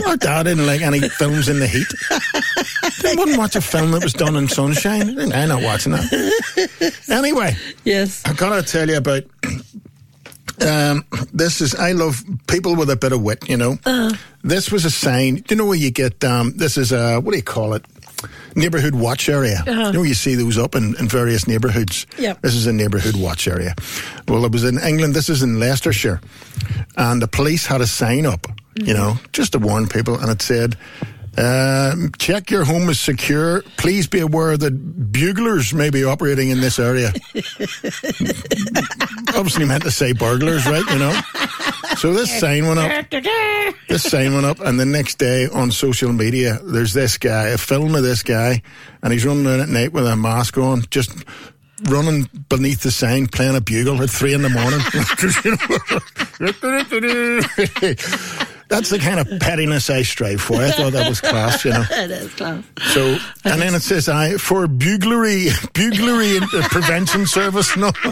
my, 0.05 0.15
dad 0.15 0.43
didn't 0.43 0.65
like 0.65 0.81
any 0.81 1.07
films 1.09 1.49
in 1.49 1.59
the 1.59 1.67
heat. 1.67 1.87
They 3.01 3.15
wouldn't 3.15 3.37
watch 3.37 3.55
a 3.55 3.61
film 3.61 3.91
that 3.91 4.03
was 4.03 4.13
done 4.13 4.35
in 4.35 4.47
sunshine. 4.47 5.19
I'm 5.31 5.49
not 5.49 5.63
watching 5.63 5.91
that. 5.93 6.93
Anyway, 7.09 7.55
Yes. 7.83 8.23
I 8.25 8.33
gotta 8.33 8.63
tell 8.63 8.89
you 8.89 8.97
about. 8.97 9.23
Um, 10.61 11.05
this 11.33 11.61
is 11.61 11.73
I 11.75 11.93
love 11.93 12.21
people 12.47 12.75
with 12.75 12.89
a 12.89 12.97
bit 12.97 13.13
of 13.13 13.21
wit. 13.21 13.47
You 13.47 13.55
know, 13.57 13.77
this 14.43 14.71
was 14.71 14.83
a 14.85 14.91
sign. 14.91 15.35
Do 15.35 15.43
you 15.49 15.55
know 15.55 15.65
where 15.65 15.77
you 15.77 15.91
get? 15.91 16.21
Um, 16.23 16.53
this 16.57 16.77
is 16.77 16.91
a 16.91 17.19
what 17.19 17.31
do 17.31 17.37
you 17.37 17.43
call 17.43 17.73
it? 17.75 17.85
Neighborhood 18.55 18.95
watch 18.95 19.29
area. 19.29 19.63
Uh-huh. 19.65 19.87
You 19.87 19.93
know, 19.93 20.03
you 20.03 20.13
see 20.13 20.35
those 20.35 20.57
up 20.57 20.75
in, 20.75 20.95
in 20.97 21.07
various 21.07 21.47
neighborhoods. 21.47 22.05
Yep. 22.17 22.41
This 22.41 22.55
is 22.55 22.67
a 22.67 22.73
neighborhood 22.73 23.15
watch 23.15 23.47
area. 23.47 23.75
Well, 24.27 24.45
it 24.45 24.51
was 24.51 24.63
in 24.63 24.79
England. 24.79 25.13
This 25.13 25.29
is 25.29 25.43
in 25.43 25.59
Leicestershire, 25.59 26.21
and 26.97 27.21
the 27.21 27.27
police 27.27 27.65
had 27.65 27.81
a 27.81 27.87
sign 27.87 28.25
up. 28.25 28.47
You 28.75 28.93
know, 28.93 29.15
just 29.33 29.51
to 29.53 29.59
warn 29.59 29.87
people, 29.87 30.17
and 30.19 30.29
it 30.29 30.41
said. 30.41 30.77
Um, 31.37 32.11
check 32.17 32.49
your 32.51 32.65
home 32.65 32.89
is 32.89 32.99
secure. 32.99 33.61
Please 33.77 34.07
be 34.07 34.19
aware 34.19 34.57
that 34.57 34.71
buglers 35.11 35.73
may 35.73 35.89
be 35.89 36.03
operating 36.03 36.49
in 36.49 36.59
this 36.59 36.79
area. 36.79 37.13
Obviously 39.33 39.63
meant 39.65 39.83
to 39.83 39.91
say 39.91 40.11
burglars, 40.11 40.65
right? 40.65 40.83
You 40.91 40.99
know. 40.99 41.21
So 41.97 42.13
this 42.13 42.39
sign 42.39 42.67
went 42.67 42.79
up. 42.79 42.85
This 43.87 44.03
sign 44.03 44.33
went 44.33 44.45
up, 44.45 44.59
and 44.59 44.79
the 44.79 44.85
next 44.85 45.17
day 45.17 45.47
on 45.47 45.71
social 45.71 46.13
media, 46.13 46.59
there's 46.63 46.93
this 46.93 47.17
guy, 47.17 47.47
a 47.49 47.57
film 47.57 47.95
of 47.95 48.03
this 48.03 48.23
guy, 48.23 48.61
and 49.01 49.11
he's 49.11 49.25
running 49.25 49.45
around 49.47 49.61
at 49.61 49.69
night 49.69 49.93
with 49.93 50.07
a 50.07 50.15
mask 50.15 50.57
on, 50.57 50.83
just 50.91 51.11
running 51.89 52.29
beneath 52.49 52.81
the 52.81 52.91
sign, 52.91 53.27
playing 53.27 53.55
a 53.55 53.61
bugle 53.61 54.01
at 54.01 54.09
three 54.09 54.33
in 54.33 54.41
the 54.41 54.49
morning. 54.49 54.79
That's 58.69 58.91
the 58.91 58.99
kind 58.99 59.19
of 59.19 59.27
pettiness 59.39 59.89
I 59.89 60.03
strive 60.03 60.41
for. 60.41 60.57
I 60.57 60.69
thought 60.69 60.93
that 60.93 61.09
was 61.09 61.21
class, 61.21 61.65
you 61.65 61.71
know. 61.71 61.83
It 61.91 62.11
is 62.11 62.33
class. 62.35 62.63
So, 62.93 63.17
and 63.43 63.59
then 63.61 63.73
it 63.73 63.81
says, 63.81 64.07
"I 64.07 64.37
for 64.37 64.67
buglery, 64.67 65.47
buglery 65.73 66.39
prevention 66.69 67.25
service." 67.25 67.75
No, 67.75 67.91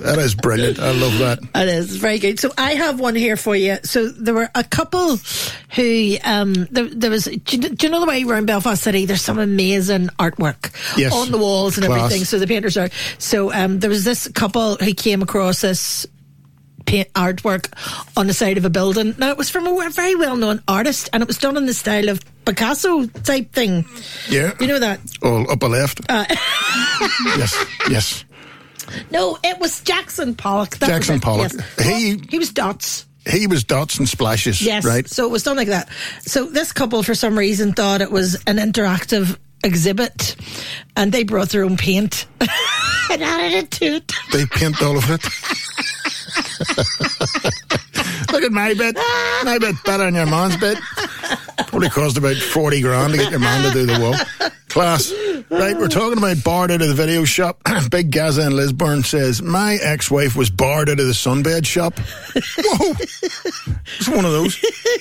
that 0.00 0.18
is 0.18 0.34
brilliant. 0.34 0.78
I 0.78 0.90
love 0.92 1.18
that. 1.18 1.38
It 1.54 1.68
is 1.68 1.96
very 1.96 2.18
good. 2.18 2.38
So 2.40 2.50
I 2.58 2.74
have 2.74 3.00
one 3.00 3.14
here 3.14 3.36
for 3.36 3.54
you. 3.56 3.78
So 3.84 4.08
there 4.08 4.34
were 4.34 4.50
a 4.54 4.64
couple 4.64 5.18
who 5.76 6.16
um 6.24 6.66
there, 6.70 6.84
there 6.88 7.10
was. 7.10 7.24
Do 7.24 7.56
you, 7.56 7.68
do 7.70 7.86
you 7.86 7.90
know 7.90 8.00
the 8.00 8.06
way 8.06 8.22
around 8.24 8.46
Belfast 8.46 8.82
City? 8.82 9.06
There's 9.06 9.22
some 9.22 9.38
amazing 9.38 10.08
artwork 10.18 10.72
Yes. 10.98 11.12
on 11.14 11.30
the 11.30 11.38
walls 11.38 11.76
and 11.78 11.86
Class. 11.86 11.98
everything. 12.04 12.24
So 12.24 12.38
the 12.38 12.46
painters 12.46 12.76
are. 12.76 12.88
So 13.18 13.52
um 13.52 13.78
there 13.80 13.90
was 13.90 14.04
this 14.04 14.28
couple 14.28 14.76
who 14.76 14.92
came 14.94 15.22
across 15.22 15.60
this 15.60 16.06
paint 16.86 17.12
artwork 17.12 17.68
on 18.16 18.26
the 18.26 18.34
side 18.34 18.58
of 18.58 18.64
a 18.64 18.70
building. 18.70 19.14
Now 19.18 19.30
it 19.30 19.36
was 19.38 19.48
from 19.50 19.66
a 19.66 19.90
very 19.90 20.14
well 20.16 20.36
known 20.36 20.62
artist, 20.66 21.08
and 21.12 21.22
it 21.22 21.26
was 21.28 21.38
done 21.38 21.56
in 21.56 21.66
the 21.66 21.74
style 21.74 22.08
of 22.08 22.20
Picasso 22.44 23.04
type 23.06 23.52
thing. 23.52 23.84
Yeah, 24.28 24.54
You 24.58 24.66
know 24.66 24.78
that? 24.80 24.98
all 25.22 25.48
upper 25.50 25.68
left. 25.68 26.00
Uh, 26.08 26.24
yes, 27.36 27.64
yes. 27.88 28.24
No, 29.10 29.38
it 29.42 29.58
was 29.58 29.80
Jackson 29.80 30.34
Pollock. 30.34 30.76
That 30.78 30.88
was 30.88 30.88
Jackson 30.96 31.16
it, 31.16 31.22
Pollock. 31.22 31.52
yes. 31.52 31.86
He 31.86 32.20
he 32.28 32.38
was 32.38 32.50
dots. 32.52 33.06
he 33.26 33.46
was 33.46 33.64
dots 33.64 33.98
and 33.98 34.08
splashes. 34.08 34.60
Yes. 34.62 34.84
right. 34.84 35.08
So 35.08 35.26
it 35.26 35.30
was 35.30 35.42
done 35.42 35.56
like 35.56 35.68
that. 35.68 35.88
So 36.20 36.44
this 36.46 36.72
couple, 36.72 37.02
for 37.02 37.14
some 37.14 37.38
reason, 37.38 37.72
thought 37.72 38.00
it 38.00 38.10
was 38.10 38.34
an 38.46 38.56
interactive 38.56 39.36
exhibit, 39.62 40.36
and 40.96 41.12
they 41.12 41.22
brought 41.24 41.50
their 41.50 41.64
own 41.64 41.76
paint 41.76 42.26
and 43.10 43.22
added 43.22 43.52
it 43.52 43.70
to 43.72 43.84
it. 43.96 44.12
They 44.32 44.46
paint 44.46 44.82
all 44.82 44.96
of 44.96 45.04
it. 45.10 45.22
Look 48.32 48.42
at 48.42 48.52
my 48.52 48.74
bit. 48.74 48.96
My 49.44 49.58
bit 49.58 49.74
better 49.84 50.04
than 50.04 50.14
your 50.14 50.26
man's 50.26 50.56
bit. 50.56 50.78
Probably 51.66 51.90
cost 51.90 52.16
about 52.16 52.36
40 52.36 52.80
grand 52.80 53.12
to 53.12 53.18
get 53.18 53.30
your 53.30 53.40
man 53.40 53.64
to 53.64 53.72
do 53.72 53.86
the 53.86 54.00
wall. 54.00 54.50
Class. 54.70 55.12
Right, 55.50 55.76
we're 55.76 55.88
talking 55.88 56.16
about 56.18 56.44
barred 56.44 56.70
out 56.70 56.80
of 56.80 56.86
the 56.86 56.94
video 56.94 57.24
shop. 57.24 57.60
Big 57.90 58.12
Gaza 58.12 58.46
in 58.46 58.54
Lisburn 58.54 59.02
says, 59.02 59.42
My 59.42 59.74
ex 59.82 60.10
wife 60.10 60.36
was 60.36 60.48
barred 60.48 60.88
out 60.88 61.00
of 61.00 61.06
the 61.06 61.12
sunbed 61.12 61.66
shop. 61.66 61.98
Whoa! 61.98 62.94
It's 63.98 64.08
one 64.08 64.24
of 64.24 64.30
those. 64.30 64.56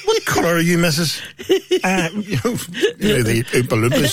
What 0.05 0.25
colour 0.25 0.55
are 0.55 0.59
you, 0.59 0.79
missus? 0.79 1.21
Uh, 1.83 2.09
you 2.13 2.37
know, 2.43 2.57
you 2.97 3.17
know, 3.17 3.23
the 3.23 3.43
Oompa 3.51 3.77
Loompas. 3.89 4.09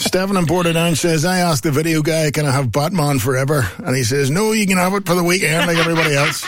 Stephen 0.00 0.36
in 0.36 0.46
Portadown 0.46 0.96
says, 0.96 1.24
I 1.24 1.38
asked 1.38 1.62
the 1.62 1.70
video 1.70 2.02
guy, 2.02 2.32
can 2.32 2.44
I 2.44 2.50
have 2.50 2.72
Batman 2.72 3.20
forever? 3.20 3.68
And 3.78 3.94
he 3.94 4.02
says, 4.02 4.30
no, 4.30 4.50
you 4.52 4.66
can 4.66 4.78
have 4.78 4.94
it 4.94 5.06
for 5.06 5.14
the 5.14 5.22
weekend 5.22 5.68
like 5.68 5.76
everybody 5.76 6.16
else. 6.16 6.44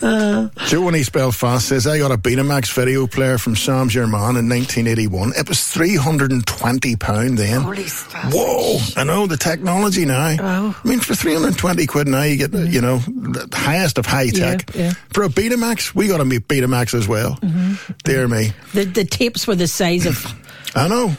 Joe 0.00 0.88
in 0.88 0.96
East 0.96 1.12
Belfast 1.12 1.66
says, 1.66 1.86
I 1.86 1.98
got 1.98 2.12
a 2.12 2.16
Betamax 2.16 2.72
video 2.72 3.06
player 3.06 3.38
from 3.38 3.56
Sam 3.56 3.88
Germain 3.88 4.36
in 4.36 4.48
1981. 4.48 5.32
It 5.36 5.48
was 5.48 5.58
£320 5.58 7.36
then. 7.36 7.60
Holy 7.62 7.86
stuff. 7.86 8.32
Whoa! 8.32 8.78
I 8.96 9.04
know 9.04 9.26
the 9.26 9.36
technology 9.36 10.04
now. 10.04 10.36
Wow. 10.36 10.74
I 10.84 10.88
mean, 10.88 11.00
for 11.00 11.14
320 11.14 11.86
quid 11.86 12.08
now, 12.08 12.22
you 12.22 12.36
get, 12.36 12.52
you 12.52 12.80
know, 12.80 12.98
the 12.98 13.48
highest 13.52 13.98
of 13.98 14.06
high 14.06 14.30
tech. 14.30 14.74
Yeah, 14.74 14.82
yeah. 14.82 14.92
For 15.10 15.24
a 15.24 15.28
Betamax, 15.28 15.94
we 15.94 16.08
got 16.08 16.20
a 16.20 16.24
Betamax 16.24 16.94
as 16.94 17.08
well. 17.08 17.36
Mm-hmm. 17.42 17.92
Dear 18.04 18.28
me. 18.28 18.52
The, 18.74 18.84
the 18.84 19.04
tapes 19.04 19.46
were 19.46 19.56
the 19.56 19.66
size 19.68 20.06
of 20.06 20.26
I 20.74 20.88
know. 20.88 21.14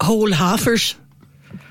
whole 0.00 0.30
halfers. 0.30 0.94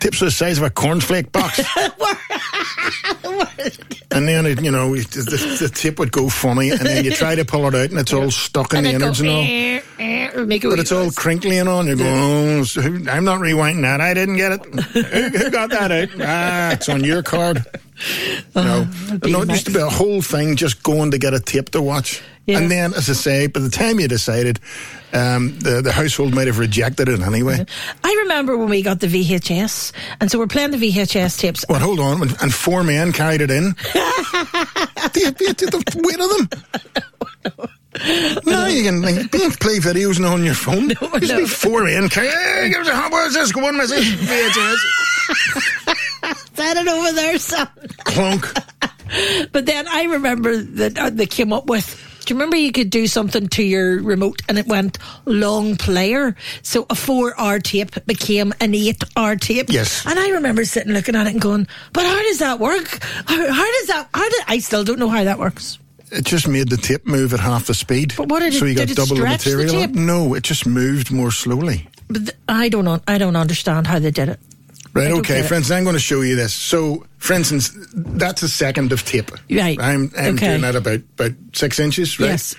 Tips 0.02 0.20
the 0.20 0.32
size 0.32 0.58
of 0.58 0.64
a 0.64 0.70
cornflake 0.72 1.32
box. 1.32 1.60
and 4.12 4.28
then, 4.28 4.48
it, 4.48 4.62
you 4.64 4.72
know, 4.72 4.96
the, 4.96 5.58
the, 5.62 5.70
tip 5.74 6.00
would 6.00 6.12
go 6.12 6.28
funny, 6.28 6.72
and 6.72 6.80
then 6.80 7.06
you 7.06 7.12
try 7.12 7.36
to 7.36 7.46
pull 7.46 7.68
it 7.68 7.76
out, 7.76 7.92
and 7.92 8.00
it's 8.00 8.12
all 8.12 8.32
stuck 8.32 8.74
in 8.74 8.80
And 8.80 8.88
the 8.88 8.92
go, 8.92 8.96
innards 8.98 9.20
and 9.22 9.30
all. 9.30 9.44
eh, 9.44 9.82
eh, 10.00 10.44
make 10.44 10.66
it 10.66 10.70
But 10.70 10.80
it's 10.80 10.92
all 10.92 11.12
crinkly 11.12 11.60
and 11.60 11.70
on. 11.70 11.86
You're 11.86 11.98
going, 11.98 12.10
oh, 12.10 12.66
I'm 13.12 13.24
not 13.24 13.42
rewinding 13.42 13.84
that. 13.84 14.02
I 14.02 14.16
didn't 14.16 14.38
get 14.38 14.54
it. 14.54 14.66
who, 14.66 15.02
who 15.38 15.52
got 15.52 15.70
that 15.70 15.92
out? 15.92 16.10
Ah, 16.20 16.72
it's 16.72 16.90
on 16.90 17.04
your 17.04 17.22
card. 17.22 17.64
No, 18.56 18.84
no, 19.24 19.42
it 19.42 19.50
used 19.50 19.66
to 19.66 19.72
be 19.72 19.80
a 19.80 19.90
whole 19.90 20.22
thing 20.22 20.56
just 20.56 20.84
going 20.84 21.12
to 21.12 21.18
get 21.18 21.34
a 21.34 21.40
tape 21.40 21.70
to 21.72 21.82
watch. 21.82 22.22
Yeah. 22.46 22.58
And 22.58 22.72
then, 22.72 22.94
as 22.94 23.10
I 23.10 23.14
say, 23.14 23.48
by 23.48 23.60
the 23.60 23.70
time 23.70 24.00
you 24.00 24.08
decided, 24.08 24.60
um, 25.14 25.58
the, 25.60 25.82
the 25.82 25.92
household 25.92 26.34
might 26.34 26.48
have 26.48 26.58
rejected 26.58 27.08
it 27.08 27.22
anyway. 27.22 27.66
I 28.04 28.16
remember 28.24 28.58
when 28.58 28.70
we 28.70 28.82
got 28.82 29.00
the 29.00 29.08
VHS, 29.08 29.92
and 30.20 30.32
so 30.32 30.40
we're 30.40 30.48
playing 30.48 30.72
the 30.72 30.78
VHS 30.78 31.40
tapes. 31.40 31.66
Well, 31.70 31.80
hold 31.80 32.00
on. 32.00 32.22
And 32.42 32.54
four 32.54 32.84
men 32.84 33.14
carried 33.14 33.42
it 33.42 33.52
in. 33.52 33.70
the, 33.74 35.36
the, 35.38 35.54
the 35.70 36.02
weight 36.04 36.20
of 36.20 36.30
them. 37.60 37.70
No, 38.46 38.68
you 38.68 38.84
can 38.84 39.02
like, 39.02 39.32
play 39.60 39.78
videos 39.80 40.20
now 40.20 40.34
on 40.34 40.44
your 40.44 40.56
phone. 40.56 40.88
No, 40.88 40.94
to 40.94 41.20
no. 41.28 41.38
be 41.38 41.46
four 41.46 41.84
men. 41.84 42.10
Hey, 42.10 42.70
give 42.70 42.82
us 42.82 42.88
a 42.88 42.96
hot. 42.96 43.12
This 43.34 43.52
going, 43.52 43.76
Mrs. 43.76 44.16
VHS? 44.16 45.98
Set 46.56 46.78
it 46.78 46.88
over 46.88 47.12
there, 47.14 47.38
son. 47.40 47.68
Clunk. 48.06 48.46
But 49.52 49.66
then 49.66 49.88
I 49.88 50.04
remember 50.06 50.58
that 50.58 50.98
uh, 50.98 51.10
they 51.10 51.26
came 51.26 51.52
up 51.52 51.66
with. 51.68 52.08
Do 52.26 52.34
you 52.34 52.38
remember 52.38 52.56
you 52.56 52.72
could 52.72 52.92
do 52.92 53.08
something 53.08 53.48
to 53.50 53.64
your 53.64 54.02
remote 54.02 54.42
and 54.48 54.60
it 54.60 54.68
went 54.68 55.00
long 55.26 55.76
player? 55.76 56.36
So 56.62 56.86
a 56.90 56.96
four 56.96 57.38
hour 57.40 57.60
tape 57.60 58.06
became 58.06 58.54
an 58.62 58.76
eight 58.76 59.04
hour 59.18 59.36
tape. 59.36 59.68
Yes. 59.70 60.06
And 60.06 60.18
I 60.20 60.30
remember 60.30 60.64
sitting 60.64 60.94
looking 60.94 61.16
at 61.16 61.26
it 61.28 61.34
and 61.34 61.42
going, 61.42 61.68
but 61.94 62.06
how 62.06 62.22
does 62.22 62.38
that 62.40 62.60
work? 62.60 62.88
How, 63.26 63.52
how 63.52 63.72
does 63.80 63.88
that, 63.88 64.08
how 64.14 64.30
did, 64.30 64.42
I 64.48 64.60
still 64.60 64.84
don't 64.84 65.00
know 65.00 65.10
how 65.10 65.24
that 65.24 65.40
works. 65.40 65.80
It 66.12 66.26
just 66.26 66.48
made 66.48 66.70
the 66.70 66.78
tape 66.78 67.08
move 67.08 67.34
at 67.34 67.40
half 67.40 67.66
the 67.66 67.74
speed. 67.74 68.14
But 68.16 68.30
what 68.30 68.40
did 68.42 68.54
so 68.54 68.66
it- 68.66 68.70
you 68.70 68.76
got 68.76 68.88
double 68.90 69.16
the 69.16 69.22
stretch 69.22 69.44
the 69.44 69.58
material. 69.58 69.88
tape? 69.88 69.96
no, 69.96 70.34
it 70.36 70.44
just 70.44 70.66
moved 70.68 71.12
more 71.12 71.32
slowly. 71.32 71.88
But 72.08 72.18
th- 72.20 72.38
I 72.48 72.70
don't. 72.70 73.02
I 73.08 73.18
don't 73.18 73.36
understand 73.38 73.88
how 73.88 73.98
they 74.00 74.12
did 74.12 74.28
it. 74.30 74.40
Right, 74.94 75.12
okay, 75.12 75.36
get 75.36 75.46
it. 75.46 75.48
for 75.48 75.56
instance, 75.56 75.72
I'm 75.78 75.84
going 75.84 75.96
to 75.96 76.00
show 76.00 76.22
you 76.22 76.36
this. 76.36 76.54
So, 76.54 77.06
for 77.18 77.34
instance, 77.34 77.72
that's 77.94 78.44
a 78.44 78.50
second 78.50 78.92
of 78.92 79.06
tape. 79.06 79.32
Right, 79.50 79.80
I'm, 79.80 80.12
I'm 80.18 80.36
okay. 80.36 80.50
doing 80.50 80.62
that 80.62 80.76
about, 80.76 81.00
about 81.18 81.32
six 81.54 81.80
inches, 81.80 82.20
right? 82.20 82.28
Yes. 82.28 82.56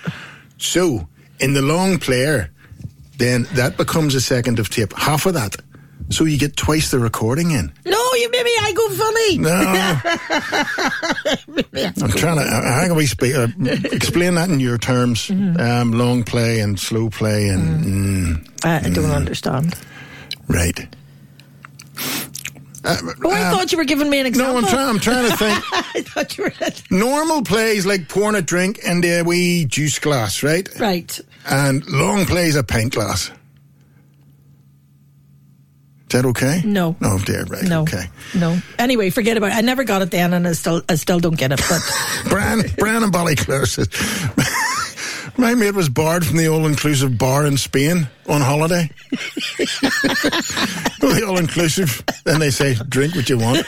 So, 0.57 1.07
in 1.39 1.53
the 1.53 1.61
long 1.61 1.99
player, 1.99 2.49
then 3.17 3.43
that 3.53 3.77
becomes 3.77 4.15
a 4.15 4.21
second 4.21 4.59
of 4.59 4.69
tape. 4.69 4.93
Half 4.93 5.25
of 5.25 5.35
that. 5.35 5.55
So 6.09 6.25
you 6.25 6.37
get 6.37 6.57
twice 6.57 6.91
the 6.91 6.99
recording 6.99 7.51
in. 7.51 7.71
No, 7.85 8.13
you 8.15 8.29
made 8.29 8.43
me 8.43 8.51
I 8.59 8.73
go 8.73 8.89
funny. 8.89 9.37
No. 9.37 9.49
I'm 12.05 12.11
trying 12.11 12.37
to. 12.37 12.43
How 12.43 12.87
can 12.87 12.95
we 12.95 13.05
speak? 13.05 13.35
Uh, 13.35 13.47
explain 13.91 14.35
that 14.35 14.49
in 14.49 14.59
your 14.59 14.77
terms. 14.77 15.27
Mm-hmm. 15.27 15.59
Um, 15.59 15.91
long 15.93 16.23
play 16.23 16.59
and 16.59 16.79
slow 16.79 17.09
play 17.09 17.47
and. 17.47 17.85
Mm, 17.85 18.65
I, 18.65 18.87
I 18.87 18.89
don't 18.89 19.11
understand. 19.11 19.75
right. 20.47 20.87
Uh, 22.85 22.97
Oh, 23.23 23.31
I 23.31 23.43
um, 23.45 23.55
thought 23.55 23.71
you 23.71 23.77
were 23.77 23.85
giving 23.85 24.09
me 24.09 24.19
an 24.19 24.25
example. 24.25 24.55
No, 24.61 24.67
I'm 24.67 24.67
trying. 24.73 24.89
I'm 24.89 24.99
trying 24.99 25.29
to 25.31 25.37
think. 25.37 25.63
I 25.95 26.01
thought 26.01 26.37
you 26.37 26.43
were. 26.43 26.53
Normal 26.91 27.41
plays 27.43 27.85
like 27.85 28.09
pouring 28.09 28.35
a 28.35 28.41
drink 28.41 28.79
in 28.79 28.99
the 29.01 29.23
wee 29.25 29.63
juice 29.65 29.99
glass, 29.99 30.43
right? 30.43 30.67
Right. 30.79 31.17
And 31.49 31.85
long 31.87 32.25
plays 32.25 32.55
a 32.57 32.63
pint 32.63 32.93
glass. 32.93 33.31
Is 36.09 36.21
that 36.21 36.25
okay? 36.27 36.61
No. 36.65 36.95
No, 36.99 37.17
dear, 37.19 37.43
right. 37.45 37.63
No. 37.63 37.81
Okay. 37.83 38.03
No. 38.35 38.59
Anyway, 38.77 39.09
forget 39.09 39.35
about 39.37 39.51
it. 39.51 39.55
I 39.55 39.61
never 39.61 39.83
got 39.83 40.01
it 40.03 40.11
then, 40.11 40.33
and 40.33 40.47
I 40.47 40.51
still, 40.51 40.81
I 40.87 40.95
still 40.95 41.19
don't 41.19 41.37
get 41.37 41.51
it. 41.51 41.61
But 41.67 41.81
Brian, 42.29 42.61
Brian 42.77 43.01
and 43.01 43.11
Ballyclare 43.13 43.65
says, 43.65 43.87
my 45.37 45.53
mate 45.55 45.73
was 45.75 45.89
barred 45.89 46.25
from 46.25 46.37
the 46.37 46.47
all-inclusive 46.47 47.17
bar 47.17 47.45
in 47.45 47.57
Spain 47.57 48.07
on 48.27 48.41
holiday. 48.41 48.89
the 50.99 51.23
all-inclusive, 51.27 52.03
and 52.25 52.41
they 52.41 52.49
say, 52.49 52.75
drink 52.89 53.15
what 53.15 53.29
you 53.29 53.37
want. 53.37 53.67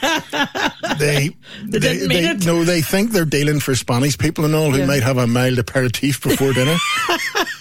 They, 1.00 1.36
They 1.66 2.08
mean 2.08 2.24
it. 2.26 2.46
No, 2.46 2.64
they 2.64 2.82
think 2.82 3.12
they're 3.12 3.26
dealing 3.26 3.60
for 3.60 3.76
Spanish 3.76 4.18
people 4.18 4.46
and 4.46 4.56
all 4.56 4.72
who 4.72 4.80
Yeah. 4.80 4.86
might 4.86 5.04
have 5.04 5.18
a 5.18 5.28
mild 5.28 5.60
aperitif 5.60 6.22
before 6.22 6.54
dinner. 6.54 6.76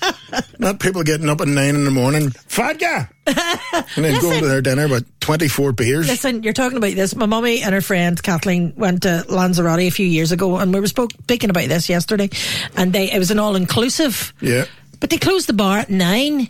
Not 0.59 0.80
people 0.80 1.03
getting 1.03 1.28
up 1.28 1.41
at 1.41 1.49
nine 1.49 1.74
in 1.74 1.85
the 1.85 1.91
morning, 1.91 2.30
vodka, 2.49 3.09
and 3.26 4.05
then 4.05 4.20
going 4.20 4.41
to 4.41 4.47
their 4.49 4.62
dinner 4.62 4.89
with 4.89 5.07
24 5.20 5.72
beers. 5.72 6.07
listen, 6.09 6.43
you're 6.43 6.53
talking 6.53 6.78
about 6.78 6.95
this. 6.95 7.14
My 7.16 7.26
mummy 7.26 7.62
and 7.62 7.74
her 7.74 7.80
friend 7.80 8.20
Kathleen 8.22 8.72
went 8.76 9.03
to 9.03 9.24
Lanzarote 9.28 9.80
a 9.80 9.91
few 9.91 10.07
years 10.07 10.32
ago, 10.32 10.57
and 10.59 10.72
we 10.72 10.80
were 10.80 10.87
spoke, 10.87 11.12
speaking 11.12 11.51
about 11.51 11.68
this 11.68 11.89
yesterday. 11.89 12.28
And 12.76 12.93
they 12.93 13.11
it 13.11 13.18
was 13.18 13.30
an 13.30 13.39
all 13.39 13.57
inclusive, 13.57 14.32
Yeah. 14.41 14.66
but 15.01 15.11
they 15.11 15.18
closed 15.18 15.49
the 15.49 15.53
bar 15.55 15.78
at 15.78 15.91
nine. 15.91 16.49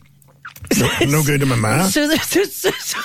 No, 0.78 0.89
no 1.09 1.22
good 1.22 1.41
to 1.41 1.47
my 1.47 1.57
mouth. 1.57 1.91
So, 1.93 2.09
the- 2.09 2.16
so, 2.18 2.43
so, 2.45 2.70
so, 2.70 3.01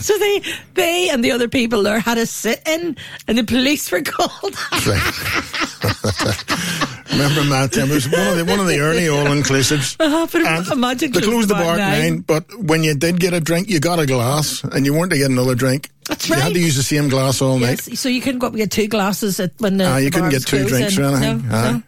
so 0.00 0.18
they 0.18 0.42
they 0.74 1.10
and 1.10 1.22
the 1.22 1.30
other 1.32 1.46
people 1.46 1.82
there 1.82 2.00
had 2.00 2.16
a 2.16 2.24
sit 2.24 2.66
in, 2.66 2.96
and 3.28 3.36
the 3.36 3.44
police 3.44 3.92
were 3.92 4.00
called. 4.02 4.54
Remember, 7.10 7.44
Matt? 7.44 7.76
It 7.76 7.88
was 7.88 8.08
one 8.10 8.26
of 8.28 8.36
the, 8.36 8.44
one 8.44 8.58
of 8.60 8.66
the 8.66 8.80
early 8.80 9.08
all 9.08 9.26
inclusives. 9.26 9.96
Uh, 10.06 10.26
but 10.26 10.72
imagine 10.72 11.12
They 11.12 11.20
closed 11.20 11.48
the 11.48 11.54
bar 11.54 11.74
at 11.74 11.80
at 11.80 11.98
nine, 12.02 12.18
but 12.20 12.44
when 12.58 12.82
you 12.84 12.94
did 12.94 13.18
get 13.20 13.32
a 13.32 13.40
drink, 13.40 13.68
you 13.68 13.80
got 13.80 13.98
a 13.98 14.06
glass, 14.06 14.62
and 14.64 14.84
you 14.84 14.92
weren't 14.94 15.10
to 15.12 15.18
get 15.18 15.30
another 15.30 15.54
drink. 15.54 15.90
That's 16.08 16.28
You 16.28 16.34
had 16.36 16.52
to 16.54 16.58
use 16.60 16.76
the 16.76 16.82
same 16.82 17.08
glass 17.08 17.40
all 17.42 17.58
night. 17.58 17.80
Yes, 17.88 17.98
so 18.00 18.08
you 18.08 18.20
couldn't 18.20 18.40
go 18.40 18.46
up 18.48 18.52
and 18.52 18.58
get 18.60 18.70
two 18.70 18.86
glasses 18.88 19.38
at, 19.40 19.52
when 19.58 19.76
the 19.78 19.84
Ah, 19.86 19.96
you 19.98 20.06
the 20.10 20.10
couldn't 20.10 20.30
get 20.30 20.42
two 20.46 20.58
closed 20.58 20.68
drinks 20.68 20.98
or 20.98 21.04
anything. 21.04 21.48
No, 21.48 21.54
Ah. 21.56 21.70
no. 21.72 21.82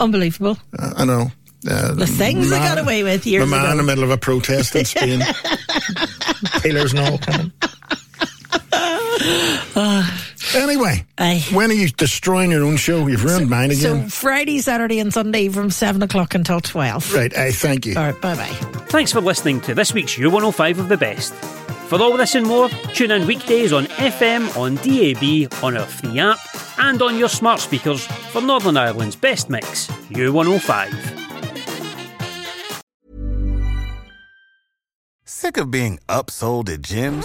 Unbelievable. 0.00 0.58
Uh, 0.78 0.92
I 0.96 1.04
know. 1.04 1.30
Uh, 1.68 1.94
The 1.94 2.06
things 2.06 2.48
they 2.50 2.58
man- 2.58 2.74
got 2.76 2.82
away 2.84 3.02
with 3.02 3.26
years 3.26 3.42
The 3.44 3.50
man 3.50 3.62
ago. 3.64 3.70
in 3.72 3.76
the 3.78 3.82
middle 3.82 4.04
of 4.04 4.10
a 4.10 4.16
protest 4.18 4.74
in 4.76 4.84
Spain. 4.84 5.20
Taylors 6.60 6.92
and 6.92 7.00
all 7.00 7.18
coming. 7.18 7.52
Anyway, 10.54 11.04
Aye. 11.18 11.44
when 11.52 11.70
are 11.70 11.74
you 11.74 11.88
destroying 11.88 12.50
your 12.50 12.64
own 12.64 12.76
show? 12.76 13.06
You've 13.06 13.24
ruined 13.24 13.50
mine 13.50 13.70
again. 13.70 14.08
So. 14.08 14.16
Friday, 14.16 14.58
Saturday, 14.60 14.98
and 14.98 15.12
Sunday 15.12 15.48
from 15.48 15.70
seven 15.70 16.02
o'clock 16.02 16.34
until 16.34 16.60
twelve. 16.60 17.12
right, 17.14 17.36
I 17.36 17.52
thank 17.52 17.84
you. 17.86 17.96
All 17.96 18.04
right. 18.04 18.20
Bye 18.20 18.34
bye. 18.34 18.54
Thanks 18.88 19.12
for 19.12 19.20
listening 19.20 19.60
to 19.62 19.74
this 19.74 19.92
week's 19.92 20.14
U105 20.16 20.78
of 20.78 20.88
the 20.88 20.96
Best. 20.96 21.34
For 21.88 22.00
all 22.00 22.16
this 22.16 22.34
and 22.34 22.46
more, 22.46 22.68
tune 22.94 23.10
in 23.10 23.26
weekdays 23.26 23.72
on 23.72 23.86
FM, 23.86 24.54
on 24.56 24.76
DAB, 24.76 25.52
on 25.64 25.76
our 25.76 25.86
free 25.86 26.18
app, 26.18 26.38
and 26.78 27.00
on 27.02 27.18
your 27.18 27.28
smart 27.28 27.60
speakers 27.60 28.04
for 28.30 28.40
Northern 28.42 28.76
Ireland's 28.76 29.16
best 29.16 29.48
mix, 29.50 29.86
U105. 30.10 31.16
Sick 35.24 35.56
of 35.56 35.70
being 35.70 35.98
upsold 36.08 36.68
at 36.68 36.80
gyms? 36.82 37.24